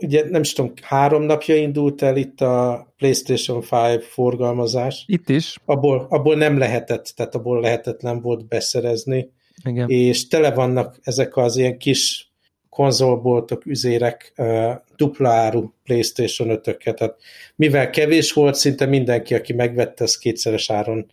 ugye 0.00 0.28
nem 0.28 0.40
is 0.40 0.52
tudom, 0.52 0.72
három 0.82 1.22
napja 1.22 1.56
indult 1.56 2.02
el 2.02 2.16
itt 2.16 2.40
a 2.40 2.86
PlayStation 2.96 3.64
5 3.70 4.04
forgalmazás. 4.04 5.04
Itt 5.06 5.28
is. 5.28 5.56
Abból, 5.64 6.06
abból 6.10 6.36
nem 6.36 6.58
lehetett, 6.58 7.12
tehát 7.16 7.34
abból 7.34 7.60
lehetetlen 7.60 8.20
volt 8.20 8.48
beszerezni. 8.48 9.30
Igen. 9.64 9.88
És 9.88 10.28
tele 10.28 10.50
vannak 10.50 10.98
ezek 11.02 11.36
az 11.36 11.56
ilyen 11.56 11.78
kis 11.78 12.30
konzolboltok, 12.68 13.66
üzérek, 13.66 14.32
uh, 14.36 14.72
dupla 14.96 15.28
áru 15.28 15.72
PlayStation 15.84 16.60
5-öket. 16.62 16.94
Tehát 16.94 17.16
mivel 17.56 17.90
kevés 17.90 18.32
volt, 18.32 18.54
szinte 18.54 18.86
mindenki, 18.86 19.34
aki 19.34 19.52
megvette, 19.52 20.04
az 20.04 20.18
kétszeres 20.18 20.70
áron 20.70 21.06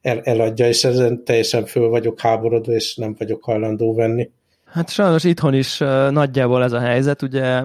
el, 0.00 0.20
eladja, 0.20 0.68
és 0.68 0.84
ezen 0.84 1.24
teljesen 1.24 1.66
föl 1.66 1.88
vagyok 1.88 2.20
háborodva, 2.20 2.72
és 2.72 2.96
nem 2.96 3.14
vagyok 3.18 3.44
hajlandó 3.44 3.94
venni. 3.94 4.30
Hát 4.64 4.90
sajnos 4.90 5.24
itthon 5.24 5.54
is 5.54 5.80
uh, 5.80 6.10
nagyjából 6.10 6.62
ez 6.62 6.72
a 6.72 6.80
helyzet, 6.80 7.22
ugye 7.22 7.62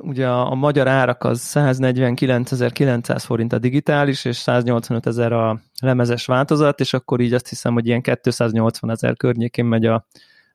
ugye 0.00 0.28
a, 0.28 0.54
magyar 0.54 0.88
árak 0.88 1.24
az 1.24 1.52
149.900 1.54 3.22
forint 3.24 3.52
a 3.52 3.58
digitális, 3.58 4.24
és 4.24 4.36
185 4.36 5.06
ezer 5.06 5.32
a 5.32 5.60
lemezes 5.80 6.26
változat, 6.26 6.80
és 6.80 6.92
akkor 6.92 7.20
így 7.20 7.34
azt 7.34 7.48
hiszem, 7.48 7.72
hogy 7.72 7.86
ilyen 7.86 8.02
280 8.02 8.90
ezer 8.90 9.16
környékén 9.16 9.64
megy 9.64 9.86
a 9.86 10.06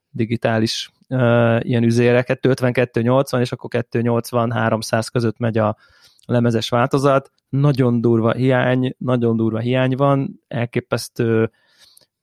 digitális 0.09 0.91
uh, 1.09 1.59
ilyen 1.59 1.83
üzére, 1.83 2.23
252-80, 2.27 3.39
és 3.39 3.51
akkor 3.51 3.69
280-300 3.91 5.07
között 5.11 5.37
megy 5.37 5.57
a 5.57 5.77
lemezes 6.25 6.69
változat, 6.69 7.31
nagyon 7.49 8.01
durva 8.01 8.31
hiány, 8.31 8.95
nagyon 8.97 9.37
durva 9.37 9.59
hiány 9.59 9.95
van, 9.95 10.41
elképesztő 10.47 11.51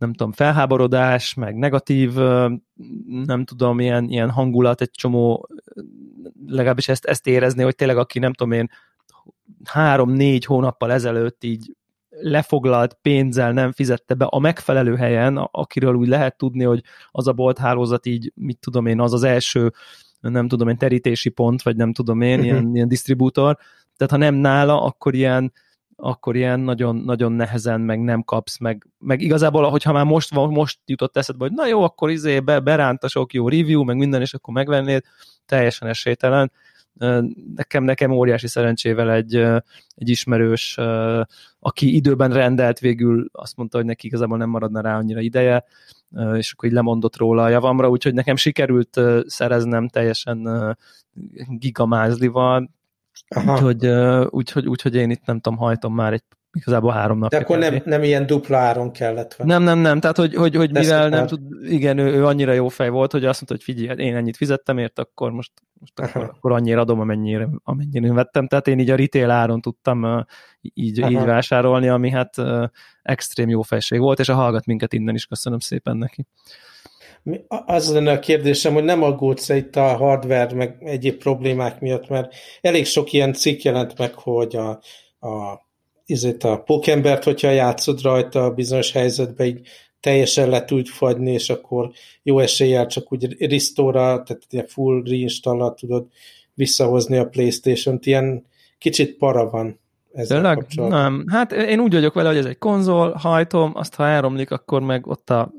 nem 0.00 0.12
tudom, 0.12 0.32
felháborodás, 0.32 1.34
meg 1.34 1.56
negatív, 1.56 2.14
nem 3.24 3.44
tudom, 3.44 3.80
ilyen, 3.80 4.08
ilyen 4.08 4.30
hangulat, 4.30 4.80
egy 4.80 4.90
csomó, 4.90 5.48
legalábbis 6.46 6.88
ezt, 6.88 7.04
ezt 7.04 7.26
érezni, 7.26 7.62
hogy 7.62 7.74
tényleg 7.74 7.96
aki 7.96 8.18
nem 8.18 8.32
tudom 8.32 8.52
én, 8.52 8.70
három-négy 9.64 10.44
hónappal 10.44 10.92
ezelőtt 10.92 11.44
így 11.44 11.76
lefoglalt 12.08 12.98
pénzzel 13.02 13.52
nem 13.52 13.72
fizette 13.72 14.14
be 14.14 14.24
a 14.24 14.38
megfelelő 14.38 14.96
helyen, 14.96 15.36
akiről 15.36 15.94
úgy 15.94 16.08
lehet 16.08 16.36
tudni, 16.36 16.64
hogy 16.64 16.82
az 17.10 17.26
a 17.26 17.32
bolthálózat 17.32 18.06
így, 18.06 18.32
mit 18.34 18.58
tudom 18.58 18.86
én, 18.86 19.00
az 19.00 19.12
az 19.12 19.22
első, 19.22 19.72
nem 20.20 20.48
tudom 20.48 20.68
én, 20.68 20.76
terítési 20.76 21.28
pont, 21.28 21.62
vagy 21.62 21.76
nem 21.76 21.92
tudom 21.92 22.20
én, 22.20 22.42
ilyen, 22.42 22.74
ilyen 22.74 22.88
disztribútor, 22.88 23.56
tehát 23.96 24.12
ha 24.12 24.16
nem 24.16 24.34
nála, 24.34 24.82
akkor 24.82 25.14
ilyen, 25.14 25.52
akkor 26.00 26.36
ilyen 26.36 26.60
nagyon, 26.60 26.96
nagyon 26.96 27.32
nehezen 27.32 27.80
meg 27.80 28.00
nem 28.00 28.22
kapsz, 28.22 28.58
meg, 28.58 28.86
meg 28.98 29.20
igazából, 29.20 29.70
hogyha 29.70 29.92
már 29.92 30.04
most, 30.04 30.34
most 30.34 30.78
jutott 30.84 31.16
eszedbe, 31.16 31.44
hogy 31.44 31.54
na 31.54 31.66
jó, 31.66 31.82
akkor 31.82 32.10
izé 32.10 32.40
be, 32.40 32.60
beránt 32.60 33.04
a 33.04 33.08
sok 33.08 33.32
jó 33.32 33.48
review, 33.48 33.84
meg 33.84 33.96
minden, 33.96 34.20
és 34.20 34.34
akkor 34.34 34.54
megvennéd, 34.54 35.02
teljesen 35.46 35.88
esélytelen. 35.88 36.52
Nekem, 37.54 37.84
nekem 37.84 38.10
óriási 38.10 38.48
szerencsével 38.48 39.12
egy, 39.12 39.34
egy 39.94 40.08
ismerős, 40.08 40.78
aki 41.58 41.94
időben 41.94 42.32
rendelt 42.32 42.78
végül, 42.78 43.28
azt 43.32 43.56
mondta, 43.56 43.76
hogy 43.76 43.86
neki 43.86 44.06
igazából 44.06 44.38
nem 44.38 44.48
maradna 44.48 44.80
rá 44.80 44.96
annyira 44.96 45.20
ideje, 45.20 45.64
és 46.36 46.52
akkor 46.52 46.68
így 46.68 46.74
lemondott 46.74 47.16
róla 47.16 47.42
a 47.42 47.48
javamra, 47.48 47.88
úgyhogy 47.88 48.14
nekem 48.14 48.36
sikerült 48.36 49.00
szereznem 49.26 49.88
teljesen 49.88 50.48
gigamázlival, 51.48 52.70
Úgyhogy, 53.46 53.87
úgyhogy, 54.30 54.66
úgyhogy 54.66 54.94
én 54.94 55.11
itt 55.11 55.24
nem 55.24 55.40
tudom, 55.40 55.59
hajtom 55.59 55.94
már 55.94 56.12
egy 56.12 56.24
igazából 56.52 56.92
három 56.92 57.18
napja. 57.18 57.38
De 57.38 57.44
akkor 57.44 57.59
nem, 57.59 57.83
nem 57.85 58.02
ilyen 58.02 58.26
dupla 58.26 58.56
áron 58.56 58.92
kellett 58.92 59.35
venni. 59.35 59.50
Nem, 59.50 59.62
nem, 59.62 59.78
nem, 59.78 60.00
tehát 60.00 60.16
hogy, 60.16 60.35
hogy, 60.35 60.56
hogy 60.56 60.72
mivel 60.72 61.09
nem 61.09 61.26
tud, 61.26 61.40
igen, 61.62 61.98
ő, 61.98 62.12
ő, 62.12 62.26
annyira 62.26 62.52
jó 62.52 62.68
fej 62.68 62.88
volt, 62.88 63.12
hogy 63.12 63.24
azt 63.24 63.35
mondta, 63.48 63.54
hogy 63.54 63.62
figyelj, 63.62 63.88
hát 63.88 63.98
én 63.98 64.16
ennyit 64.16 64.37
fizettem 64.37 64.78
ért, 64.78 64.98
akkor 64.98 65.30
most, 65.30 65.52
most 65.80 66.00
akkor, 66.00 66.30
akkor 66.37 66.52
annyira 66.52 66.80
adom, 66.80 67.00
amennyire, 67.00 67.48
amennyire 67.64 68.06
én 68.06 68.14
vettem, 68.14 68.46
tehát 68.46 68.68
én 68.68 68.78
így 68.78 68.90
a 68.90 68.96
retail 68.96 69.30
áron 69.30 69.61
tudtam 69.61 70.26
így, 70.61 70.98
így 70.98 71.24
vásárolni, 71.24 71.88
ami 71.88 72.11
hát 72.11 72.35
extrém 73.02 73.48
jó 73.48 73.62
fejség 73.62 74.00
volt, 74.00 74.18
és 74.18 74.28
a 74.28 74.35
hallgat 74.35 74.66
minket 74.66 74.92
innen 74.92 75.14
is, 75.14 75.26
köszönöm 75.26 75.59
szépen 75.59 75.96
neki. 75.96 76.26
Az 77.48 77.92
lenne 77.92 78.12
a 78.12 78.18
kérdésem, 78.18 78.72
hogy 78.72 78.85
nem 78.85 79.02
aggódsz 79.02 79.48
itt 79.48 79.76
a 79.76 79.96
hardware 79.96 80.54
meg 80.54 80.76
egyéb 80.80 81.18
problémák 81.18 81.80
miatt, 81.80 82.09
mert 82.09 82.35
elég 82.61 82.87
sok 82.87 83.12
ilyen 83.12 83.33
cikk 83.33 83.62
jelent 83.62 83.98
meg, 83.98 84.14
hogy 84.14 84.56
a, 84.56 84.68
a, 85.26 85.61
izét 86.06 86.44
a 86.44 86.62
pókembert, 86.62 87.24
hogyha 87.24 87.50
játszod 87.50 88.02
rajta 88.02 88.50
bizonyos 88.50 88.92
helyzetben, 88.92 89.46
így 89.46 89.61
teljesen 90.00 90.48
le 90.48 90.64
tud 90.64 90.87
fagyni, 90.87 91.33
és 91.33 91.50
akkor 91.50 91.90
jó 92.22 92.38
eséllyel 92.38 92.87
csak 92.87 93.12
úgy 93.12 93.48
restore 93.48 94.00
tehát 94.00 94.42
ilyen 94.50 94.66
full 94.66 95.02
reinstall 95.04 95.74
tudod 95.74 96.06
visszahozni 96.54 97.16
a 97.16 97.28
Playstation-t. 97.28 98.06
Ilyen 98.06 98.46
kicsit 98.78 99.16
para 99.16 99.50
van 99.50 99.80
ezzel 100.12 100.40
Nem, 100.88 101.24
hát 101.26 101.52
én 101.52 101.80
úgy 101.80 101.92
vagyok 101.92 102.14
vele, 102.14 102.28
hogy 102.28 102.38
ez 102.38 102.44
egy 102.44 102.59
konzol, 102.59 103.12
hajtom, 103.12 103.72
azt 103.74 103.94
ha 103.94 104.06
elromlik, 104.06 104.50
akkor 104.50 104.83
meg 104.83 105.06
ott 105.06 105.30
a 105.30 105.52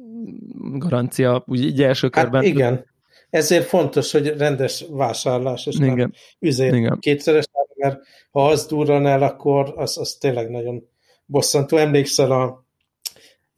garancia, 0.78 1.44
úgy 1.48 1.64
így 1.66 1.82
első 1.82 2.10
hát 2.12 2.24
körben. 2.24 2.44
igen, 2.44 2.86
ezért 3.30 3.66
fontos, 3.66 4.12
hogy 4.12 4.28
rendes 4.28 4.86
vásárlás, 4.90 5.66
és 5.66 5.76
igen. 5.76 5.96
nem 5.96 6.12
üzét 6.40 6.74
igen. 6.74 6.98
kétszeres, 7.00 7.46
mert 7.76 8.02
ha 8.32 8.48
az 8.48 8.66
durran 8.66 9.08
el, 9.08 9.24
akkor 9.24 9.74
az, 9.76 9.98
az 9.98 10.14
tényleg 10.14 10.50
nagyon 10.50 10.88
bosszantó. 11.26 11.78
Emlékszel 11.78 12.32
a 12.32 12.66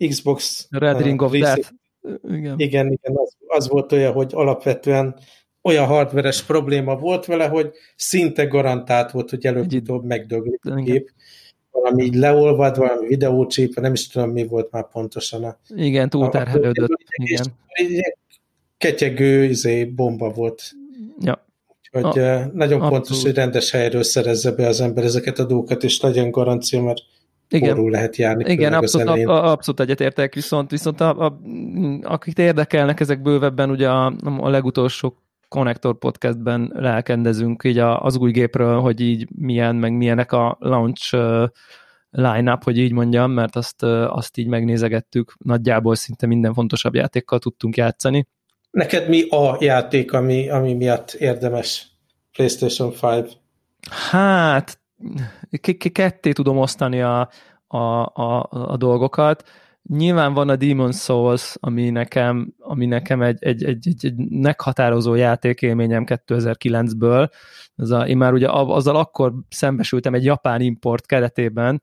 Xbox 0.08 0.68
Red 0.70 1.02
Ring 1.02 1.22
of 1.22 1.32
Death. 1.32 1.70
Igen, 2.24 2.60
igen, 2.60 2.92
igen 2.92 3.18
az, 3.18 3.36
az 3.48 3.68
volt 3.68 3.92
olyan, 3.92 4.14
hogy 4.14 4.32
alapvetően 4.34 5.16
olyan 5.62 5.86
hardveres 5.86 6.44
probléma 6.44 6.96
volt 6.96 7.26
vele, 7.26 7.48
hogy 7.48 7.72
szinte 7.96 8.46
garantált 8.46 9.12
volt, 9.12 9.30
hogy 9.30 9.46
előbb-utóbb 9.46 10.04
megdöglik 10.04 10.66
a 10.66 10.76
gép. 10.76 11.10
Valami 11.74 12.04
így 12.04 12.16
leolvad, 12.16 12.78
valami 12.78 13.08
videócsípa, 13.08 13.82
nem 13.82 13.94
is 13.94 14.08
tudom, 14.08 14.30
mi 14.30 14.48
volt 14.48 14.72
már 14.72 14.90
pontosan. 14.90 15.44
A, 15.44 15.58
igen, 15.76 16.10
túlterhelődött. 16.10 16.98
Igen. 17.16 17.46
Egy 17.68 18.16
ketyegő 18.78 19.44
izé, 19.44 19.86
bomba 19.86 20.30
volt. 20.30 20.72
Ja. 21.20 21.46
Úgyhogy 21.92 22.22
a, 22.22 22.50
nagyon 22.54 22.82
abszolút. 22.82 22.90
fontos, 22.90 23.22
hogy 23.22 23.34
rendes 23.34 23.72
helyről 23.72 24.04
szerezze 24.04 24.52
be 24.52 24.68
az 24.68 24.82
ember 24.82 25.04
ezeket 25.04 25.40
a 25.40 25.46
dolgokat, 25.46 25.84
és 25.84 26.02
legyen 26.02 26.32
garancia, 26.32 26.82
mert 26.82 27.00
igen. 27.50 27.90
lehet 27.90 28.16
járni. 28.16 28.52
Igen, 28.52 28.74
abszolút, 28.74 29.28
a, 29.28 29.52
abszolút 29.52 29.80
egyetértek, 29.80 30.34
viszont, 30.34 30.72
viszont 30.72 31.02
a, 31.02 31.26
a, 31.26 31.40
akik 32.02 32.38
érdekelnek 32.38 33.00
ezek 33.00 33.22
bővebben, 33.22 33.70
ugye 33.70 33.90
a, 33.90 34.14
a 34.40 34.50
legutolsó 34.50 35.23
Connector 35.54 35.98
podcastben 35.98 36.72
lelkendezünk 36.76 37.64
így 37.64 37.78
az 37.78 38.18
új 38.18 38.32
gépről, 38.32 38.80
hogy 38.80 39.02
így 39.02 39.28
milyen, 39.36 39.76
meg 39.76 39.94
milyenek 39.94 40.32
a 40.32 40.58
launch 40.60 41.14
line-up, 42.10 42.64
hogy 42.64 42.78
így 42.78 42.92
mondjam, 42.92 43.32
mert 43.32 43.56
azt, 43.56 43.84
azt 43.84 44.38
így 44.38 44.48
megnézegettük, 44.48 45.34
nagyjából 45.38 45.96
szinte 45.96 46.26
minden 46.26 46.54
fontosabb 46.54 46.96
játékkal 46.96 47.40
tudtunk 47.40 47.78
játszani. 47.78 48.28
Neked 48.72 49.10
mi 49.10 49.28
a 49.30 49.58
játék, 49.60 50.14
ami, 50.14 50.50
ami 50.50 50.74
miatt 50.74 51.12
érdemes 51.12 51.88
PlayStation 52.32 52.94
5? 53.02 53.38
Hát, 54.12 54.80
ketté 55.92 56.32
tudom 56.32 56.58
osztani 56.58 57.02
a, 57.02 57.30
a, 57.68 57.78
a, 58.04 58.48
a 58.50 58.78
dolgokat. 58.78 59.44
Nyilván 59.90 60.34
van 60.34 60.50
a 60.50 60.56
Demon 60.56 60.92
Souls, 60.92 61.56
ami 61.60 61.90
nekem, 61.90 62.54
ami 62.60 62.86
nekem 62.86 63.22
egy, 63.22 63.44
egy, 63.44 63.64
egy, 63.64 63.88
egy, 63.88 64.06
egy 64.06 64.16
meghatározó 64.30 65.16
játékélményem 65.16 66.04
2009-ből. 66.08 67.30
Ez 67.76 67.90
a, 67.90 68.08
én 68.08 68.18
már 68.18 68.34
ugye 68.34 68.48
azzal 68.50 68.96
akkor 68.96 69.34
szembesültem 69.50 70.14
egy 70.14 70.24
japán 70.24 70.62
import 70.62 71.06
keretében, 71.06 71.82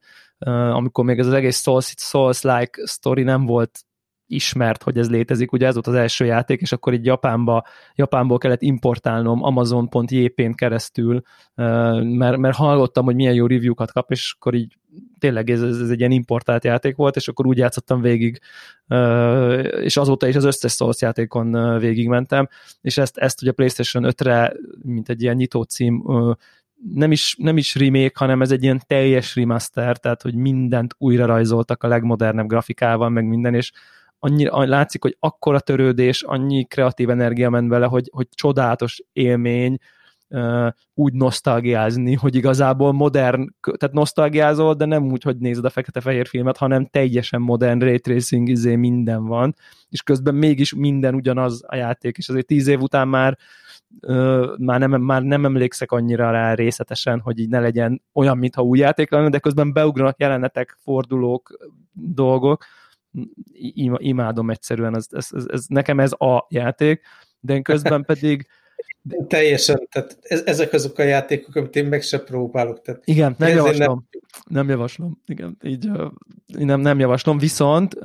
amikor 0.71 1.05
még 1.05 1.19
ez 1.19 1.27
az 1.27 1.33
egész 1.33 1.61
Souls-like 1.61 2.01
Souls 2.03 2.91
story 2.91 3.23
nem 3.23 3.45
volt 3.45 3.79
ismert, 4.31 4.83
hogy 4.83 4.97
ez 4.97 5.09
létezik, 5.09 5.51
ugye 5.51 5.67
ez 5.67 5.73
volt 5.73 5.87
az 5.87 5.93
első 5.93 6.25
játék, 6.25 6.61
és 6.61 6.71
akkor 6.71 6.93
így 6.93 7.05
Japánba, 7.05 7.65
Japánból 7.95 8.37
kellett 8.37 8.61
importálnom 8.61 9.43
Amazon.jp-n 9.43 10.51
keresztül, 10.51 11.21
mert, 12.01 12.37
mert 12.37 12.55
hallottam, 12.55 13.05
hogy 13.05 13.15
milyen 13.15 13.33
jó 13.33 13.47
review-kat 13.47 13.91
kap, 13.91 14.11
és 14.11 14.35
akkor 14.37 14.53
így 14.53 14.77
tényleg 15.19 15.49
ez, 15.49 15.61
ez 15.61 15.89
egy 15.89 15.99
ilyen 15.99 16.11
importált 16.11 16.63
játék 16.63 16.95
volt, 16.95 17.15
és 17.15 17.27
akkor 17.27 17.47
úgy 17.47 17.57
játszottam 17.57 18.01
végig, 18.01 18.39
és 19.81 19.97
azóta 19.97 20.27
is 20.27 20.35
az 20.35 20.43
összes 20.43 20.73
Souls 20.73 21.01
játékon 21.01 21.77
végigmentem, 21.79 22.47
és 22.81 22.97
ezt, 22.97 23.17
ezt 23.17 23.41
ugye 23.41 23.51
PlayStation 23.51 24.03
5-re, 24.07 24.53
mint 24.81 25.09
egy 25.09 25.21
ilyen 25.21 25.35
nyitó 25.35 25.63
cím, 25.63 26.03
nem 26.93 27.11
is, 27.11 27.35
nem 27.37 27.57
is 27.57 27.75
remake, 27.75 28.11
hanem 28.13 28.41
ez 28.41 28.51
egy 28.51 28.63
ilyen 28.63 28.81
teljes 28.87 29.35
remaster, 29.35 29.97
tehát 29.97 30.21
hogy 30.21 30.35
mindent 30.35 30.95
újra 30.97 31.25
rajzoltak 31.25 31.83
a 31.83 31.87
legmodernebb 31.87 32.47
grafikával, 32.47 33.09
meg 33.09 33.25
minden, 33.25 33.53
és 33.53 33.71
annyi, 34.23 34.45
látszik, 34.49 35.01
hogy 35.01 35.17
akkora 35.19 35.59
törődés, 35.59 36.23
annyi 36.23 36.63
kreatív 36.63 37.09
energia 37.09 37.49
ment 37.49 37.69
bele, 37.69 37.85
hogy, 37.85 38.09
hogy 38.11 38.27
csodálatos 38.29 39.03
élmény, 39.13 39.77
úgy 40.93 41.13
nosztalgiázni, 41.13 42.13
hogy 42.13 42.35
igazából 42.35 42.91
modern, 42.91 43.47
tehát 43.77 43.95
nosztalgiázol, 43.95 44.73
de 44.73 44.85
nem 44.85 45.11
úgy, 45.11 45.23
hogy 45.23 45.37
nézed 45.37 45.65
a 45.65 45.69
fekete-fehér 45.69 46.27
filmet, 46.27 46.57
hanem 46.57 46.85
teljesen 46.85 47.41
modern 47.41 47.79
ray 47.79 47.99
tracing 47.99 48.49
izé 48.49 48.75
minden 48.75 49.25
van, 49.25 49.55
és 49.89 50.01
közben 50.01 50.35
mégis 50.35 50.73
minden 50.73 51.15
ugyanaz 51.15 51.63
a 51.67 51.75
játék, 51.75 52.17
és 52.17 52.29
azért 52.29 52.45
tíz 52.45 52.67
év 52.67 52.81
után 52.81 53.07
már 53.07 53.37
már, 54.57 54.79
nem, 54.79 55.01
már 55.01 55.21
nem 55.21 55.45
emlékszek 55.45 55.91
annyira 55.91 56.31
rá 56.31 56.53
részletesen, 56.53 57.19
hogy 57.19 57.39
így 57.39 57.49
ne 57.49 57.59
legyen 57.59 58.01
olyan, 58.13 58.37
mintha 58.37 58.61
új 58.61 58.79
játék 58.79 59.11
lenne, 59.11 59.29
de 59.29 59.39
közben 59.39 59.73
beugranak 59.73 60.19
jelenetek, 60.19 60.77
fordulók, 60.83 61.57
dolgok, 61.93 62.65
imádom 63.97 64.49
egyszerűen, 64.49 64.95
ez, 64.95 65.05
ez, 65.09 65.27
ez, 65.31 65.45
ez, 65.47 65.65
nekem 65.67 65.99
ez 65.99 66.11
a 66.11 66.45
játék, 66.49 67.01
de 67.39 67.61
közben 67.61 68.03
pedig 68.03 68.47
Teljesen, 69.27 69.87
tehát 69.91 70.17
ezek 70.45 70.73
azok 70.73 70.97
a 70.97 71.03
játékok, 71.03 71.55
amit 71.55 71.75
én 71.75 71.85
meg 71.85 72.01
se 72.01 72.19
próbálok. 72.19 72.81
Tehát 72.81 73.01
igen, 73.05 73.35
nem 73.37 73.49
javaslom. 73.49 74.07
Nem... 74.11 74.21
nem 74.47 74.69
javaslom. 74.69 75.21
Igen, 75.25 75.57
így 75.63 75.89
nem, 76.47 76.79
nem 76.79 76.99
javaslom, 76.99 77.37
viszont 77.37 77.95
uh, 77.95 78.01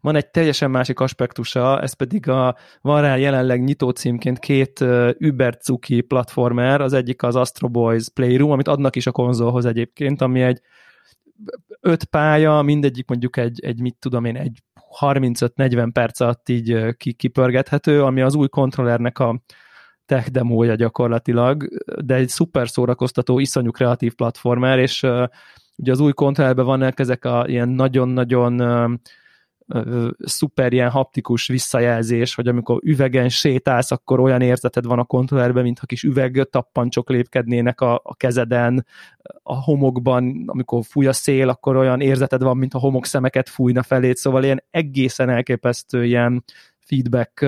van 0.00 0.16
egy 0.16 0.26
teljesen 0.26 0.70
másik 0.70 1.00
aspektusa, 1.00 1.80
ez 1.80 1.92
pedig 1.92 2.28
a, 2.28 2.56
van 2.80 3.00
rá 3.00 3.16
jelenleg 3.16 3.64
nyitó 3.64 3.90
címként 3.90 4.38
két 4.38 4.80
uh, 4.80 5.10
Uber 5.20 5.56
Cuki 5.56 6.00
platformer, 6.00 6.80
az 6.80 6.92
egyik 6.92 7.22
az 7.22 7.36
Astro 7.36 7.68
Boys 7.68 8.08
Playroom, 8.08 8.50
amit 8.50 8.68
adnak 8.68 8.96
is 8.96 9.06
a 9.06 9.12
konzolhoz 9.12 9.64
egyébként, 9.64 10.20
ami 10.20 10.42
egy 10.42 10.60
öt 11.86 12.04
pálya, 12.04 12.62
mindegyik 12.62 13.08
mondjuk 13.08 13.36
egy, 13.36 13.60
egy 13.64 13.80
mit 13.80 13.96
tudom 13.98 14.24
én, 14.24 14.36
egy 14.36 14.62
35-40 15.00 15.88
perc 15.92 16.20
alatt 16.20 16.48
így 16.48 16.96
kipörgethető, 17.16 18.02
ami 18.02 18.20
az 18.20 18.34
új 18.34 18.48
kontrollernek 18.48 19.18
a 19.18 19.40
tech 20.06 20.28
demója 20.28 20.74
gyakorlatilag, 20.74 21.68
de 22.04 22.14
egy 22.14 22.28
szuper 22.28 22.68
szórakoztató, 22.68 23.38
iszonyú 23.38 23.70
kreatív 23.70 24.14
platformer, 24.14 24.78
és 24.78 25.02
ugye 25.76 25.92
az 25.92 26.00
új 26.00 26.12
kontrollerben 26.12 26.64
vannak 26.64 27.00
ezek 27.00 27.24
a 27.24 27.44
ilyen 27.48 27.68
nagyon-nagyon 27.68 28.60
uh, 28.60 28.92
szuper 30.18 30.72
ilyen 30.72 30.90
haptikus 30.90 31.46
visszajelzés, 31.46 32.34
hogy 32.34 32.48
amikor 32.48 32.80
üvegen 32.84 33.28
sétálsz, 33.28 33.90
akkor 33.90 34.20
olyan 34.20 34.40
érzeted 34.40 34.84
van 34.84 34.98
a 34.98 35.04
kontrollerben, 35.04 35.62
mintha 35.62 35.86
kis 35.86 36.02
üveg 36.02 36.48
tappancsok 36.50 37.10
lépkednének 37.10 37.80
a, 37.80 38.00
a 38.04 38.14
kezeden, 38.14 38.86
a 39.42 39.62
homokban, 39.62 40.42
amikor 40.46 40.84
fúj 40.84 41.06
a 41.06 41.12
szél, 41.12 41.48
akkor 41.48 41.76
olyan 41.76 42.00
érzeted 42.00 42.42
van, 42.42 42.56
mint 42.56 42.74
a 42.74 42.78
homok 42.78 43.06
szemeket 43.06 43.48
fújna 43.48 43.82
felé, 43.82 44.12
szóval 44.14 44.44
ilyen 44.44 44.62
egészen 44.70 45.28
elképesztő 45.28 46.04
ilyen 46.04 46.44
feedback 46.78 47.46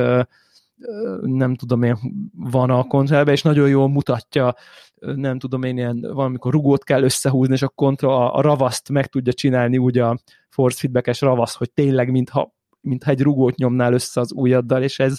nem 1.20 1.54
tudom 1.54 1.82
én, 1.82 1.96
van 2.32 2.70
a 2.70 2.84
kontrollerben, 2.84 3.34
és 3.34 3.42
nagyon 3.42 3.68
jól 3.68 3.88
mutatja, 3.88 4.54
nem 5.00 5.38
tudom 5.38 5.62
én, 5.62 5.76
ilyen 5.76 6.00
valamikor 6.00 6.52
rugót 6.52 6.84
kell 6.84 7.02
összehúzni, 7.02 7.54
és 7.54 7.62
a 7.62 7.68
kontra, 7.68 8.16
a, 8.16 8.34
a 8.34 8.40
ravaszt 8.40 8.88
meg 8.88 9.06
tudja 9.06 9.32
csinálni 9.32 9.78
úgy 9.78 9.98
a 9.98 10.18
force 10.48 10.78
feedbackes 10.78 11.20
ravasz, 11.20 11.54
hogy 11.54 11.72
tényleg 11.72 12.10
mintha, 12.10 12.54
mintha 12.80 13.10
egy 13.10 13.22
rugót 13.22 13.56
nyomnál 13.56 13.92
össze 13.92 14.20
az 14.20 14.32
ujjaddal, 14.32 14.82
és 14.82 14.98
ez 14.98 15.18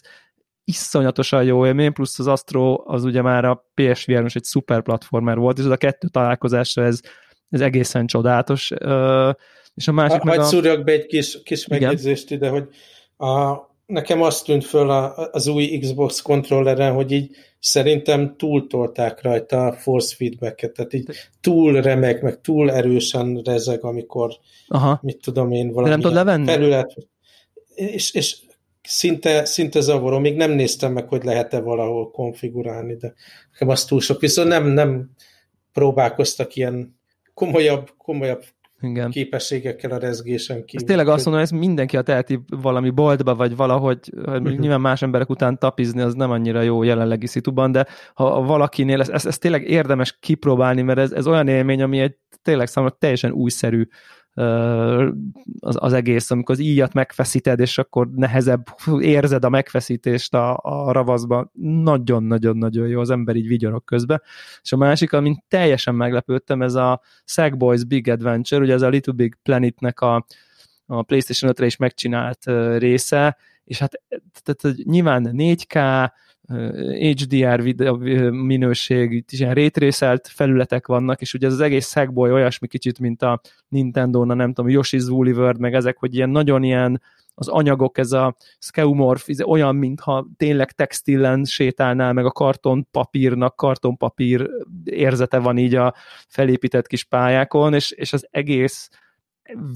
iszonyatosan 0.63 1.43
jó 1.43 1.65
élmény, 1.65 1.93
plusz 1.93 2.19
az 2.19 2.27
Astro 2.27 2.83
az 2.85 3.03
ugye 3.03 3.21
már 3.21 3.45
a 3.45 3.69
PSVR 3.73 4.21
most 4.21 4.35
egy 4.35 4.43
szuper 4.43 4.81
platformer 4.81 5.37
volt, 5.37 5.57
és 5.57 5.63
ez 5.63 5.71
a 5.71 5.77
kettő 5.77 6.07
találkozásra 6.07 6.83
ez, 6.83 6.99
ez 7.49 7.61
egészen 7.61 8.07
csodálatos. 8.07 8.71
És 9.73 9.87
a 9.87 9.91
másik 9.91 10.19
ha, 10.19 10.25
meg 10.25 10.39
a... 10.39 10.43
szúrjak 10.43 10.83
be 10.83 10.91
egy 10.91 11.05
kis, 11.05 11.43
kis 11.43 11.67
megjegyzést 11.67 12.31
ide, 12.31 12.49
hogy 12.49 12.67
a, 13.17 13.57
nekem 13.89 14.21
azt 14.21 14.45
tűnt 14.45 14.65
föl 14.65 14.89
a, 14.89 15.29
az 15.31 15.47
új 15.47 15.77
Xbox 15.77 16.21
kontrolleren, 16.21 16.93
hogy 16.93 17.11
így 17.11 17.35
szerintem 17.59 18.35
túltolták 18.37 19.21
rajta 19.21 19.65
a 19.65 19.73
force 19.73 20.15
feedbacket, 20.15 20.73
tehát 20.73 20.93
így 20.93 21.09
túl 21.41 21.81
remek, 21.81 22.21
meg 22.21 22.41
túl 22.41 22.71
erősen 22.71 23.41
rezeg, 23.43 23.83
amikor 23.83 24.37
Aha. 24.67 24.99
mit 25.01 25.21
tudom 25.21 25.51
én, 25.51 25.71
valami 25.71 25.89
nem 25.89 25.99
tudod 25.99 26.15
levenni? 26.15 26.45
felület. 26.45 26.95
És, 27.75 28.13
és 28.13 28.37
szinte, 28.81 29.45
szinte 29.45 29.79
zavaró, 29.79 30.19
még 30.19 30.35
nem 30.35 30.51
néztem 30.51 30.93
meg, 30.93 31.07
hogy 31.07 31.23
lehet-e 31.23 31.59
valahol 31.59 32.11
konfigurálni, 32.11 32.95
de 32.95 33.13
nekem 33.51 33.69
az 33.69 33.85
túl 33.85 34.01
sok. 34.01 34.19
Viszont 34.19 34.47
nem, 34.47 34.65
nem 34.67 35.09
próbálkoztak 35.73 36.55
ilyen 36.55 36.99
komolyabb, 37.33 37.89
komolyabb 37.97 38.43
igen. 38.81 39.11
képességekkel 39.11 39.91
a 39.91 39.97
rezgésen 39.97 40.65
kívül. 40.65 40.81
Ez 40.81 40.83
tényleg 40.83 41.07
azt 41.07 41.25
mondom, 41.25 41.43
hogy 41.43 41.53
ez 41.53 41.59
mindenki 41.59 41.97
a 41.97 42.01
teheti 42.01 42.39
valami 42.47 42.89
boltba, 42.89 43.35
vagy 43.35 43.55
valahogy, 43.55 43.99
uh-huh. 44.15 44.57
nyilván 44.57 44.81
más 44.81 45.01
emberek 45.01 45.29
után 45.29 45.57
tapizni, 45.57 46.01
az 46.01 46.13
nem 46.13 46.31
annyira 46.31 46.61
jó 46.61 46.83
jelenlegi 46.83 47.27
szituban, 47.27 47.71
de 47.71 47.85
ha 48.13 48.41
valakinél, 48.41 48.99
ez, 48.99 49.09
ez, 49.09 49.25
ez 49.25 49.37
tényleg 49.37 49.69
érdemes 49.69 50.17
kipróbálni, 50.19 50.81
mert 50.81 50.99
ez, 50.99 51.11
ez 51.11 51.27
olyan 51.27 51.47
élmény, 51.47 51.81
ami 51.81 51.99
egy 51.99 52.15
tényleg 52.41 52.67
számomra 52.67 52.95
teljesen 52.99 53.31
újszerű 53.31 53.87
az, 55.59 55.77
az 55.79 55.93
egész, 55.93 56.31
amikor 56.31 56.55
az 56.55 56.61
íjat 56.61 56.93
megfeszíted, 56.93 57.59
és 57.59 57.77
akkor 57.77 58.09
nehezebb 58.09 58.65
érzed 58.99 59.45
a 59.45 59.49
megfeszítést 59.49 60.33
a, 60.33 60.59
a 60.61 60.91
ravaszban. 60.91 61.51
Nagyon-nagyon-nagyon 61.83 62.87
jó, 62.87 62.99
az 62.99 63.09
ember 63.09 63.35
így 63.35 63.47
vigyorok 63.47 63.85
közben. 63.85 64.21
És 64.61 64.71
a 64.71 64.77
másik, 64.77 65.13
amin 65.13 65.43
teljesen 65.47 65.95
meglepődtem, 65.95 66.61
ez 66.61 66.75
a 66.75 67.01
Sackboys 67.25 67.83
Big 67.83 68.09
Adventure, 68.09 68.61
ugye 68.61 68.73
ez 68.73 68.81
a 68.81 68.89
Little 68.89 69.13
Big 69.13 69.37
Planetnek 69.43 69.99
a, 69.99 70.25
a 70.85 71.01
PlayStation 71.01 71.51
5-re 71.55 71.65
is 71.65 71.75
megcsinált 71.75 72.45
része, 72.77 73.37
és 73.63 73.79
hát 73.79 74.01
tehát, 74.43 74.77
nyilván 74.83 75.29
4K, 75.33 76.09
HDR 76.99 77.61
videó 77.61 77.95
minőség, 78.29 79.25
ilyen 79.27 79.53
rétrészelt 79.53 80.27
felületek 80.27 80.87
vannak, 80.87 81.21
és 81.21 81.33
ugye 81.33 81.47
ez 81.47 81.53
az 81.53 81.59
egész 81.59 81.91
Sackboy 81.91 82.31
olyasmi 82.31 82.67
kicsit, 82.67 82.99
mint 82.99 83.21
a 83.21 83.41
Nintendo-na, 83.67 84.33
nem 84.33 84.53
tudom, 84.53 84.71
Yoshi's 84.71 85.09
Woolly 85.09 85.31
World, 85.31 85.59
meg 85.59 85.73
ezek, 85.73 85.97
hogy 85.97 86.15
ilyen 86.15 86.29
nagyon 86.29 86.63
ilyen 86.63 87.01
az 87.39 87.47
anyagok, 87.47 87.97
ez 87.97 88.11
a 88.11 88.35
skeumorf, 88.59 89.29
ez 89.29 89.41
olyan, 89.41 89.75
mintha 89.75 90.27
tényleg 90.37 90.71
textilen 90.71 91.43
sétálnál, 91.43 92.13
meg 92.13 92.25
a 92.25 92.31
kartonpapírnak, 92.31 93.55
kartonpapír 93.55 94.49
érzete 94.83 95.39
van 95.39 95.57
így 95.57 95.75
a 95.75 95.93
felépített 96.27 96.87
kis 96.87 97.03
pályákon, 97.03 97.73
és, 97.73 97.91
és 97.91 98.13
az 98.13 98.27
egész 98.31 98.89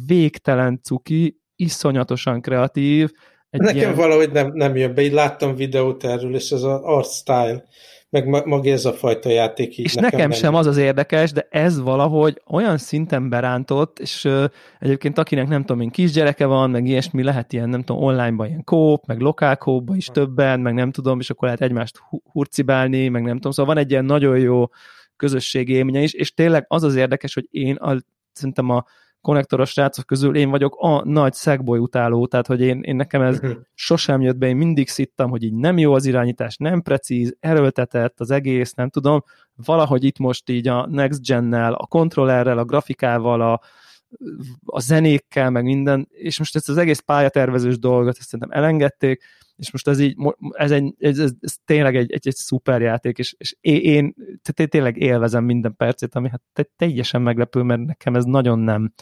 végtelen 0.05 0.79
cuki, 0.81 1.39
iszonyatosan 1.55 2.41
kreatív, 2.41 3.12
egy 3.53 3.61
Nekem 3.61 3.77
ilyen... 3.77 3.95
valahogy 3.95 4.31
nem, 4.31 4.51
nem 4.53 4.75
jön 4.75 4.93
be, 4.93 5.01
így 5.01 5.11
láttam 5.11 5.55
videót 5.55 6.03
erről, 6.03 6.35
és 6.35 6.51
ez 6.51 6.63
az 6.63 6.81
art 6.83 7.11
style, 7.11 7.63
meg 8.09 8.45
maga 8.45 8.69
ez 8.69 8.85
a 8.85 8.93
fajta 8.93 9.29
játék 9.29 9.77
így 9.77 9.85
És 9.85 9.93
nekem, 9.93 10.09
nekem 10.11 10.31
sem 10.31 10.55
az 10.55 10.65
az 10.65 10.77
érdekes, 10.77 11.31
de 11.31 11.47
ez 11.49 11.81
valahogy 11.81 12.41
olyan 12.47 12.77
szinten 12.77 13.29
berántott, 13.29 13.99
és 13.99 14.23
uh, 14.23 14.43
egyébként 14.79 15.17
akinek 15.17 15.47
nem 15.47 15.61
tudom 15.61 15.81
én 15.81 15.89
kisgyereke 15.89 16.45
van, 16.45 16.69
meg 16.69 16.87
ilyesmi, 16.87 17.23
lehet 17.23 17.53
ilyen, 17.53 17.69
nem 17.69 17.83
tudom, 17.83 18.03
online-ban 18.03 18.47
ilyen 18.47 18.63
kóp, 18.63 19.05
meg 19.05 19.19
lokál 19.19 19.57
kópban 19.57 19.95
is 19.95 20.05
többen, 20.05 20.59
meg 20.59 20.73
nem 20.73 20.91
tudom, 20.91 21.19
és 21.19 21.29
akkor 21.29 21.43
lehet 21.47 21.61
egymást 21.61 21.99
hurcibálni, 22.31 23.07
meg 23.07 23.23
nem 23.23 23.35
tudom, 23.35 23.51
szóval 23.51 23.73
van 23.73 23.83
egy 23.83 23.91
ilyen 23.91 24.05
nagyon 24.05 24.39
jó 24.39 24.65
közösségi 25.15 25.73
élménye 25.73 26.01
is, 26.01 26.13
és 26.13 26.33
tényleg 26.33 26.65
az 26.67 26.83
az 26.83 26.95
érdekes, 26.95 27.33
hogy 27.33 27.47
én 27.51 27.75
a, 27.75 27.97
szerintem 28.31 28.69
a 28.69 28.85
konnektoros 29.23 29.69
srácok 29.69 30.05
közül 30.05 30.36
én 30.36 30.49
vagyok 30.49 30.75
a 30.79 31.05
nagy 31.05 31.33
szegboly 31.33 31.79
utáló, 31.79 32.27
tehát 32.27 32.47
hogy 32.47 32.62
én, 32.62 32.81
én 32.81 32.95
nekem 32.95 33.21
ez 33.21 33.36
uh-huh. 33.36 33.51
sosem 33.73 34.21
jött 34.21 34.38
be, 34.38 34.47
én 34.47 34.55
mindig 34.55 34.88
szittam, 34.88 35.29
hogy 35.29 35.43
így 35.43 35.53
nem 35.53 35.77
jó 35.77 35.93
az 35.93 36.05
irányítás, 36.05 36.57
nem 36.57 36.81
precíz, 36.81 37.36
erőltetett 37.39 38.19
az 38.19 38.31
egész, 38.31 38.73
nem 38.73 38.89
tudom, 38.89 39.23
valahogy 39.55 40.03
itt 40.03 40.17
most 40.17 40.49
így 40.49 40.67
a 40.67 40.88
Next 40.88 41.25
Gen-nel, 41.25 41.73
a 41.73 41.86
kontrollerrel, 41.86 42.57
a 42.57 42.65
grafikával, 42.65 43.41
a, 43.41 43.62
a 44.65 44.80
zenékkel, 44.80 45.49
meg 45.49 45.63
minden, 45.63 46.08
és 46.12 46.39
most 46.39 46.56
ezt 46.56 46.69
az 46.69 46.78
egész 46.78 46.99
pályatervezős 46.99 47.80
dolgot 47.80 48.17
ezt 48.19 48.30
szerintem 48.30 48.63
elengedték, 48.63 49.23
és 49.56 49.71
most 49.71 49.88
ez 49.88 49.99
így, 49.99 50.15
ez, 50.49 50.71
egy, 50.71 50.93
ez, 50.99 51.19
ez, 51.19 51.32
ez 51.39 51.56
tényleg 51.65 51.95
egy, 51.95 52.12
egy, 52.12 52.28
egy 52.28 52.36
szuper 52.36 52.82
játék, 52.82 53.17
és, 53.17 53.36
és 53.38 53.56
én 53.62 54.13
tehát 54.41 54.69
tényleg 54.69 54.97
élvezem 54.97 55.43
minden 55.43 55.76
percét, 55.76 56.15
ami 56.15 56.30
hát 56.30 56.69
teljesen 56.76 57.21
meglepő, 57.21 57.62
mert 57.62 57.82
nekem 57.82 58.15
ez 58.15 58.23
nagyon 58.23 58.60
nem, 58.60 58.93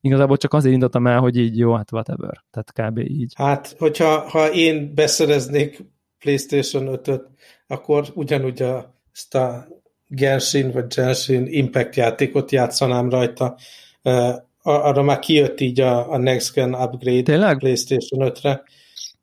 igazából 0.00 0.36
csak 0.36 0.52
azért 0.52 0.72
indítottam 0.72 1.06
el, 1.06 1.20
hogy 1.20 1.36
így 1.36 1.58
jó, 1.58 1.74
hát 1.74 1.92
whatever. 1.92 2.44
Tehát 2.50 2.72
kb. 2.72 2.98
így. 2.98 3.32
Hát, 3.36 3.74
hogyha 3.78 4.28
ha 4.28 4.52
én 4.52 4.94
beszereznék 4.94 5.84
PlayStation 6.18 7.00
5-öt, 7.02 7.26
akkor 7.66 8.06
ugyanúgy 8.14 8.62
a, 8.62 8.94
ezt 9.12 9.34
a 9.34 9.66
Genshin 10.06 10.70
vagy 10.70 10.86
Genshin 10.94 11.46
Impact 11.46 11.96
játékot 11.96 12.50
játszanám 12.50 13.10
rajta. 13.10 13.56
Arra 14.68 15.02
már 15.02 15.18
kijött 15.18 15.60
így 15.60 15.80
a, 15.80 16.12
a 16.12 16.18
Next 16.18 16.54
Gen 16.54 16.74
Upgrade 16.74 17.22
Tényleg? 17.22 17.58
PlayStation 17.58 18.32
5-re, 18.34 18.62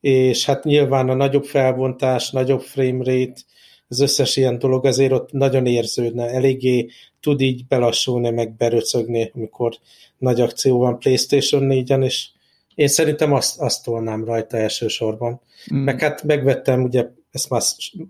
és 0.01 0.45
hát 0.45 0.63
nyilván 0.63 1.09
a 1.09 1.13
nagyobb 1.13 1.43
felbontás, 1.43 2.31
nagyobb 2.31 2.61
frame 2.61 3.03
rate, 3.03 3.41
az 3.87 3.99
összes 3.99 4.35
ilyen 4.37 4.59
dolog 4.59 4.85
azért 4.85 5.11
ott 5.11 5.31
nagyon 5.31 5.65
érződne, 5.65 6.25
eléggé 6.29 6.87
tud 7.19 7.41
így 7.41 7.67
belassulni, 7.67 8.29
meg 8.29 8.55
beröcögni, 8.55 9.31
amikor 9.35 9.77
nagy 10.17 10.41
akció 10.41 10.77
van 10.77 10.99
PlayStation 10.99 11.63
4-en, 11.65 12.03
és 12.03 12.27
én 12.75 12.87
szerintem 12.87 13.33
azt, 13.33 13.59
azt 13.59 13.83
tolnám 13.83 14.25
rajta 14.25 14.57
elsősorban. 14.57 15.41
Mm. 15.73 15.77
Meg 15.77 15.99
hát 15.99 16.23
megvettem, 16.23 16.83
ugye 16.83 17.05
ezt 17.31 17.49
már 17.49 17.61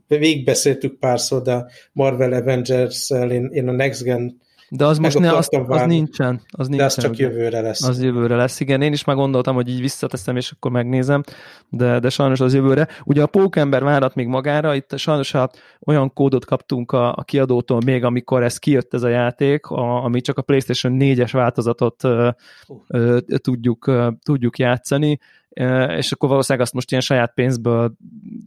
végigbeszéltük 0.08 1.00
párszor, 1.00 1.42
de 1.42 1.66
Marvel 1.92 2.34
Avengers-el 2.34 3.32
én, 3.32 3.50
én 3.54 3.68
a 3.68 3.72
Next 3.72 4.04
Gen 4.04 4.42
de 4.70 4.86
az 4.86 4.98
most 4.98 5.20
ne, 5.20 5.34
az, 5.36 5.48
az 5.68 5.82
nincsen. 5.86 6.42
Az 6.52 6.68
nincsen. 6.68 6.78
De 6.78 6.94
az 6.94 7.02
csak 7.02 7.18
jövőre 7.18 7.62
lesz. 7.62 7.84
Az 7.84 8.04
jövőre 8.04 8.36
lesz, 8.36 8.60
igen. 8.60 8.82
Én 8.82 8.94
is 8.94 9.04
már 9.04 9.16
gondoltam, 9.16 9.56
hogy 9.56 9.70
így 9.70 9.80
visszateszem, 9.80 10.36
és 10.36 10.52
akkor 10.52 10.72
megnézem, 10.72 11.24
de, 11.70 12.00
de 12.00 12.10
sajnos 12.10 12.40
az 12.40 12.54
jövőre. 12.54 12.88
Ugye 13.04 13.22
a 13.22 13.28
pókember 13.28 13.84
várat 13.84 14.16
még 14.16 14.28
magára, 14.28 14.76
itt 14.76 14.98
sajnos 14.98 15.34
a, 15.34 15.50
olyan 15.86 16.14
kódot 16.14 16.46
kaptunk 16.46 16.92
a, 16.92 17.14
a 17.16 17.24
kiadótól 17.24 17.80
még, 17.86 18.04
amikor 18.04 18.44
ez 18.44 18.58
kijött 18.58 18.94
ez 18.94 19.04
a 19.04 19.08
játék, 19.08 19.66
a, 19.66 20.04
ami 20.04 20.22
csak 20.22 20.38
a 20.38 20.42
PlayStation 20.42 20.98
4-es 21.00 21.30
változatot 21.32 22.04
uh. 22.04 22.30
ö, 22.88 23.18
tudjuk, 23.38 23.88
ö, 23.88 24.10
tudjuk 24.24 24.58
játszani, 24.58 25.20
és 25.98 26.12
akkor 26.12 26.30
valószínűleg 26.30 26.66
azt 26.66 26.74
most 26.74 26.92
ilyen 26.92 27.04
saját 27.04 27.34
pénzből 27.34 27.94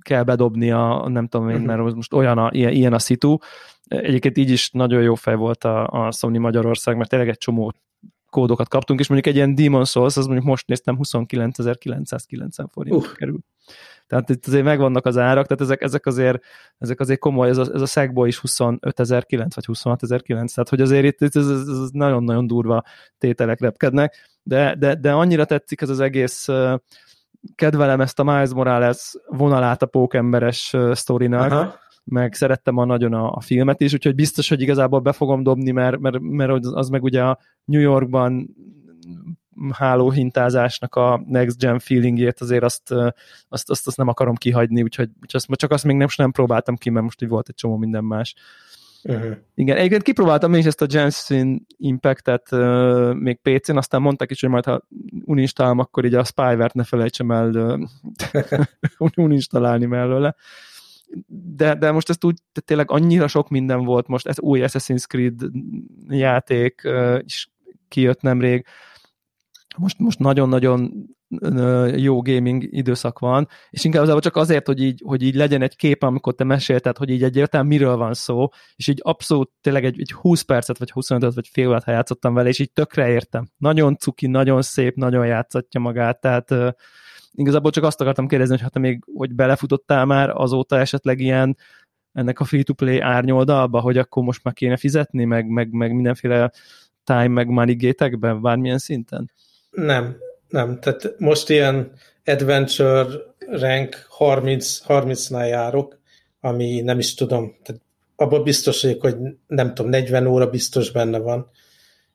kell 0.00 0.22
bedobni 0.22 0.70
a, 0.70 1.08
nem 1.08 1.26
tudom 1.26 1.48
én, 1.48 1.56
mhm. 1.56 1.66
mert 1.66 1.94
most 1.94 2.12
olyan 2.12 2.38
a, 2.38 2.48
ilyen, 2.52 2.72
ilyen 2.72 2.92
a 2.92 2.98
szitu, 2.98 3.38
Egyébként 3.88 4.38
így 4.38 4.50
is 4.50 4.70
nagyon 4.70 5.02
jó 5.02 5.14
fej 5.14 5.34
volt 5.34 5.64
a, 5.64 5.86
a 5.86 6.12
Sony 6.12 6.40
Magyarország, 6.40 6.96
mert 6.96 7.08
tényleg 7.10 7.28
egy 7.28 7.38
csomó 7.38 7.72
kódokat 8.30 8.68
kaptunk, 8.68 9.00
és 9.00 9.08
mondjuk 9.08 9.34
egy 9.34 9.40
ilyen 9.40 9.54
Demon 9.54 9.84
Souls, 9.84 10.16
az 10.16 10.24
mondjuk 10.26 10.46
most 10.46 10.66
néztem 10.66 10.98
29.990 11.02 12.66
forint 12.72 12.96
uh. 12.96 13.12
kerül. 13.12 13.38
Tehát 14.08 14.30
itt 14.30 14.46
azért 14.46 14.64
megvannak 14.64 15.06
az 15.06 15.18
árak, 15.18 15.46
tehát 15.46 15.62
ezek, 15.62 15.82
ezek, 15.82 16.06
azért, 16.06 16.42
ezek 16.78 17.00
azért 17.00 17.18
komoly, 17.18 17.48
ez 17.48 17.58
a, 17.58 17.66
ez 17.74 17.80
a 17.80 17.86
Sackboy 17.86 18.28
is 18.28 18.40
25.009 18.40 19.48
vagy 19.54 19.64
26.009, 19.66 20.24
tehát 20.26 20.68
hogy 20.68 20.80
azért 20.80 21.04
itt, 21.04 21.20
itt 21.20 21.36
ez, 21.36 21.48
ez, 21.48 21.68
ez 21.68 21.90
nagyon-nagyon 21.92 22.46
durva 22.46 22.82
tételek 23.18 23.60
repkednek, 23.60 24.38
de, 24.42 24.74
de, 24.78 24.94
de 24.94 25.12
annyira 25.12 25.44
tetszik 25.44 25.80
ez 25.80 25.88
az 25.88 26.00
egész 26.00 26.48
kedvelem 27.54 28.00
ezt 28.00 28.18
a 28.18 28.24
Miles 28.24 28.52
Morales 28.52 29.14
vonalát 29.26 29.82
a 29.82 29.86
pókemberes 29.86 30.76
sztorinak, 30.92 31.52
Aha. 31.52 31.74
meg 32.04 32.34
szerettem 32.34 32.76
a 32.76 32.84
nagyon 32.84 33.12
a, 33.12 33.32
a 33.32 33.40
filmet 33.40 33.80
is, 33.80 33.92
úgyhogy 33.92 34.14
biztos, 34.14 34.48
hogy 34.48 34.60
igazából 34.60 35.00
be 35.00 35.12
fogom 35.12 35.42
dobni, 35.42 35.70
mert, 35.70 35.98
mert, 35.98 36.18
mert 36.20 36.64
az 36.64 36.88
meg 36.88 37.02
ugye 37.02 37.22
a 37.22 37.38
New 37.64 37.80
Yorkban 37.80 38.54
hálóhintázásnak 39.72 40.94
a 40.94 41.22
next 41.26 41.58
gen 41.58 41.78
feelingét, 41.78 42.40
azért 42.40 42.62
azt, 42.62 42.90
azt, 43.48 43.70
azt, 43.70 43.86
azt 43.86 43.96
nem 43.96 44.08
akarom 44.08 44.34
kihagyni, 44.34 44.82
úgyhogy, 44.82 45.08
úgyhogy 45.22 45.42
azt, 45.48 45.60
csak 45.60 45.70
azt 45.70 45.84
még 45.84 45.96
nem, 45.96 46.08
nem 46.16 46.30
próbáltam 46.30 46.76
ki, 46.76 46.90
mert 46.90 47.04
most 47.04 47.22
így 47.22 47.28
volt 47.28 47.48
egy 47.48 47.54
csomó 47.54 47.76
minden 47.76 48.04
más. 48.04 48.34
Uh-huh. 49.02 49.36
Igen, 49.54 49.76
egyébként 49.76 50.02
kipróbáltam 50.02 50.52
én 50.52 50.58
is 50.58 50.66
ezt 50.66 50.82
a 50.82 50.86
Jensen 50.88 51.66
Impact-et 51.76 52.52
uh, 52.52 53.14
még 53.14 53.38
PC-n, 53.42 53.76
aztán 53.76 54.00
mondtak 54.00 54.30
is, 54.30 54.40
hogy 54.40 54.50
majd 54.50 54.64
ha 54.64 54.82
uninstálom, 55.24 55.78
akkor 55.78 56.04
így 56.04 56.14
a 56.14 56.24
Spyware-t 56.24 56.74
ne 56.74 56.84
felejtsem 56.84 57.30
el 57.30 57.50
uh, 57.50 59.08
uninstallálni 59.16 59.86
mellőle 59.86 60.34
de, 61.26 61.74
de 61.74 61.90
most 61.90 62.08
ezt 62.08 62.24
úgy, 62.24 62.38
tényleg 62.64 62.90
annyira 62.90 63.28
sok 63.28 63.48
minden 63.48 63.84
volt 63.84 64.06
most, 64.06 64.26
ez 64.26 64.40
új 64.40 64.60
Assassin's 64.62 65.04
Creed 65.06 65.40
játék 66.08 66.80
uh, 66.84 67.18
is 67.24 67.50
kijött 67.88 68.20
nemrég, 68.20 68.66
most, 69.78 69.98
most 69.98 70.18
nagyon-nagyon 70.18 71.08
jó 71.96 72.22
gaming 72.22 72.62
időszak 72.70 73.18
van, 73.18 73.48
és 73.70 73.84
inkább 73.84 74.18
csak 74.18 74.36
azért, 74.36 74.66
hogy 74.66 74.82
így, 74.82 75.02
hogy 75.04 75.22
így 75.22 75.34
legyen 75.34 75.62
egy 75.62 75.76
kép, 75.76 76.02
amikor 76.02 76.34
te 76.34 76.44
mesélted, 76.44 76.96
hogy 76.96 77.10
így 77.10 77.22
egyértelműen 77.22 77.78
miről 77.78 77.96
van 77.96 78.14
szó, 78.14 78.48
és 78.76 78.88
így 78.88 79.00
abszolút 79.02 79.50
tényleg 79.60 79.84
egy, 79.84 80.00
egy 80.00 80.12
20 80.12 80.42
percet, 80.42 80.78
vagy 80.78 80.90
25 80.90 81.34
vagy 81.34 81.48
fél 81.52 81.68
órát, 81.68 81.84
ha 81.84 81.90
játszottam 81.90 82.34
vele, 82.34 82.48
és 82.48 82.58
így 82.58 82.72
tökre 82.72 83.08
értem. 83.08 83.48
Nagyon 83.56 83.96
cuki, 83.96 84.26
nagyon 84.26 84.62
szép, 84.62 84.94
nagyon 84.96 85.26
játszatja 85.26 85.80
magát, 85.80 86.20
tehát 86.20 86.54
igazából 87.32 87.70
csak 87.70 87.84
azt 87.84 88.00
akartam 88.00 88.28
kérdezni, 88.28 88.54
hogy 88.54 88.62
hát 88.62 88.72
te 88.72 88.78
még 88.78 89.04
hogy 89.14 89.34
belefutottál 89.34 90.04
már 90.04 90.30
azóta 90.30 90.78
esetleg 90.78 91.20
ilyen 91.20 91.56
ennek 92.12 92.40
a 92.40 92.44
free-to-play 92.44 93.00
árnyoldalba, 93.00 93.80
hogy 93.80 93.98
akkor 93.98 94.22
most 94.22 94.44
már 94.44 94.54
kéne 94.54 94.76
fizetni, 94.76 95.24
meg, 95.24 95.46
meg, 95.48 95.70
meg 95.70 95.94
mindenféle 95.94 96.50
time, 97.04 97.28
meg 97.28 97.48
money 97.48 97.74
gétekben, 97.74 98.42
bármilyen 98.42 98.78
szinten? 98.78 99.30
Nem, 99.70 100.16
nem. 100.48 100.80
Tehát 100.80 101.14
most 101.18 101.48
ilyen 101.48 101.92
adventure 102.24 103.06
rank 103.38 104.06
30, 104.08 104.80
30-nál 104.88 105.48
járok, 105.48 106.00
ami 106.40 106.80
nem 106.80 106.98
is 106.98 107.14
tudom, 107.14 107.56
tehát 107.62 107.82
abban 108.16 108.42
biztos 108.42 108.82
vagyok, 108.82 109.00
hogy 109.00 109.16
nem 109.46 109.74
tudom, 109.74 109.90
40 109.90 110.26
óra 110.26 110.50
biztos 110.50 110.90
benne 110.90 111.18
van, 111.18 111.50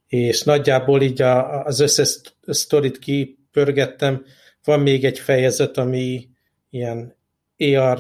és 0.08 0.44
nagyjából 0.44 1.02
így 1.02 1.22
a, 1.22 1.64
az 1.64 1.80
összes 1.80 2.20
sztorit 2.48 3.00
kipörgettem, 3.00 4.26
van 4.64 4.80
még 4.80 5.06
egy 5.06 5.20
fejezet, 5.20 5.78
ami 5.78 6.30
ilyen 6.70 7.16
ER 7.58 8.00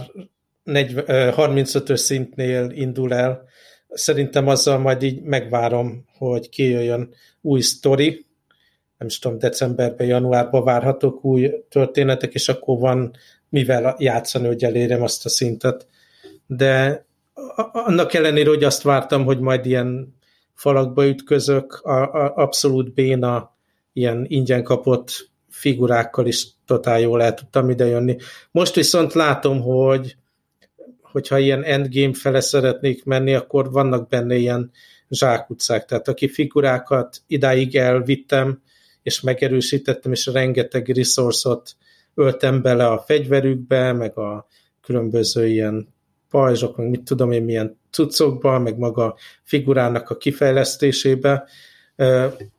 35-ös 0.65 1.95
szintnél 1.95 2.69
indul 2.69 3.13
el. 3.13 3.43
Szerintem 3.89 4.47
azzal 4.47 4.77
majd 4.77 5.03
így 5.03 5.21
megvárom, 5.21 6.05
hogy 6.17 6.49
kijöjjön 6.49 7.13
új 7.41 7.61
sztori, 7.61 8.25
nem 9.03 9.11
is 9.11 9.19
tudom, 9.19 9.39
decemberben, 9.39 10.07
januárban 10.07 10.63
várhatók 10.63 11.23
új 11.25 11.51
történetek, 11.69 12.33
és 12.33 12.49
akkor 12.49 12.79
van 12.79 13.11
mivel 13.49 13.95
játszani, 13.99 14.47
hogy 14.47 14.63
elérjem 14.63 15.01
azt 15.01 15.25
a 15.25 15.29
szintet. 15.29 15.87
De 16.47 17.05
annak 17.71 18.13
ellenére, 18.13 18.49
hogy 18.49 18.63
azt 18.63 18.81
vártam, 18.81 19.25
hogy 19.25 19.39
majd 19.39 19.65
ilyen 19.65 20.15
falakba 20.53 21.07
ütközök, 21.07 21.73
a, 21.73 22.01
a 22.01 22.33
abszolút 22.35 22.93
béna, 22.93 23.55
ilyen 23.93 24.25
ingyen 24.27 24.63
kapott 24.63 25.31
figurákkal 25.49 26.25
is 26.25 26.47
totál 26.65 26.99
jól 26.99 27.23
el 27.23 27.33
tudtam 27.33 27.69
idejönni. 27.69 28.17
Most 28.51 28.75
viszont 28.75 29.13
látom, 29.13 29.61
hogy 29.61 30.15
hogyha 31.01 31.37
ilyen 31.37 31.63
endgame 31.63 32.13
fele 32.13 32.39
szeretnék 32.39 33.03
menni, 33.03 33.33
akkor 33.33 33.71
vannak 33.71 34.07
benne 34.07 34.35
ilyen 34.35 34.71
zsákutcák. 35.09 35.85
Tehát 35.85 36.07
aki 36.07 36.27
figurákat 36.27 37.21
idáig 37.27 37.75
elvittem, 37.75 38.61
és 39.03 39.21
megerősítettem, 39.21 40.11
és 40.11 40.25
rengeteg 40.25 40.87
resource-ot 40.87 41.75
öltem 42.15 42.61
bele 42.61 42.87
a 42.87 42.99
fegyverükbe, 42.99 43.91
meg 43.91 44.17
a 44.17 44.47
különböző 44.81 45.47
ilyen 45.47 45.93
pajzsok, 46.29 46.77
meg 46.77 46.89
mit 46.89 47.03
tudom 47.03 47.31
én, 47.31 47.43
milyen 47.43 47.79
cuccokba, 47.91 48.59
meg 48.59 48.77
maga 48.77 49.15
figurának 49.43 50.09
a 50.09 50.17
kifejlesztésébe. 50.17 51.47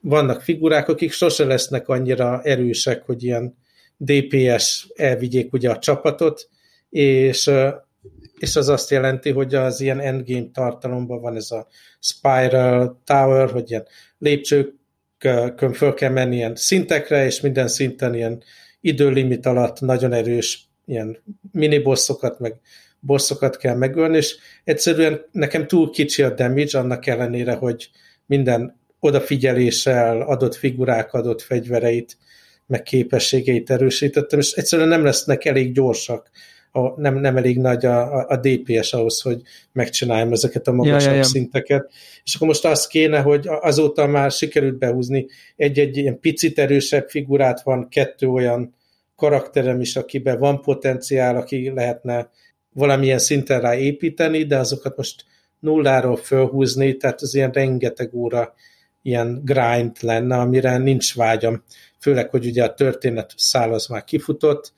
Vannak 0.00 0.42
figurák, 0.42 0.88
akik 0.88 1.12
sose 1.12 1.44
lesznek 1.44 1.88
annyira 1.88 2.42
erősek, 2.42 3.02
hogy 3.02 3.24
ilyen 3.24 3.56
DPS 3.96 4.88
elvigyék 4.94 5.52
ugye 5.52 5.70
a 5.70 5.78
csapatot, 5.78 6.48
és, 6.90 7.50
és 8.38 8.56
az 8.56 8.68
azt 8.68 8.90
jelenti, 8.90 9.30
hogy 9.30 9.54
az 9.54 9.80
ilyen 9.80 10.00
endgame 10.00 10.50
tartalomban 10.52 11.20
van 11.20 11.36
ez 11.36 11.50
a 11.50 11.66
Spiral 12.00 13.00
Tower, 13.04 13.50
hogy 13.50 13.70
ilyen 13.70 13.86
lépcsőkön 14.18 14.82
föl 15.72 15.94
kell 15.94 16.10
menni 16.10 16.36
ilyen 16.36 16.56
szintekre, 16.56 17.24
és 17.24 17.40
minden 17.40 17.68
szinten 17.68 18.14
ilyen 18.14 18.42
időlimit 18.80 19.46
alatt 19.46 19.80
nagyon 19.80 20.12
erős 20.12 20.68
ilyen 20.86 21.18
minibossokat, 21.52 22.38
meg 22.38 22.60
bosszokat 23.00 23.56
kell 23.56 23.76
megölni, 23.76 24.16
és 24.16 24.36
egyszerűen 24.64 25.20
nekem 25.32 25.66
túl 25.66 25.90
kicsi 25.90 26.22
a 26.22 26.34
damage, 26.34 26.78
annak 26.78 27.06
ellenére, 27.06 27.52
hogy 27.52 27.90
minden 28.26 28.80
odafigyeléssel 29.00 30.20
adott 30.20 30.54
figurák, 30.54 31.12
adott 31.12 31.42
fegyvereit, 31.42 32.16
meg 32.66 32.82
képességeit 32.82 33.70
erősítettem, 33.70 34.38
és 34.38 34.52
egyszerűen 34.52 34.88
nem 34.88 35.04
lesznek 35.04 35.44
elég 35.44 35.72
gyorsak, 35.72 36.30
a, 36.76 37.00
nem, 37.00 37.14
nem 37.14 37.36
elég 37.36 37.58
nagy 37.58 37.84
a, 37.86 38.16
a, 38.16 38.26
a 38.28 38.36
DPS 38.36 38.92
ahhoz, 38.92 39.20
hogy 39.20 39.42
megcsináljam 39.72 40.32
ezeket 40.32 40.66
a 40.66 40.72
magasabb 40.72 41.00
ja, 41.00 41.10
ja, 41.10 41.16
ja. 41.16 41.22
szinteket. 41.22 41.90
És 42.24 42.34
akkor 42.34 42.46
most 42.46 42.64
az 42.64 42.86
kéne, 42.86 43.20
hogy 43.20 43.46
azóta 43.48 44.06
már 44.06 44.30
sikerült 44.30 44.78
behúzni 44.78 45.26
egy-egy 45.56 45.96
ilyen 45.96 46.20
picit 46.20 46.58
erősebb 46.58 47.08
figurát, 47.08 47.62
van 47.62 47.88
kettő 47.88 48.28
olyan 48.28 48.74
karakterem 49.16 49.80
is, 49.80 49.96
akiben 49.96 50.38
van 50.38 50.60
potenciál, 50.60 51.36
aki 51.36 51.70
lehetne 51.74 52.30
valamilyen 52.72 53.18
szinten 53.18 53.60
rá 53.60 53.76
építeni, 53.76 54.44
de 54.44 54.58
azokat 54.58 54.96
most 54.96 55.24
nulláról 55.60 56.16
fölhúzni, 56.16 56.96
tehát 56.96 57.20
az 57.20 57.34
ilyen 57.34 57.50
rengeteg 57.50 58.14
óra 58.14 58.54
ilyen 59.02 59.40
grind 59.44 59.96
lenne, 60.00 60.36
amire 60.36 60.78
nincs 60.78 61.14
vágyam. 61.14 61.62
Főleg, 62.00 62.30
hogy 62.30 62.46
ugye 62.46 62.64
a 62.64 62.74
történet 62.74 63.32
szál 63.36 63.72
az 63.72 63.86
már 63.86 64.04
kifutott. 64.04 64.72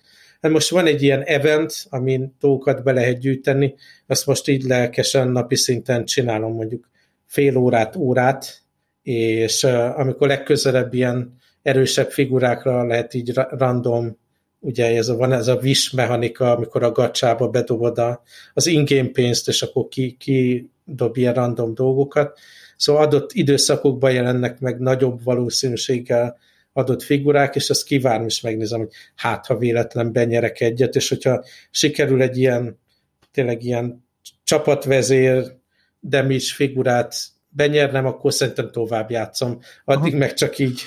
Hát 0.47 0.55
most 0.55 0.71
van 0.71 0.87
egy 0.87 1.03
ilyen 1.03 1.23
event, 1.23 1.87
amin 1.89 2.37
tókat 2.41 2.83
be 2.83 2.93
lehet 2.93 3.19
gyűjteni, 3.19 3.75
azt 4.07 4.27
most 4.27 4.49
így 4.49 4.63
lelkesen 4.63 5.29
napi 5.29 5.57
szinten 5.57 6.05
csinálom 6.05 6.53
mondjuk 6.53 6.89
fél 7.25 7.57
órát, 7.57 7.97
órát, 7.97 8.63
és 9.03 9.65
amikor 9.95 10.29
legközelebb 10.29 10.95
ilyen 10.95 11.37
erősebb 11.63 12.11
figurákra 12.11 12.87
lehet 12.87 13.15
így 13.15 13.33
random 13.35 14.19
ugye 14.59 14.97
ez 14.97 15.09
a, 15.09 15.17
van 15.17 15.33
ez 15.33 15.49
a 15.49 15.59
wish 15.63 15.95
mechanika, 15.95 16.57
amikor 16.57 16.83
a 16.83 16.93
gacsába 16.93 17.49
bedobod 17.49 17.99
a, 17.99 18.23
az 18.55 18.67
ingame 18.67 19.09
pénzt, 19.09 19.49
és 19.49 19.63
akkor 19.63 19.89
ki, 19.89 20.17
ki 20.19 20.71
dob 20.85 21.17
ilyen 21.17 21.35
random 21.35 21.75
dolgokat. 21.75 22.39
Szóval 22.77 23.03
adott 23.03 23.33
időszakokban 23.33 24.13
jelennek 24.13 24.61
meg 24.61 24.79
nagyobb 24.79 25.25
valószínűséggel 25.25 26.39
adott 26.77 27.03
figurák, 27.03 27.55
és 27.55 27.71
azt 27.71 27.85
kívánom 27.85 28.27
is 28.27 28.41
megnézem, 28.41 28.79
hogy 28.79 28.93
hát, 29.15 29.47
ha 29.47 29.57
véletlen 29.57 30.13
benyerek 30.13 30.61
egyet, 30.61 30.95
és 30.95 31.09
hogyha 31.09 31.45
sikerül 31.71 32.23
egy 32.23 32.39
ilyen, 32.39 32.79
tényleg 33.33 33.65
ilyen 33.65 34.07
csapatvezér 34.45 35.57
damage 36.03 36.53
figurát 36.55 37.17
benyernem, 37.49 38.07
akkor 38.07 38.33
szerintem 38.33 38.71
tovább 38.71 39.11
játszom. 39.11 39.59
Addig 39.85 40.13
Aha. 40.13 40.19
meg 40.19 40.35
csak 40.35 40.59
így 40.59 40.81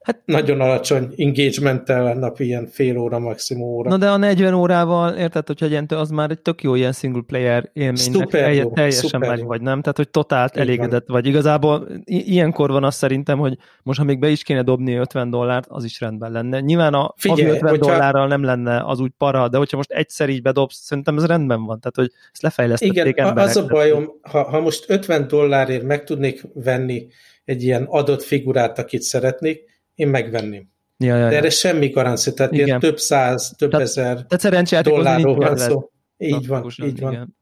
Hát, 0.00 0.22
nagyon 0.24 0.60
alacsony 0.60 1.14
engagementtel 1.16 2.14
napi 2.14 2.44
ilyen 2.44 2.66
fél 2.66 2.98
óra, 2.98 3.18
maximum 3.18 3.68
óra. 3.68 3.90
Na 3.90 3.96
de 3.96 4.10
a 4.10 4.16
40 4.16 4.54
órával, 4.54 5.14
érted, 5.14 5.46
hogyha 5.46 5.66
egyentő, 5.66 5.96
az 5.96 6.10
már 6.10 6.30
egy 6.30 6.38
tök 6.38 6.62
jó 6.62 6.74
ilyen 6.74 6.92
single 6.92 7.22
player 7.26 7.70
élménynek 7.72 8.26
telje, 8.28 8.66
teljesen 8.66 9.20
meg 9.20 9.38
jó. 9.38 9.46
vagy, 9.46 9.60
nem? 9.60 9.80
Tehát, 9.80 9.96
hogy 9.96 10.08
totált 10.08 10.56
Így 10.56 10.62
elégedett 10.62 11.06
van. 11.06 11.16
vagy. 11.16 11.26
Igazából 11.26 11.88
ilyenkor 12.04 12.70
van 12.70 12.84
az 12.84 12.94
szerintem, 12.94 13.38
hogy 13.38 13.56
most, 13.82 13.98
ha 13.98 14.04
még 14.04 14.18
be 14.18 14.28
is 14.28 14.42
kéne 14.42 14.62
dobni 14.62 14.94
50 14.94 15.30
dollárt, 15.30 15.66
az 15.68 15.84
is 15.84 16.00
rendben 16.00 16.32
lenne. 16.32 16.60
Nyilván 16.60 16.94
a 16.94 17.14
Figyelj, 17.16 17.50
50 17.50 17.70
hogyha... 17.70 17.86
dollárral 17.86 18.26
nem 18.26 18.42
lenne 18.42 18.84
az 18.84 19.00
úgy 19.00 19.12
para, 19.18 19.48
de 19.48 19.56
hogyha 19.56 19.76
most 19.76 19.90
egyszer 19.90 20.28
így 20.28 20.42
bedobsz, 20.42 20.76
szerintem 20.76 21.16
ez 21.16 21.26
rendben 21.26 21.64
van. 21.64 21.80
Tehát, 21.80 21.96
hogy 21.96 22.10
ezt 22.32 22.42
lefejlesztették 22.42 23.06
Igen, 23.06 23.26
emberek. 23.26 23.48
az 23.48 23.56
a 23.56 23.66
bajom, 23.66 24.10
ha, 24.22 24.42
ha 24.42 24.60
most 24.60 24.84
50 24.88 25.26
dollárért 25.28 25.82
meg 25.82 26.04
tudnék 26.04 26.42
venni 26.54 27.06
egy 27.44 27.62
ilyen 27.62 27.86
adott 27.88 28.22
figurát, 28.22 28.78
akit 28.78 29.02
szeretnék, 29.02 29.68
én 30.00 30.08
megvenném. 30.08 30.68
Ja, 30.98 31.16
ja, 31.16 31.22
ja. 31.22 31.28
De 31.28 31.36
erre 31.36 31.50
semmi 31.50 31.88
garancia, 31.88 32.32
tehát 32.32 32.52
igen. 32.52 32.66
ilyen 32.66 32.80
több 32.80 32.98
száz, 32.98 33.54
több 33.58 33.70
tehát, 33.70 33.86
ezer 33.86 34.24
tehát 34.26 34.84
dollárról 34.84 35.34
van 35.34 35.56
szó. 35.56 35.90
Így 36.16 36.46
van, 36.46 36.70
így 36.82 37.00
van. 37.00 37.12
Igen. 37.12 37.36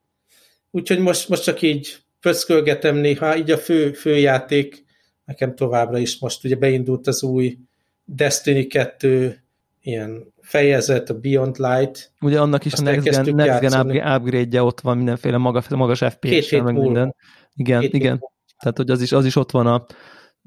Úgyhogy 0.71 0.99
most, 0.99 1.29
most 1.29 1.43
csak 1.43 1.63
így 1.63 1.97
pöckölgetem 2.21 2.97
néha, 2.97 3.37
így 3.37 3.51
a 3.51 3.59
fő, 3.59 3.93
fő 3.93 4.17
játék 4.17 4.85
nekem 5.25 5.55
továbbra 5.55 5.99
is 5.99 6.19
most 6.19 6.45
ugye 6.45 6.57
beindult 6.57 7.07
az 7.07 7.23
új 7.23 7.59
Destiny 8.05 8.69
2 8.69 9.43
ilyen 9.81 10.33
fejezet, 10.41 11.11
a 11.11 11.19
Beyond 11.19 11.57
Light. 11.59 12.13
Ugye 12.21 12.41
annak 12.41 12.65
is 12.65 12.73
Azt 12.73 12.83
a 12.83 12.85
Next 12.85 13.25
Gen, 13.25 13.35
Next 13.35 13.61
Gen 13.61 14.15
upgrade-je 14.15 14.63
ott 14.63 14.81
van 14.81 14.97
mindenféle 14.97 15.37
magas, 15.37 15.69
magas 15.69 15.99
FPS-sel, 15.99 16.63
meg 16.63 16.75
minden. 16.75 17.15
Igen, 17.55 17.81
Két 17.81 17.95
igen. 17.95 18.21
Tehát, 18.59 18.77
hogy 18.77 18.91
az 18.91 19.03
is, 19.03 19.13
az 19.13 19.25
is 19.25 19.37
ott 19.37 19.51
van 19.51 19.67
a, 19.67 19.87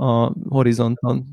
a 0.06 0.34
horizonton 0.50 1.26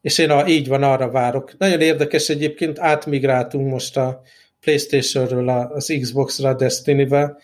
és 0.00 0.18
én 0.18 0.30
a, 0.30 0.48
így 0.48 0.68
van, 0.68 0.82
arra 0.82 1.10
várok. 1.10 1.58
Nagyon 1.58 1.80
érdekes 1.80 2.28
egyébként, 2.28 2.78
átmigráltunk 2.78 3.70
most 3.70 3.96
a 3.96 4.22
Playstation-ről 4.60 5.48
az 5.48 5.96
Xbox-ra, 6.00 6.54
Destiny-vel, 6.54 7.38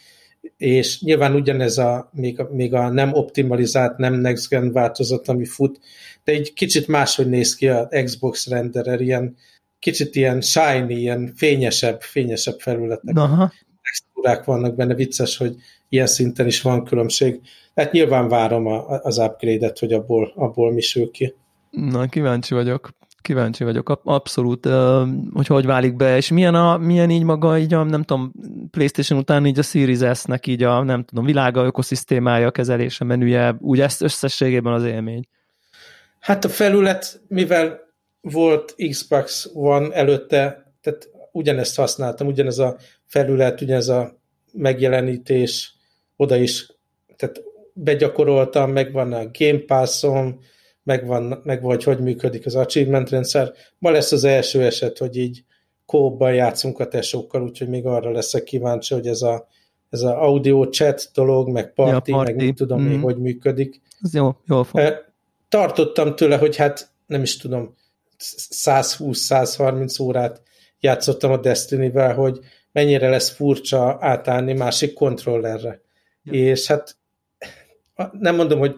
és 0.56 1.00
nyilván 1.00 1.34
ugyanez 1.34 1.78
a 1.78 2.10
még, 2.12 2.40
a, 2.40 2.48
még 2.52 2.74
a 2.74 2.88
nem 2.88 3.12
optimalizált, 3.12 3.96
nem 3.96 4.14
next 4.14 4.48
gen 4.48 4.72
változat, 4.72 5.28
ami 5.28 5.44
fut, 5.44 5.80
de 6.24 6.32
egy 6.32 6.52
kicsit 6.52 6.86
máshogy 6.86 7.28
néz 7.28 7.54
ki 7.54 7.68
a 7.68 7.88
Xbox 8.04 8.48
renderer, 8.48 9.00
ilyen 9.00 9.36
kicsit 9.78 10.16
ilyen 10.16 10.40
shiny, 10.40 10.90
ilyen 10.90 11.32
fényesebb, 11.36 12.00
fényesebb 12.00 12.60
felületek. 12.60 13.16
Aha. 13.16 13.52
Textúrák 13.82 14.44
vannak 14.44 14.74
benne, 14.74 14.94
vicces, 14.94 15.36
hogy 15.36 15.56
ilyen 15.88 16.06
szinten 16.06 16.46
is 16.46 16.62
van 16.62 16.84
különbség. 16.84 17.40
Hát 17.74 17.92
nyilván 17.92 18.28
várom 18.28 18.66
a, 18.66 19.00
az 19.02 19.18
upgrade-et, 19.18 19.78
hogy 19.78 19.92
abból, 19.92 20.32
abból 20.36 20.72
mi 20.72 20.80
sül 20.80 21.10
ki. 21.10 21.34
Na, 21.72 22.06
kíváncsi 22.06 22.54
vagyok. 22.54 22.90
Kíváncsi 23.20 23.64
vagyok, 23.64 24.00
abszolút, 24.04 24.68
hogy 25.32 25.46
hogy 25.46 25.66
válik 25.66 25.96
be, 25.96 26.16
és 26.16 26.30
milyen, 26.30 26.54
a, 26.54 26.76
milyen 26.76 27.10
így 27.10 27.22
maga, 27.22 27.58
így 27.58 27.74
a, 27.74 27.82
nem 27.82 28.02
tudom, 28.02 28.32
PlayStation 28.70 29.18
után 29.18 29.46
így 29.46 29.58
a 29.58 29.62
Series 29.62 30.18
S-nek 30.18 30.46
így 30.46 30.62
a, 30.62 30.82
nem 30.82 31.04
tudom, 31.04 31.24
világa, 31.24 31.64
ökoszisztémája, 31.64 32.50
kezelése, 32.50 33.04
menüje, 33.04 33.56
úgy 33.60 33.80
ezt 33.80 34.02
összességében 34.02 34.72
az 34.72 34.84
élmény. 34.84 35.28
Hát 36.20 36.44
a 36.44 36.48
felület, 36.48 37.20
mivel 37.28 37.80
volt 38.20 38.74
Xbox 38.90 39.50
One 39.54 39.92
előtte, 39.92 40.72
tehát 40.80 41.08
ugyanezt 41.32 41.76
használtam, 41.76 42.26
ugyanez 42.26 42.58
a 42.58 42.76
felület, 43.06 43.60
ugyanez 43.60 43.88
a 43.88 44.18
megjelenítés, 44.52 45.74
oda 46.16 46.36
is, 46.36 46.66
tehát 47.16 47.42
begyakoroltam, 47.72 48.70
megvan 48.70 49.12
a 49.12 49.24
Game 49.38 49.58
Pass-om, 49.66 50.40
megvan, 50.82 51.40
meg 51.44 51.62
vagy 51.62 51.84
hogy 51.84 51.98
működik 51.98 52.46
az 52.46 52.54
achievement 52.54 53.10
rendszer. 53.10 53.52
Ma 53.78 53.90
lesz 53.90 54.12
az 54.12 54.24
első 54.24 54.64
eset, 54.64 54.98
hogy 54.98 55.16
így 55.16 55.44
kóban 55.86 56.34
játszunk 56.34 56.78
a 56.78 56.88
tesókkal, 56.88 57.42
úgyhogy 57.42 57.68
még 57.68 57.86
arra 57.86 58.10
leszek 58.10 58.42
kíváncsi, 58.42 58.94
hogy 58.94 59.06
ez 59.06 59.22
a, 59.22 59.46
ez 59.90 60.00
a 60.00 60.22
audio 60.22 60.68
chat 60.68 61.10
dolog, 61.14 61.48
meg 61.48 61.72
party, 61.72 62.10
ja, 62.10 62.16
party. 62.16 62.30
meg 62.30 62.36
nem 62.44 62.54
tudom 62.54 62.80
mm. 62.80 62.86
még, 62.86 63.00
hogy 63.00 63.16
működik. 63.16 63.80
Ez 64.00 64.14
jó, 64.14 64.36
jól 64.46 64.64
fog. 64.64 65.04
Tartottam 65.48 66.16
tőle, 66.16 66.36
hogy 66.36 66.56
hát 66.56 66.90
nem 67.06 67.22
is 67.22 67.36
tudom, 67.36 67.74
120-130 68.18 70.02
órát 70.02 70.42
játszottam 70.80 71.32
a 71.32 71.36
Destiny-vel, 71.36 72.14
hogy 72.14 72.40
mennyire 72.72 73.08
lesz 73.08 73.30
furcsa 73.30 73.96
átállni 74.00 74.52
másik 74.52 74.92
kontrollerre. 74.92 75.80
Ja. 76.24 76.32
És 76.32 76.66
hát 76.66 76.96
nem 78.12 78.34
mondom, 78.34 78.58
hogy 78.58 78.76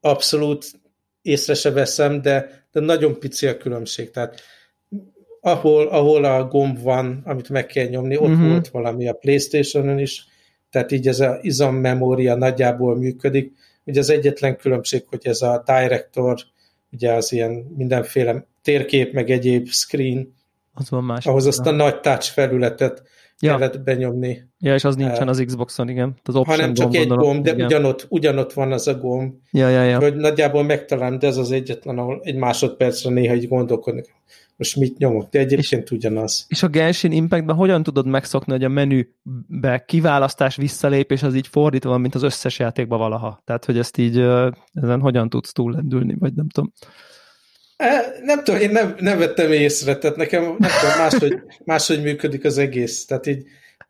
abszolút 0.00 0.70
észre 1.24 1.54
se 1.54 1.70
veszem, 1.70 2.22
de 2.22 2.64
de 2.74 2.80
nagyon 2.80 3.18
pici 3.18 3.46
a 3.46 3.56
különbség. 3.56 4.10
Tehát 4.10 4.40
ahol, 5.40 5.86
ahol 5.86 6.24
a 6.24 6.44
gomb 6.44 6.82
van, 6.82 7.22
amit 7.24 7.48
meg 7.48 7.66
kell 7.66 7.86
nyomni, 7.86 8.16
ott 8.16 8.28
uh-huh. 8.28 8.48
volt 8.48 8.68
valami 8.68 9.08
a 9.08 9.12
Playstation-on 9.12 9.98
is, 9.98 10.26
tehát 10.70 10.92
így 10.92 11.08
ez 11.08 11.20
a 11.20 11.38
izommemória 11.42 12.34
nagyjából 12.34 12.96
működik. 12.96 13.52
Ugye 13.84 14.00
az 14.00 14.10
egyetlen 14.10 14.56
különbség, 14.56 15.04
hogy 15.06 15.26
ez 15.26 15.42
a 15.42 15.62
director, 15.66 16.38
ugye 16.92 17.12
az 17.12 17.32
ilyen 17.32 17.50
mindenféle 17.76 18.46
térkép, 18.62 19.12
meg 19.12 19.30
egyéb 19.30 19.68
screen, 19.68 20.34
az 20.76 20.90
van 20.90 21.04
más. 21.04 21.26
Ahhoz 21.26 21.46
azt 21.46 21.66
a 21.66 21.70
nagy 21.70 22.00
touch 22.00 22.32
felületet 22.32 23.02
ja. 23.38 23.50
kellett 23.50 23.80
benyomni. 23.80 24.42
Ja, 24.64 24.74
és 24.74 24.84
az 24.84 24.96
nincsen 24.96 25.28
az 25.28 25.42
Xboxon, 25.46 25.88
igen. 25.88 26.14
Az 26.24 26.36
option 26.36 26.56
hanem 26.56 26.74
csak 26.74 26.90
gomb, 26.90 27.02
egy 27.02 27.08
gomb, 27.08 27.44
de 27.44 27.64
ugyanott, 27.64 28.06
ugyanott 28.08 28.52
van 28.52 28.72
az 28.72 28.88
a 28.88 28.98
gomb. 28.98 29.34
Ja, 29.50 29.68
ja, 29.68 29.82
ja. 29.82 29.98
Hogy 29.98 30.14
nagyjából 30.14 30.62
megtalálom, 30.62 31.18
de 31.18 31.26
ez 31.26 31.36
az 31.36 31.50
egyetlen, 31.50 31.98
ahol 31.98 32.20
egy 32.22 32.36
másodpercre 32.36 33.10
néha 33.10 33.34
így 33.34 33.48
gondolkodnak 33.48 34.06
most 34.56 34.76
mit 34.76 34.98
nyomok, 34.98 35.30
de 35.30 35.38
egyébként 35.38 35.84
és, 35.84 35.90
ugyanaz. 35.90 36.44
És 36.48 36.62
a 36.62 36.68
Genshin 36.68 37.12
Impactben 37.12 37.56
hogyan 37.56 37.82
tudod 37.82 38.06
megszokni, 38.06 38.52
hogy 38.52 38.64
a 38.64 38.68
menübe 38.68 39.84
kiválasztás, 39.86 40.56
visszalépés 40.56 41.22
az 41.22 41.34
így 41.34 41.46
fordítva 41.46 41.90
van, 41.90 42.00
mint 42.00 42.14
az 42.14 42.22
összes 42.22 42.58
játékban 42.58 42.98
valaha? 42.98 43.42
Tehát, 43.44 43.64
hogy 43.64 43.78
ezt 43.78 43.98
így 43.98 44.18
ezen 44.72 45.00
hogyan 45.00 45.28
tudsz 45.28 45.52
túllendülni, 45.52 46.16
vagy 46.18 46.34
nem 46.34 46.48
tudom. 46.48 46.72
E, 47.76 48.00
nem 48.22 48.44
tudom, 48.44 48.60
én 48.60 48.70
nem, 48.70 48.94
nem 48.98 49.18
vettem 49.18 49.52
észre, 49.52 49.96
tehát 49.96 50.16
nekem 50.16 50.42
nem 50.42 50.70
tudom, 50.80 50.96
máshogy, 50.98 51.42
máshogy 51.64 52.02
működik 52.02 52.44
az 52.44 52.58
egész. 52.58 53.04
Tehát 53.04 53.26
így 53.26 53.44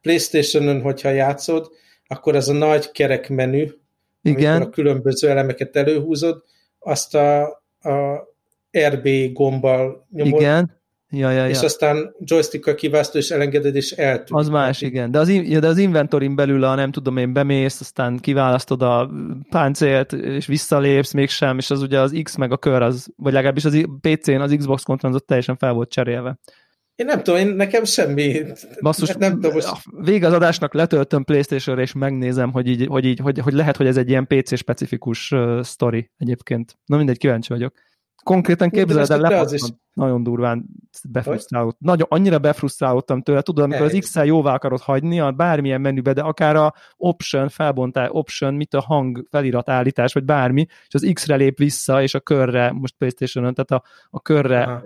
Playstation-on, 0.04 0.80
hogyha 0.80 1.08
játszod, 1.08 1.70
akkor 2.06 2.34
az 2.34 2.48
a 2.48 2.52
nagy 2.52 2.90
kerek 2.90 3.28
menü, 3.28 3.66
Igen. 4.22 4.62
a 4.62 4.70
különböző 4.70 5.28
elemeket 5.28 5.76
előhúzod, 5.76 6.42
azt 6.78 7.14
a, 7.14 7.42
a 7.80 8.28
RB 8.88 9.08
gombbal 9.32 10.06
nyomod, 10.10 10.40
igen. 10.40 10.82
Ja, 11.10 11.30
ja, 11.30 11.44
ja. 11.44 11.48
és 11.48 11.60
aztán 11.60 12.14
joystickkal 12.18 12.74
kiválasztod, 12.74 13.20
és 13.20 13.30
elengeded, 13.30 13.74
és 13.74 13.90
eltűnik. 13.90 14.42
Az 14.42 14.48
más, 14.48 14.80
igen. 14.80 15.10
De 15.10 15.18
az, 15.18 15.28
de 15.60 15.66
az 15.66 15.78
inventorin 15.78 16.34
belül, 16.34 16.64
a 16.64 16.74
nem 16.74 16.90
tudom 16.90 17.16
én, 17.16 17.32
bemész, 17.32 17.80
aztán 17.80 18.18
kiválasztod 18.18 18.82
a 18.82 19.10
páncélt, 19.50 20.12
és 20.12 20.46
visszalépsz 20.46 21.12
mégsem, 21.12 21.58
és 21.58 21.70
az 21.70 21.82
ugye 21.82 22.00
az 22.00 22.20
X 22.22 22.36
meg 22.36 22.52
a 22.52 22.56
kör, 22.56 22.82
az, 22.82 23.06
vagy 23.16 23.32
legalábbis 23.32 23.64
az 23.64 23.86
PC-n 24.00 24.40
az 24.40 24.54
Xbox 24.58 24.82
kontroll 24.82 25.10
az 25.10 25.16
ott 25.16 25.26
teljesen 25.26 25.56
fel 25.56 25.72
volt 25.72 25.90
cserélve. 25.90 26.38
Én 26.94 27.06
nem 27.06 27.22
tudom, 27.22 27.40
én 27.40 27.46
nekem 27.46 27.84
semmi. 27.84 28.42
Basszus, 28.80 29.08
nem, 29.08 29.18
nem 29.18 29.32
tudom, 29.32 29.52
most... 29.52 29.68
vége 30.00 30.26
az 30.26 30.32
adásnak 30.32 30.74
letöltöm 30.74 31.24
Playstation-re, 31.24 31.82
és 31.82 31.92
megnézem, 31.92 32.52
hogy, 32.52 32.68
így, 32.68 32.86
hogy, 32.86 33.04
így, 33.04 33.18
hogy, 33.18 33.38
hogy 33.38 33.52
lehet, 33.52 33.76
hogy 33.76 33.86
ez 33.86 33.96
egy 33.96 34.08
ilyen 34.08 34.26
PC-specifikus 34.26 35.30
uh, 35.30 35.64
story 35.64 36.10
egyébként. 36.18 36.78
Na 36.86 36.96
mindegy, 36.96 37.18
kíváncsi 37.18 37.48
vagyok. 37.52 37.74
Konkrétan 38.22 38.70
képzeld 38.70 39.10
el, 39.10 39.20
lepattant, 39.20 39.78
nagyon 39.92 40.22
durván 40.22 40.64
befrusztrálódtam. 41.08 41.78
Nagyon, 41.80 42.06
annyira 42.10 42.38
befrusztrálódtam 42.38 43.22
tőle, 43.22 43.42
tudod, 43.42 43.64
amikor 43.64 43.86
az 43.86 43.96
X-el 43.98 44.24
jóvá 44.24 44.54
akarod 44.54 44.80
hagyni, 44.80 45.20
a 45.20 45.30
bármilyen 45.30 45.80
menübe, 45.80 46.12
de 46.12 46.20
akár 46.20 46.56
a 46.56 46.74
option, 46.96 47.48
felbontál, 47.48 48.10
option, 48.10 48.54
mit 48.54 48.74
a 48.74 48.80
hang, 48.80 49.26
felirat 49.30 49.68
állítás, 49.68 50.12
vagy 50.12 50.24
bármi, 50.24 50.66
és 50.86 50.94
az 50.94 51.10
X-re 51.12 51.36
lép 51.36 51.58
vissza, 51.58 52.02
és 52.02 52.14
a 52.14 52.20
körre, 52.20 52.72
most 52.72 52.94
Playstation-on, 52.98 53.54
tehát 53.54 53.84
a, 53.84 53.88
a 54.10 54.20
körre 54.20 54.62
Aha. 54.62 54.82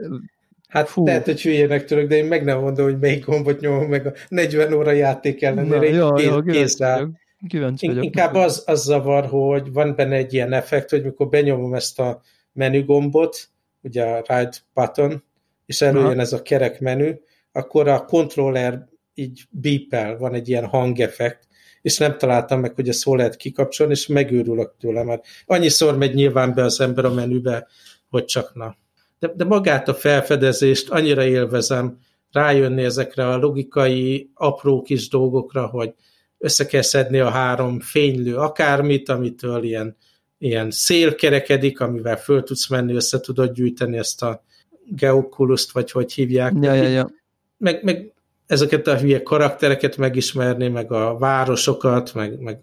Hát 0.69 0.89
Fú. 0.89 1.07
lehet, 1.07 1.25
hogy 1.25 1.43
hülyének 1.43 1.85
török, 1.85 2.09
de 2.09 2.17
én 2.17 2.25
meg 2.25 2.45
nem 2.45 2.61
mondom, 2.61 2.85
hogy 2.85 2.99
melyik 2.99 3.25
gombot 3.25 3.61
nyomom 3.61 3.89
meg 3.89 4.07
a 4.07 4.13
40 4.29 4.73
óra 4.73 4.91
játék 4.91 5.43
ellenére. 5.43 5.89
jó, 5.89 6.19
jó, 6.19 6.43
kíváncsi 6.43 6.77
vagyok. 6.79 7.11
Kíváncsi 7.49 7.87
vagyok. 7.87 8.05
Inkább 8.05 8.35
az, 8.35 8.63
az 8.67 8.83
zavar, 8.83 9.27
hogy 9.27 9.73
van 9.73 9.95
benne 9.95 10.17
egy 10.17 10.35
ilyen 10.35 10.53
effekt, 10.53 10.91
hogy 10.91 11.05
mikor 11.05 11.29
benyomom 11.29 11.75
ezt 11.75 12.01
a 12.01 12.21
menügombot, 12.53 13.49
ugye 13.83 14.05
a 14.05 14.25
right 14.27 14.65
button, 14.75 15.25
és 15.67 15.81
előjön 15.81 16.11
Aha. 16.11 16.21
ez 16.21 16.33
a 16.33 16.43
kerek 16.43 16.81
menü, 16.81 17.13
akkor 17.53 17.89
a 17.89 18.05
controller 18.05 18.89
így 19.15 19.45
beepel, 19.51 20.17
van 20.19 20.35
egy 20.35 20.49
ilyen 20.49 20.67
hangeffekt, 20.67 21.49
és 21.83 21.99
nem 21.99 22.19
találtam 22.19 22.61
meg, 22.61 22.75
hogy 22.75 22.89
ezt 22.89 23.05
hol 23.05 23.17
lehet 23.17 23.37
kikapcsolni, 23.37 23.93
és 23.93 24.07
megőrülök 24.07 24.75
tőle, 24.79 25.03
mert 25.03 25.27
annyiszor 25.47 25.97
megy 25.97 26.15
nyilván 26.15 26.55
be 26.55 26.63
az 26.63 26.81
ember 26.81 27.05
a 27.05 27.15
menübe, 27.15 27.67
hogy 28.09 28.25
csak 28.25 28.55
na. 28.55 28.77
De, 29.19 29.33
de 29.37 29.45
magát 29.45 29.89
a 29.89 29.95
felfedezést 29.95 30.91
annyira 30.91 31.25
élvezem, 31.25 31.99
rájönni 32.33 32.85
ezekre 32.85 33.29
a 33.29 33.37
logikai, 33.37 34.31
apró 34.35 34.83
kis 34.83 35.09
dolgokra, 35.09 35.67
hogy 35.67 35.95
össze 36.39 36.67
kell 36.67 36.83
szedni 36.83 37.19
a 37.19 37.29
három 37.29 37.81
fénylő 37.81 38.37
akármit, 38.37 39.09
amitől 39.09 39.65
ilyen 39.65 39.97
ilyen 40.39 40.71
szél 40.71 41.15
kerekedik, 41.15 41.81
amivel 41.81 42.17
föl 42.17 42.43
tudsz 42.43 42.69
menni, 42.69 42.95
össze 42.95 43.21
tudod 43.21 43.53
gyűjteni 43.53 43.97
ezt 43.97 44.23
a 44.23 44.43
geokuluszt, 44.87 45.73
vagy 45.73 45.91
hogy 45.91 46.13
hívják. 46.13 46.53
Ja, 46.61 46.73
ja, 46.73 46.89
ja. 46.89 47.11
Meg, 47.57 47.85
meg 47.85 48.13
ezeket 48.47 48.87
a 48.87 48.99
hülye 48.99 49.23
karaktereket 49.23 49.97
megismerni, 49.97 50.69
meg 50.69 50.93
a 50.93 51.19
városokat, 51.19 52.15
meg, 52.15 52.41
meg 52.41 52.61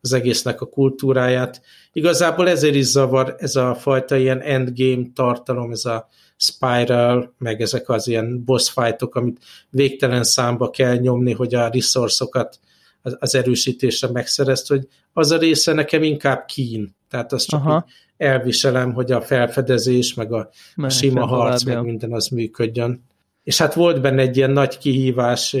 az 0.00 0.12
egésznek 0.12 0.60
a 0.60 0.66
kultúráját. 0.66 1.62
Igazából 1.96 2.48
ezért 2.48 2.74
is 2.74 2.84
zavar 2.84 3.34
ez 3.38 3.56
a 3.56 3.74
fajta 3.74 4.16
ilyen 4.16 4.40
endgame 4.40 5.06
tartalom, 5.14 5.70
ez 5.70 5.84
a 5.84 6.08
spiral, 6.36 7.34
meg 7.38 7.60
ezek 7.60 7.88
az 7.88 8.08
ilyen 8.08 8.44
boss 8.44 8.70
fightok, 8.70 9.14
amit 9.14 9.38
végtelen 9.70 10.24
számba 10.24 10.70
kell 10.70 10.96
nyomni, 10.96 11.32
hogy 11.32 11.54
a 11.54 11.68
resourcokat 11.68 12.58
az 13.02 13.34
erősítésre 13.34 14.08
megszerezt, 14.10 14.68
hogy 14.68 14.88
az 15.12 15.30
a 15.30 15.38
része 15.38 15.72
nekem 15.72 16.02
inkább 16.02 16.44
kín. 16.44 16.96
Tehát 17.10 17.32
azt 17.32 17.48
csak 17.48 17.60
Aha. 17.60 17.86
elviselem, 18.16 18.92
hogy 18.92 19.12
a 19.12 19.20
felfedezés, 19.20 20.14
meg 20.14 20.32
a, 20.32 20.50
a 20.76 20.88
sima 20.88 21.26
harc, 21.26 21.62
meg 21.62 21.82
minden 21.82 22.12
az 22.12 22.28
működjön. 22.28 23.04
És 23.42 23.58
hát 23.58 23.74
volt 23.74 24.00
benne 24.00 24.22
egy 24.22 24.36
ilyen 24.36 24.50
nagy 24.50 24.78
kihívás, 24.78 25.56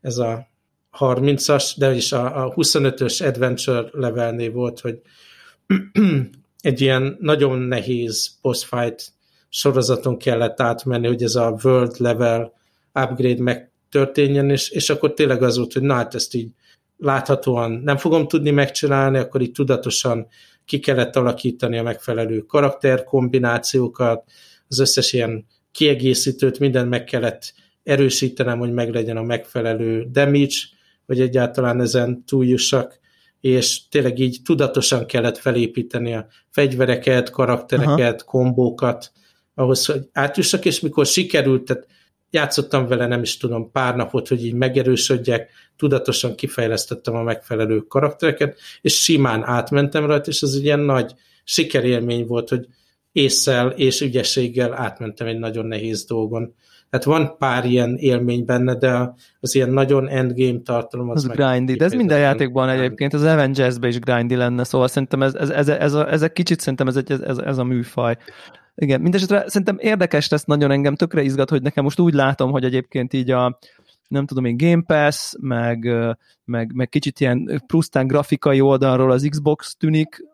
ez 0.00 0.18
a 0.18 0.48
30-as, 0.98 1.72
de 1.76 1.94
is 1.94 2.12
a, 2.12 2.44
a 2.44 2.54
25-ös 2.54 3.26
Adventure 3.26 3.88
levelnél 3.92 4.52
volt, 4.52 4.80
hogy 4.80 5.00
egy 6.60 6.80
ilyen 6.80 7.16
nagyon 7.20 7.58
nehéz 7.58 8.30
boss 8.42 8.64
fight 8.64 9.12
sorozaton 9.48 10.18
kellett 10.18 10.60
átmenni, 10.60 11.06
hogy 11.06 11.22
ez 11.22 11.34
a 11.34 11.58
world 11.62 11.94
level 11.98 12.52
upgrade 12.94 13.42
megtörténjen, 13.42 14.50
és, 14.50 14.70
és 14.70 14.90
akkor 14.90 15.14
tényleg 15.14 15.42
az 15.42 15.56
volt, 15.56 15.72
hogy 15.72 15.82
na 15.82 15.94
hát 15.94 16.14
ezt 16.14 16.34
így 16.34 16.50
láthatóan 16.96 17.70
nem 17.70 17.96
fogom 17.96 18.28
tudni 18.28 18.50
megcsinálni, 18.50 19.18
akkor 19.18 19.40
itt 19.40 19.54
tudatosan 19.54 20.26
ki 20.64 20.78
kellett 20.78 21.16
alakítani 21.16 21.78
a 21.78 21.82
megfelelő 21.82 22.40
karakterkombinációkat, 22.40 24.24
az 24.68 24.78
összes 24.78 25.12
ilyen 25.12 25.46
kiegészítőt, 25.72 26.58
minden 26.58 26.88
meg 26.88 27.04
kellett 27.04 27.54
erősítenem, 27.82 28.58
hogy 28.58 28.72
meglegyen 28.72 29.16
a 29.16 29.22
megfelelő 29.22 30.08
damage, 30.10 30.54
hogy 31.06 31.20
egyáltalán 31.20 31.80
ezen 31.80 32.24
túljussak, 32.24 32.99
és 33.40 33.88
tényleg 33.88 34.18
így 34.18 34.38
tudatosan 34.44 35.06
kellett 35.06 35.38
felépíteni 35.38 36.14
a 36.14 36.26
fegyvereket, 36.50 37.30
karaktereket, 37.30 38.20
Aha. 38.20 38.30
kombókat, 38.30 39.12
ahhoz, 39.54 39.86
hogy 39.86 40.08
átjussak, 40.12 40.64
és 40.64 40.80
mikor 40.80 41.06
sikerült, 41.06 41.64
tehát 41.64 41.86
játszottam 42.30 42.86
vele, 42.86 43.06
nem 43.06 43.22
is 43.22 43.36
tudom, 43.36 43.70
pár 43.70 43.96
napot, 43.96 44.28
hogy 44.28 44.44
így 44.44 44.54
megerősödjek, 44.54 45.50
tudatosan 45.76 46.34
kifejlesztettem 46.34 47.14
a 47.14 47.22
megfelelő 47.22 47.80
karaktereket, 47.80 48.58
és 48.80 49.02
simán 49.02 49.44
átmentem 49.44 50.06
rajta, 50.06 50.30
és 50.30 50.42
ez 50.42 50.52
egy 50.52 50.64
ilyen 50.64 50.80
nagy 50.80 51.14
sikerélmény 51.44 52.26
volt, 52.26 52.48
hogy 52.48 52.66
észsel 53.12 53.68
és 53.68 54.00
ügyességgel 54.00 54.74
átmentem 54.74 55.26
egy 55.26 55.38
nagyon 55.38 55.66
nehéz 55.66 56.04
dolgon. 56.04 56.54
Hát 56.90 57.04
van 57.04 57.36
pár 57.38 57.64
ilyen 57.64 57.96
élmény 57.96 58.44
benne, 58.44 58.74
de 58.74 59.14
az 59.40 59.54
ilyen 59.54 59.70
nagyon 59.70 60.08
endgame 60.08 60.60
tartalom 60.60 61.10
az, 61.10 61.24
az 61.24 61.30
grindy, 61.30 61.74
de 61.74 61.84
ez 61.84 61.92
minden 61.92 62.18
játékban 62.18 62.66
grindy. 62.66 62.84
egyébként, 62.84 63.12
az 63.14 63.22
Avengers-be 63.22 63.88
is 63.88 63.98
grindy 63.98 64.34
lenne, 64.36 64.64
szóval 64.64 64.88
szerintem 64.88 65.22
ez, 65.22 65.34
ez, 65.34 65.50
ez, 65.50 65.68
ez, 65.68 65.92
a, 65.92 66.12
ez 66.12 66.22
a 66.22 66.28
kicsit 66.28 66.60
szerintem 66.60 66.88
ez, 66.88 66.96
ez, 66.96 67.20
ez, 67.20 67.38
ez 67.38 67.58
a 67.58 67.64
műfaj. 67.64 68.16
Igen, 68.74 69.00
mindesetre 69.00 69.44
szerintem 69.46 69.76
érdekes 69.78 70.28
lesz 70.28 70.44
nagyon 70.44 70.70
engem, 70.70 70.94
tökre 70.94 71.22
izgat, 71.22 71.50
hogy 71.50 71.62
nekem 71.62 71.84
most 71.84 71.98
úgy 71.98 72.14
látom, 72.14 72.50
hogy 72.50 72.64
egyébként 72.64 73.12
így 73.12 73.30
a, 73.30 73.58
nem 74.08 74.26
tudom 74.26 74.44
én, 74.44 74.56
Game 74.56 74.82
Pass, 74.86 75.32
meg, 75.40 75.90
meg, 76.44 76.72
meg 76.74 76.88
kicsit 76.88 77.20
ilyen 77.20 77.62
plusztán 77.66 78.06
grafikai 78.06 78.60
oldalról 78.60 79.10
az 79.10 79.26
Xbox 79.30 79.76
tűnik 79.76 80.24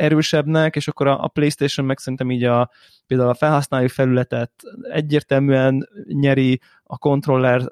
erősebbnek, 0.00 0.76
és 0.76 0.88
akkor 0.88 1.06
a, 1.06 1.22
a 1.22 1.28
PlayStation 1.28 1.86
meg 1.86 1.98
szerintem 1.98 2.30
így 2.30 2.44
a, 2.44 2.70
például 3.06 3.30
a 3.30 3.34
felhasználói 3.34 3.88
felületet 3.88 4.52
egyértelműen 4.90 5.88
nyeri, 6.06 6.60
a 6.82 6.98
kontroller 6.98 7.62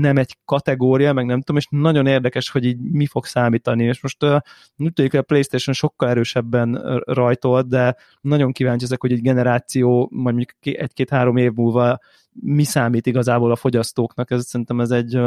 nem 0.00 0.16
egy 0.16 0.36
kategória, 0.44 1.12
meg 1.12 1.26
nem 1.26 1.38
tudom, 1.38 1.56
és 1.56 1.66
nagyon 1.70 2.06
érdekes, 2.06 2.50
hogy 2.50 2.64
így 2.64 2.78
mi 2.78 3.06
fog 3.06 3.24
számítani, 3.24 3.84
és 3.84 4.02
most 4.02 4.24
úgy 4.76 4.92
tudjuk, 4.92 5.10
hogy 5.10 5.20
a 5.20 5.22
Playstation 5.22 5.74
sokkal 5.74 6.08
erősebben 6.08 7.00
rajtolt, 7.04 7.68
de 7.68 7.96
nagyon 8.20 8.52
kíváncsi 8.52 8.84
ezek, 8.84 9.00
hogy 9.00 9.12
egy 9.12 9.22
generáció, 9.22 10.08
mondjuk 10.12 10.50
egy-két-három 10.60 11.36
év 11.36 11.52
múlva 11.52 11.98
mi 12.32 12.64
számít 12.64 13.06
igazából 13.06 13.50
a 13.50 13.56
fogyasztóknak, 13.56 14.30
ez 14.30 14.46
szerintem 14.46 14.80
ez 14.80 14.90
egy 14.90 15.20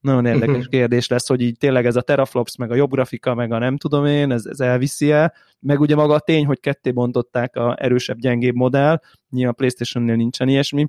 nagyon 0.00 0.26
érdekes 0.26 0.54
uh-huh. 0.54 0.70
kérdés 0.70 1.08
lesz, 1.08 1.28
hogy 1.28 1.40
így 1.40 1.56
tényleg 1.58 1.86
ez 1.86 1.96
a 1.96 2.02
teraflops, 2.02 2.56
meg 2.56 2.70
a 2.70 2.74
jobb 2.74 2.90
grafika, 2.90 3.34
meg 3.34 3.52
a 3.52 3.58
nem 3.58 3.76
tudom 3.76 4.06
én, 4.06 4.32
ez, 4.32 4.44
ez 4.44 4.60
elviszi-e, 4.60 5.32
meg 5.60 5.80
ugye 5.80 5.94
maga 5.94 6.14
a 6.14 6.20
tény, 6.20 6.46
hogy 6.46 6.60
ketté 6.60 6.90
bontották 6.90 7.56
a 7.56 7.76
erősebb, 7.78 8.18
gyengébb 8.18 8.54
modell, 8.54 9.00
nyilván 9.30 9.52
a 9.52 9.56
Playstation-nél 9.56 10.16
nincsen 10.16 10.48
ilyesmi, 10.48 10.88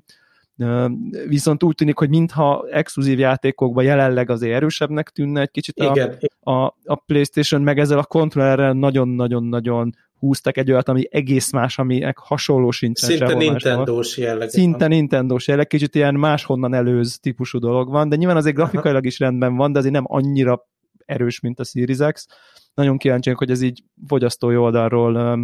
viszont 1.28 1.62
úgy 1.62 1.74
tűnik, 1.74 1.98
hogy 1.98 2.08
mintha 2.08 2.66
exkluzív 2.70 3.18
játékokban 3.18 3.84
jelenleg 3.84 4.30
azért 4.30 4.54
erősebbnek 4.54 5.08
tűnne 5.08 5.40
egy 5.40 5.50
kicsit 5.50 5.78
a, 5.78 6.18
a, 6.50 6.76
a 6.84 6.94
Playstation, 6.94 7.62
meg 7.62 7.78
ezzel 7.78 7.98
a 7.98 8.04
kontrollerrel 8.04 8.72
nagyon-nagyon-nagyon 8.72 9.94
húztak 10.18 10.56
egy 10.56 10.70
olyat, 10.70 10.88
ami 10.88 11.08
egész 11.10 11.52
más, 11.52 11.78
aminek 11.78 12.18
hasonló 12.18 12.70
sincsen 12.70 13.10
Szinte 13.10 13.34
Nintendo-s 13.34 14.16
jelleg. 14.16 14.48
Szinte 14.48 14.86
Nintendo-s 14.86 15.48
jelleg, 15.48 15.66
kicsit 15.66 15.94
ilyen 15.94 16.14
máshonnan 16.14 16.74
előz 16.74 17.18
típusú 17.18 17.58
dolog 17.58 17.90
van, 17.90 18.08
de 18.08 18.16
nyilván 18.16 18.36
azért 18.36 18.56
grafikailag 18.56 19.06
is 19.06 19.18
rendben 19.18 19.56
van, 19.56 19.72
de 19.72 19.78
azért 19.78 19.94
nem 19.94 20.04
annyira 20.06 20.66
erős, 21.04 21.40
mint 21.40 21.60
a 21.60 21.64
Series 21.64 22.12
X. 22.12 22.26
Nagyon 22.74 22.98
kíváncsiak, 22.98 23.38
hogy 23.38 23.50
ez 23.50 23.62
így 23.62 23.82
fogyasztói 24.06 24.56
oldalról 24.56 25.38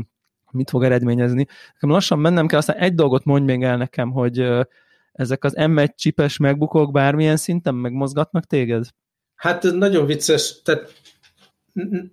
mit 0.50 0.70
fog 0.70 0.84
eredményezni. 0.84 1.46
Nekem 1.72 1.90
lassan 1.90 2.18
mennem 2.18 2.46
kell, 2.46 2.58
aztán 2.58 2.76
egy 2.76 2.94
dolgot 2.94 3.24
mondj 3.24 3.52
még 3.52 3.62
el 3.62 3.76
nekem, 3.76 4.10
hogy 4.10 4.38
ezek 5.14 5.44
az 5.44 5.54
M1 5.56 5.94
csipes 5.94 6.36
megbukók 6.36 6.92
bármilyen 6.92 7.36
szinten 7.36 7.74
megmozgatnak 7.74 8.44
téged? 8.44 8.86
Hát 9.34 9.62
nagyon 9.62 10.06
vicces, 10.06 10.62
tehát 10.62 10.92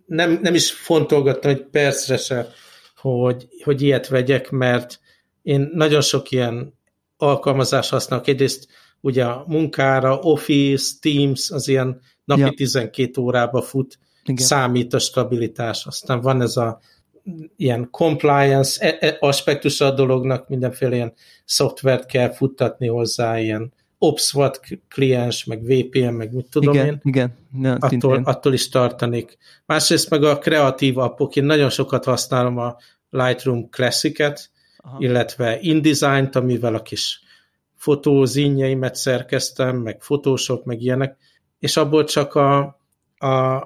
nem, 0.05 0.39
nem 0.41 0.53
is 0.53 0.71
fontolgattam 0.71 1.51
egy 1.51 1.63
percre 1.63 2.17
se, 2.17 2.47
hogy, 2.95 3.47
hogy 3.63 3.81
ilyet 3.81 4.07
vegyek, 4.07 4.49
mert 4.49 4.99
én 5.41 5.69
nagyon 5.73 6.01
sok 6.01 6.31
ilyen 6.31 6.73
alkalmazás 7.17 7.89
használok. 7.89 8.27
Egyrészt 8.27 8.67
ugye 9.01 9.25
a 9.25 9.43
munkára, 9.47 10.19
Office, 10.19 10.93
Teams, 10.99 11.49
az 11.49 11.67
ilyen 11.67 12.01
napi 12.23 12.41
ja. 12.41 12.51
12 12.51 13.21
órába 13.21 13.61
fut, 13.61 13.99
Igen. 14.23 14.45
számít 14.45 14.93
a 14.93 14.99
stabilitás. 14.99 15.85
Aztán 15.85 16.21
van 16.21 16.41
ez 16.41 16.57
a 16.57 16.79
ilyen 17.55 17.89
compliance 17.91 18.97
e, 18.99 19.07
e, 19.07 19.17
aspektus 19.19 19.81
a 19.81 19.91
dolognak, 19.91 20.47
mindenféle 20.47 20.95
ilyen 20.95 21.13
szoftvert 21.45 22.05
kell 22.05 22.31
futtatni 22.31 22.87
hozzá, 22.87 23.39
ilyen 23.39 23.73
OpsWat 23.97 24.59
kliens, 24.89 25.45
meg 25.45 25.63
VPN, 25.63 26.13
meg 26.13 26.33
mit 26.33 26.49
tudom 26.49 26.73
igen, 26.73 26.85
én. 26.85 26.99
Igen, 27.03 27.33
ja, 27.61 27.77
attól, 27.79 28.21
attól 28.23 28.53
is 28.53 28.69
tartanék. 28.69 29.37
Másrészt 29.65 30.09
meg 30.09 30.23
a 30.23 30.37
kreatív 30.37 30.97
appok, 30.97 31.35
én 31.35 31.43
nagyon 31.43 31.69
sokat 31.69 32.03
használom 32.03 32.57
a 32.57 32.75
Lightroom 33.09 33.69
Classic-et, 33.69 34.49
illetve 34.97 35.57
InDesign-t, 35.59 36.35
amivel 36.35 36.75
a 36.75 36.81
kis 36.81 37.19
fotózínjeimet 37.75 38.95
szerkeztem, 38.95 39.77
meg 39.77 39.97
Photoshop, 39.97 40.65
meg 40.65 40.81
ilyenek, 40.81 41.17
és 41.59 41.77
abból 41.77 42.03
csak 42.03 42.35
a, 42.35 42.59
a 43.17 43.63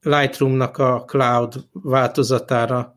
Lightroom-nak 0.00 0.78
a 0.78 1.04
cloud 1.06 1.54
változatára 1.72 2.94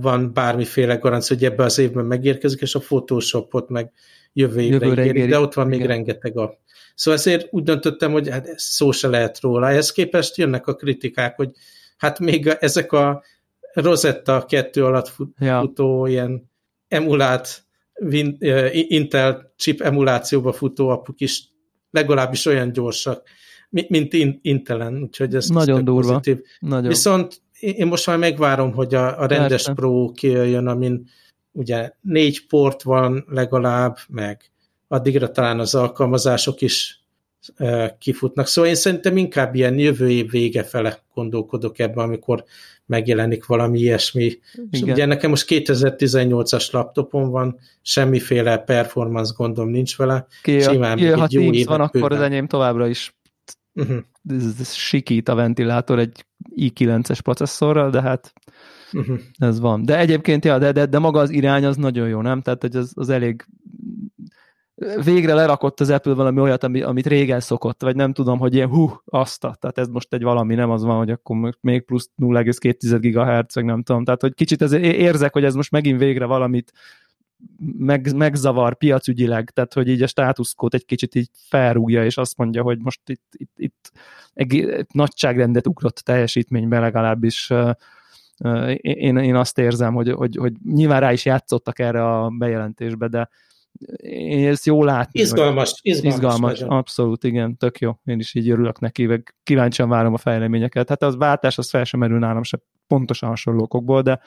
van 0.00 0.32
bármiféle 0.32 0.94
garancia, 0.94 1.36
hogy 1.36 1.44
ebbe 1.44 1.64
az 1.64 1.78
évben 1.78 2.04
megérkezik, 2.04 2.60
és 2.60 2.74
a 2.74 2.78
Photoshopot 2.78 3.68
meg 3.68 3.92
jövő 4.32 4.60
évre 4.60 4.86
Jövőre 4.86 5.04
ígérik, 5.04 5.30
de 5.30 5.38
ott 5.38 5.54
van 5.54 5.66
még 5.66 5.78
igen. 5.78 5.88
rengeteg 5.88 6.38
a... 6.38 6.58
Szóval 6.94 7.20
ezért 7.20 7.46
úgy 7.50 7.62
döntöttem, 7.62 8.12
hogy 8.12 8.28
hát 8.28 8.58
szó 8.58 8.90
se 8.90 9.08
lehet 9.08 9.40
róla. 9.40 9.68
Ehhez 9.68 9.92
képest 9.92 10.36
jönnek 10.36 10.66
a 10.66 10.74
kritikák, 10.74 11.36
hogy 11.36 11.50
hát 11.96 12.18
még 12.18 12.56
ezek 12.60 12.92
a 12.92 13.22
Rosetta 13.72 14.44
2 14.48 14.84
alatt 14.84 15.08
fut, 15.08 15.36
ja. 15.38 15.60
futó 15.60 16.06
ilyen 16.06 16.50
emulált 16.88 17.66
Intel 18.70 19.52
chip 19.56 19.80
emulációba 19.80 20.52
futó 20.52 20.88
apuk 20.88 21.20
is 21.20 21.48
legalábbis 21.90 22.46
olyan 22.46 22.72
gyorsak, 22.72 23.22
mint 23.70 24.12
Intelen, 24.42 25.02
úgyhogy 25.02 25.34
ez 25.34 25.48
nagyon 25.48 25.84
durva. 25.84 26.18
Pozitív. 26.18 26.44
Nagyon. 26.60 26.88
Viszont 26.88 27.40
én 27.60 27.86
most 27.86 28.06
már 28.06 28.18
megvárom, 28.18 28.72
hogy 28.72 28.94
a, 28.94 29.20
a 29.20 29.26
rendes 29.26 29.48
Persze. 29.48 29.72
Pro 29.72 30.12
kijöjjön, 30.12 30.66
amin 30.66 31.06
ugye 31.52 31.92
négy 32.00 32.46
port 32.46 32.82
van 32.82 33.24
legalább, 33.28 33.98
meg 34.08 34.50
addigra 34.88 35.30
talán 35.30 35.58
az 35.58 35.74
alkalmazások 35.74 36.60
is 36.60 37.02
kifutnak. 37.98 38.46
Szóval 38.46 38.70
én 38.70 38.76
szerintem 38.76 39.16
inkább 39.16 39.54
ilyen 39.54 39.78
jövő 39.78 40.10
év 40.10 40.30
vége 40.30 40.62
fele 40.62 40.98
gondolkodok 41.14 41.78
ebben, 41.78 42.04
amikor 42.04 42.44
megjelenik 42.86 43.46
valami 43.46 43.78
ilyesmi. 43.78 44.24
Igen. 44.24 44.68
És 44.70 44.80
ugye 44.80 45.06
nekem 45.06 45.30
most 45.30 45.46
2018-as 45.48 46.70
laptopon 46.70 47.30
van, 47.30 47.58
semmiféle 47.82 48.58
performance 48.58 49.32
gondom 49.36 49.68
nincs 49.68 49.96
vele. 49.96 50.26
Ki, 50.42 50.60
Simán 50.60 50.96
ki, 50.96 51.06
ha 51.06 51.26
jó 51.30 51.50
van, 51.64 51.80
akkor 51.80 52.12
az 52.12 52.20
enyém 52.20 52.46
továbbra 52.46 52.86
is 52.86 53.14
uh-huh. 53.78 53.98
ez, 54.28 54.54
ez 54.60 54.72
sikít 54.72 55.28
a 55.28 55.34
ventilátor 55.34 55.98
egy 55.98 56.26
i9-es 56.56 57.18
processzorral, 57.22 57.90
de 57.90 58.00
hát 58.00 58.32
uh-huh. 58.92 59.18
ez 59.38 59.60
van. 59.60 59.84
De 59.84 59.98
egyébként, 59.98 60.44
ja, 60.44 60.58
de, 60.58 60.72
de, 60.72 60.86
de 60.86 60.98
maga 60.98 61.20
az 61.20 61.30
irány 61.30 61.64
az 61.64 61.76
nagyon 61.76 62.08
jó, 62.08 62.20
nem? 62.20 62.40
Tehát, 62.40 62.60
hogy 62.60 62.76
az, 62.76 62.92
az 62.94 63.08
elég 63.08 63.46
végre 65.04 65.34
lerakott 65.34 65.80
az 65.80 65.90
Apple 65.90 66.14
valami 66.14 66.40
olyat, 66.40 66.64
ami, 66.64 66.82
amit 66.82 67.06
régen 67.06 67.40
szokott, 67.40 67.82
vagy 67.82 67.96
nem 67.96 68.12
tudom, 68.12 68.38
hogy 68.38 68.54
ilyen 68.54 68.68
hú, 68.68 69.00
azt 69.04 69.40
tehát 69.40 69.78
ez 69.78 69.88
most 69.88 70.14
egy 70.14 70.22
valami, 70.22 70.54
nem 70.54 70.70
az 70.70 70.82
van, 70.82 70.96
hogy 70.96 71.10
akkor 71.10 71.56
még 71.60 71.84
plusz 71.84 72.10
0,2 72.22 72.98
GHz, 73.00 73.54
vagy 73.54 73.64
nem 73.64 73.82
tudom, 73.82 74.04
tehát 74.04 74.20
hogy 74.20 74.34
kicsit 74.34 74.62
ez, 74.62 74.72
érzek, 74.72 75.32
hogy 75.32 75.44
ez 75.44 75.54
most 75.54 75.70
megint 75.70 75.98
végre 75.98 76.24
valamit 76.24 76.72
meg, 77.78 78.16
megzavar 78.16 78.76
piacügyileg, 78.76 79.50
tehát 79.50 79.74
hogy 79.74 79.88
így 79.88 80.02
a 80.02 80.06
státuszkót 80.06 80.74
egy 80.74 80.84
kicsit 80.84 81.14
így 81.14 81.30
felrúgja, 81.32 82.04
és 82.04 82.16
azt 82.16 82.36
mondja, 82.36 82.62
hogy 82.62 82.78
most 82.78 83.00
itt, 83.08 83.26
itt, 83.32 83.52
itt 83.56 83.92
egy 84.34 84.86
nagyságrendet 84.92 85.66
ugrott 85.66 85.96
teljesítményben 85.96 86.80
legalábbis 86.80 87.52
én, 88.76 89.16
én 89.16 89.34
azt 89.34 89.58
érzem, 89.58 89.94
hogy, 89.94 90.10
hogy, 90.10 90.36
hogy 90.36 90.52
nyilván 90.64 91.00
rá 91.00 91.12
is 91.12 91.24
játszottak 91.24 91.78
erre 91.78 92.04
a 92.04 92.28
bejelentésbe, 92.28 93.08
de 93.08 93.28
én 94.00 94.48
ezt 94.48 94.66
jól 94.66 94.84
látni. 94.84 95.20
Izgalmas, 95.20 95.78
izgalmas. 95.82 96.14
Izgalmas, 96.14 96.60
abszolút, 96.60 97.24
igen, 97.24 97.56
tök 97.56 97.78
jó. 97.78 97.92
Én 98.04 98.18
is 98.18 98.34
így 98.34 98.50
örülök 98.50 98.80
neki, 98.80 99.06
meg 99.06 99.34
kíváncsian 99.42 99.88
várom 99.88 100.14
a 100.14 100.18
fejleményeket. 100.18 100.88
Hát 100.88 101.02
az 101.02 101.16
váltás, 101.16 101.58
az 101.58 101.70
fel 101.70 101.84
sem 101.84 102.00
merül 102.00 102.18
nálam 102.18 102.42
se 102.42 102.58
pontosan 102.86 103.28
hasonló 103.28 103.62
okokból, 103.62 104.02
de 104.02 104.20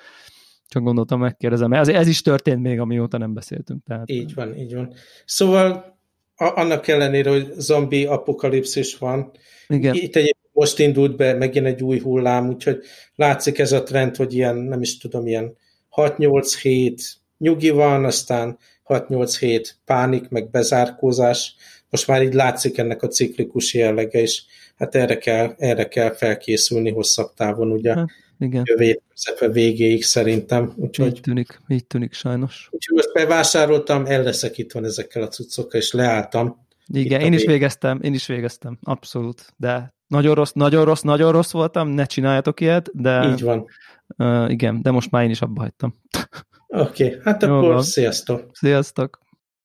csak 0.71 0.83
gondoltam, 0.83 1.19
megkérdezem. 1.19 1.73
Ez, 1.73 1.87
ez 1.87 2.07
is 2.07 2.21
történt 2.21 2.61
még, 2.61 2.79
amióta 2.79 3.17
nem 3.17 3.33
beszéltünk. 3.33 3.83
Tehát... 3.87 4.09
Így 4.09 4.33
van, 4.33 4.57
így 4.57 4.73
van. 4.73 4.93
Szóval 5.25 5.97
a, 6.35 6.59
annak 6.59 6.87
ellenére, 6.87 7.29
hogy 7.29 7.51
zombi 7.57 8.05
apokalipszis 8.05 8.97
van, 8.97 9.31
Igen. 9.67 9.93
itt 9.93 10.15
egyébként 10.15 10.49
most 10.51 10.79
indult 10.79 11.15
be 11.15 11.33
megint 11.33 11.65
egy 11.65 11.83
új 11.83 11.99
hullám, 11.99 12.47
úgyhogy 12.47 12.83
látszik 13.15 13.59
ez 13.59 13.71
a 13.71 13.83
trend, 13.83 14.15
hogy 14.15 14.33
ilyen, 14.33 14.55
nem 14.55 14.81
is 14.81 14.97
tudom, 14.97 15.27
ilyen 15.27 15.57
6-8 15.95 16.57
hét 16.61 17.01
nyugi 17.37 17.69
van, 17.69 18.05
aztán 18.05 18.57
6-8 18.85 19.35
hét 19.39 19.77
pánik, 19.85 20.29
meg 20.29 20.49
bezárkózás. 20.49 21.55
Most 21.89 22.07
már 22.07 22.23
így 22.23 22.33
látszik 22.33 22.77
ennek 22.77 23.03
a 23.03 23.07
ciklikus 23.07 23.73
jellege, 23.73 24.21
és 24.21 24.43
hát 24.75 24.95
erre 24.95 25.17
kell, 25.17 25.53
erre 25.57 25.87
kell 25.87 26.13
felkészülni 26.13 26.91
hosszabb 26.91 27.33
távon, 27.33 27.71
ugye. 27.71 27.93
Hát 27.93 28.09
igen. 28.41 28.63
jövő 28.65 29.51
végéig 29.51 30.03
szerintem. 30.03 30.73
Úgyhogy, 30.75 31.07
így 31.07 31.21
tűnik, 31.21 31.59
így 31.67 31.85
tűnik 31.85 32.13
sajnos. 32.13 32.67
Úgyhogy 32.71 32.95
most 32.95 33.13
bevásároltam, 33.13 34.05
el 34.05 34.23
leszek 34.23 34.57
itt 34.57 34.71
van 34.71 34.85
ezekkel 34.85 35.21
a 35.21 35.27
cuccokkal, 35.27 35.79
és 35.79 35.91
leálltam. 35.91 36.65
Igen, 36.93 37.21
én 37.21 37.33
is 37.33 37.45
végeztem, 37.45 37.99
én 38.01 38.13
is 38.13 38.27
végeztem, 38.27 38.77
abszolút, 38.81 39.53
de 39.57 39.93
nagyon 40.07 40.35
rossz, 40.35 40.51
nagyon 40.51 40.85
rossz, 40.85 41.01
nagyon 41.01 41.31
rossz 41.31 41.51
voltam, 41.51 41.87
ne 41.89 42.05
csináljatok 42.05 42.59
ilyet, 42.59 42.89
de... 42.93 43.29
Így 43.31 43.41
van. 43.41 43.65
Uh, 44.17 44.51
igen, 44.51 44.81
de 44.81 44.91
most 44.91 45.11
már 45.11 45.23
én 45.23 45.29
is 45.29 45.41
abba 45.41 45.61
hagytam. 45.61 45.95
Oké, 46.67 47.05
okay, 47.05 47.19
hát 47.23 47.43
akkor 47.43 47.63
Jó, 47.63 47.81
sziasztok! 47.81 48.49
Sziasztok! 48.53 49.19